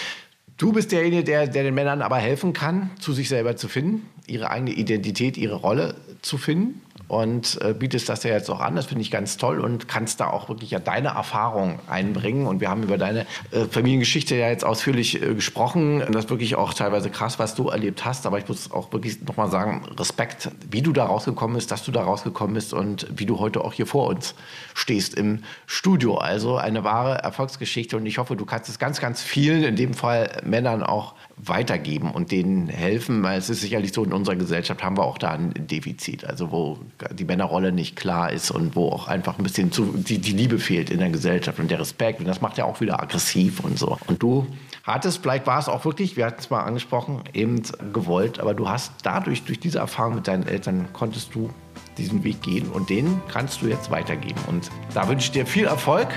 Du 0.56 0.72
bist 0.72 0.90
derjenige, 0.90 1.22
der, 1.22 1.46
der 1.46 1.62
den 1.62 1.74
Männern 1.74 2.02
aber 2.02 2.16
helfen 2.16 2.52
kann, 2.52 2.90
zu 2.98 3.12
sich 3.12 3.28
selber 3.28 3.54
zu 3.54 3.68
finden, 3.68 4.08
ihre 4.26 4.50
eigene 4.50 4.72
Identität, 4.72 5.36
ihre 5.36 5.54
Rolle 5.54 5.94
zu 6.20 6.36
finden 6.36 6.82
und 7.08 7.58
äh, 7.62 7.74
bietest 7.74 8.08
das 8.08 8.22
ja 8.22 8.32
jetzt 8.32 8.50
auch 8.50 8.60
an. 8.60 8.76
Das 8.76 8.86
finde 8.86 9.00
ich 9.00 9.10
ganz 9.10 9.38
toll 9.38 9.60
und 9.60 9.88
kannst 9.88 10.20
da 10.20 10.28
auch 10.28 10.50
wirklich 10.50 10.70
ja 10.70 10.78
deine 10.78 11.08
Erfahrung 11.08 11.78
einbringen. 11.88 12.46
Und 12.46 12.60
wir 12.60 12.68
haben 12.68 12.82
über 12.82 12.98
deine 12.98 13.26
äh, 13.50 13.64
Familiengeschichte 13.70 14.36
ja 14.36 14.48
jetzt 14.48 14.64
ausführlich 14.64 15.22
äh, 15.22 15.34
gesprochen. 15.34 16.02
Und 16.02 16.14
das 16.14 16.26
ist 16.26 16.30
wirklich 16.30 16.56
auch 16.56 16.74
teilweise 16.74 17.08
krass, 17.08 17.38
was 17.38 17.54
du 17.54 17.68
erlebt 17.68 18.04
hast. 18.04 18.26
Aber 18.26 18.38
ich 18.38 18.46
muss 18.46 18.70
auch 18.70 18.92
wirklich 18.92 19.22
nochmal 19.22 19.50
sagen, 19.50 19.86
Respekt, 19.98 20.50
wie 20.70 20.82
du 20.82 20.92
da 20.92 21.06
rausgekommen 21.06 21.56
bist, 21.56 21.70
dass 21.70 21.82
du 21.82 21.92
da 21.92 22.02
rausgekommen 22.02 22.54
bist 22.54 22.74
und 22.74 23.06
wie 23.14 23.24
du 23.24 23.38
heute 23.38 23.64
auch 23.64 23.72
hier 23.72 23.86
vor 23.86 24.08
uns 24.08 24.34
stehst 24.74 25.14
im 25.14 25.44
Studio. 25.66 26.18
Also 26.18 26.56
eine 26.58 26.84
wahre 26.84 27.18
Erfolgsgeschichte. 27.18 27.96
Und 27.96 28.04
ich 28.04 28.18
hoffe, 28.18 28.36
du 28.36 28.44
kannst 28.44 28.68
es 28.68 28.78
ganz, 28.78 29.00
ganz 29.00 29.22
vielen, 29.22 29.64
in 29.64 29.76
dem 29.76 29.94
Fall 29.94 30.42
Männern 30.44 30.82
auch 30.82 31.14
weitergeben 31.38 32.10
und 32.10 32.32
denen 32.32 32.68
helfen, 32.68 33.22
weil 33.22 33.38
es 33.38 33.48
ist 33.48 33.60
sicherlich 33.60 33.92
so, 33.92 34.04
in 34.04 34.12
unserer 34.12 34.36
Gesellschaft 34.36 34.82
haben 34.82 34.96
wir 34.96 35.04
auch 35.04 35.18
da 35.18 35.30
ein 35.30 35.54
Defizit, 35.54 36.24
also 36.24 36.50
wo 36.50 36.78
die 37.12 37.24
Männerrolle 37.24 37.72
nicht 37.72 37.96
klar 37.96 38.32
ist 38.32 38.50
und 38.50 38.76
wo 38.76 38.88
auch 38.88 39.08
einfach 39.08 39.38
ein 39.38 39.42
bisschen 39.42 39.72
zu, 39.72 39.94
die, 39.96 40.18
die 40.18 40.32
Liebe 40.32 40.58
fehlt 40.58 40.90
in 40.90 40.98
der 40.98 41.10
Gesellschaft 41.10 41.58
und 41.58 41.70
der 41.70 41.80
Respekt 41.80 42.20
und 42.20 42.26
das 42.26 42.40
macht 42.40 42.58
ja 42.58 42.64
auch 42.64 42.80
wieder 42.80 43.02
aggressiv 43.02 43.60
und 43.60 43.78
so. 43.78 43.98
Und 44.06 44.22
du 44.22 44.46
hattest, 44.84 45.22
vielleicht 45.22 45.46
war 45.46 45.58
es 45.58 45.68
auch 45.68 45.84
wirklich, 45.84 46.16
wir 46.16 46.26
hatten 46.26 46.40
es 46.40 46.50
mal 46.50 46.62
angesprochen, 46.62 47.22
eben 47.32 47.62
gewollt, 47.92 48.40
aber 48.40 48.54
du 48.54 48.68
hast 48.68 48.92
dadurch, 49.02 49.44
durch 49.44 49.60
diese 49.60 49.78
Erfahrung 49.78 50.16
mit 50.16 50.28
deinen 50.28 50.46
Eltern, 50.46 50.88
konntest 50.92 51.34
du 51.34 51.50
diesen 51.96 52.24
Weg 52.24 52.42
gehen 52.42 52.68
und 52.68 52.90
den 52.90 53.20
kannst 53.32 53.62
du 53.62 53.66
jetzt 53.66 53.90
weitergeben. 53.90 54.40
Und 54.46 54.70
da 54.94 55.08
wünsche 55.08 55.26
ich 55.26 55.32
dir 55.32 55.46
viel 55.46 55.66
Erfolg 55.66 56.08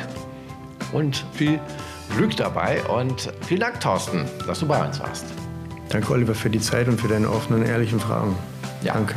und 0.94 1.26
viel 1.34 1.60
Glück 2.16 2.36
dabei 2.36 2.84
und 2.84 3.32
vielen 3.42 3.62
Dank, 3.62 3.80
Thorsten, 3.80 4.26
dass 4.46 4.60
du 4.60 4.68
bei 4.68 4.86
uns 4.86 5.00
warst. 5.00 5.26
Danke, 5.90 6.14
Oliver, 6.14 6.36
für 6.36 6.50
die 6.50 6.60
Zeit 6.60 6.88
und 6.88 7.00
für 7.00 7.08
deine 7.08 7.30
offenen, 7.30 7.66
ehrlichen 7.66 8.00
Fragen. 8.00 8.36
Ja. 8.84 8.94
Danke. 8.94 9.16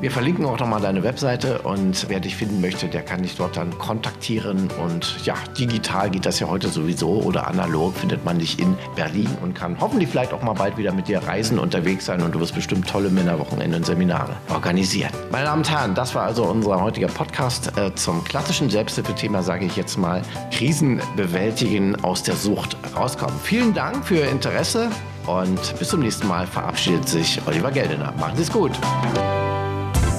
Wir 0.00 0.10
verlinken 0.10 0.46
auch 0.46 0.58
nochmal 0.58 0.80
deine 0.80 1.02
Webseite 1.02 1.58
und 1.58 2.08
wer 2.08 2.20
dich 2.20 2.34
finden 2.34 2.62
möchte, 2.62 2.88
der 2.88 3.02
kann 3.02 3.22
dich 3.22 3.36
dort 3.36 3.58
dann 3.58 3.76
kontaktieren. 3.76 4.70
Und 4.82 5.26
ja, 5.26 5.34
digital 5.58 6.08
geht 6.08 6.24
das 6.24 6.40
ja 6.40 6.48
heute 6.48 6.68
sowieso 6.68 7.20
oder 7.20 7.46
analog 7.46 7.94
findet 7.94 8.24
man 8.24 8.38
dich 8.38 8.58
in 8.58 8.78
Berlin 8.96 9.28
und 9.42 9.54
kann 9.54 9.76
hoffentlich 9.78 10.08
vielleicht 10.08 10.32
auch 10.32 10.40
mal 10.40 10.54
bald 10.54 10.78
wieder 10.78 10.92
mit 10.92 11.08
dir 11.08 11.22
reisen, 11.22 11.58
unterwegs 11.58 12.06
sein 12.06 12.22
und 12.22 12.34
du 12.34 12.40
wirst 12.40 12.54
bestimmt 12.54 12.88
tolle 12.88 13.10
Männerwochenende 13.10 13.76
und 13.76 13.84
Seminare 13.84 14.36
organisieren. 14.48 15.10
Meine 15.30 15.44
Damen 15.44 15.60
und 15.60 15.70
Herren, 15.70 15.94
das 15.94 16.14
war 16.14 16.22
also 16.22 16.44
unser 16.44 16.80
heutiger 16.80 17.08
Podcast 17.08 17.76
äh, 17.76 17.94
zum 17.94 18.24
klassischen 18.24 18.70
Selbsthilfethema, 18.70 19.42
sage 19.42 19.66
ich 19.66 19.76
jetzt 19.76 19.98
mal, 19.98 20.22
Krisen 20.50 21.02
bewältigen, 21.14 22.02
aus 22.02 22.22
der 22.22 22.36
Sucht 22.36 22.74
rauskommen. 22.96 23.38
Vielen 23.42 23.74
Dank 23.74 24.02
für 24.06 24.16
Ihr 24.16 24.30
Interesse 24.30 24.88
und 25.26 25.78
bis 25.78 25.90
zum 25.90 26.00
nächsten 26.00 26.26
Mal 26.26 26.46
verabschiedet 26.46 27.06
sich 27.06 27.38
Oliver 27.46 27.70
Geldener. 27.70 28.14
Machen 28.18 28.36
Sie 28.36 28.42
es 28.42 28.50
gut. 28.50 28.72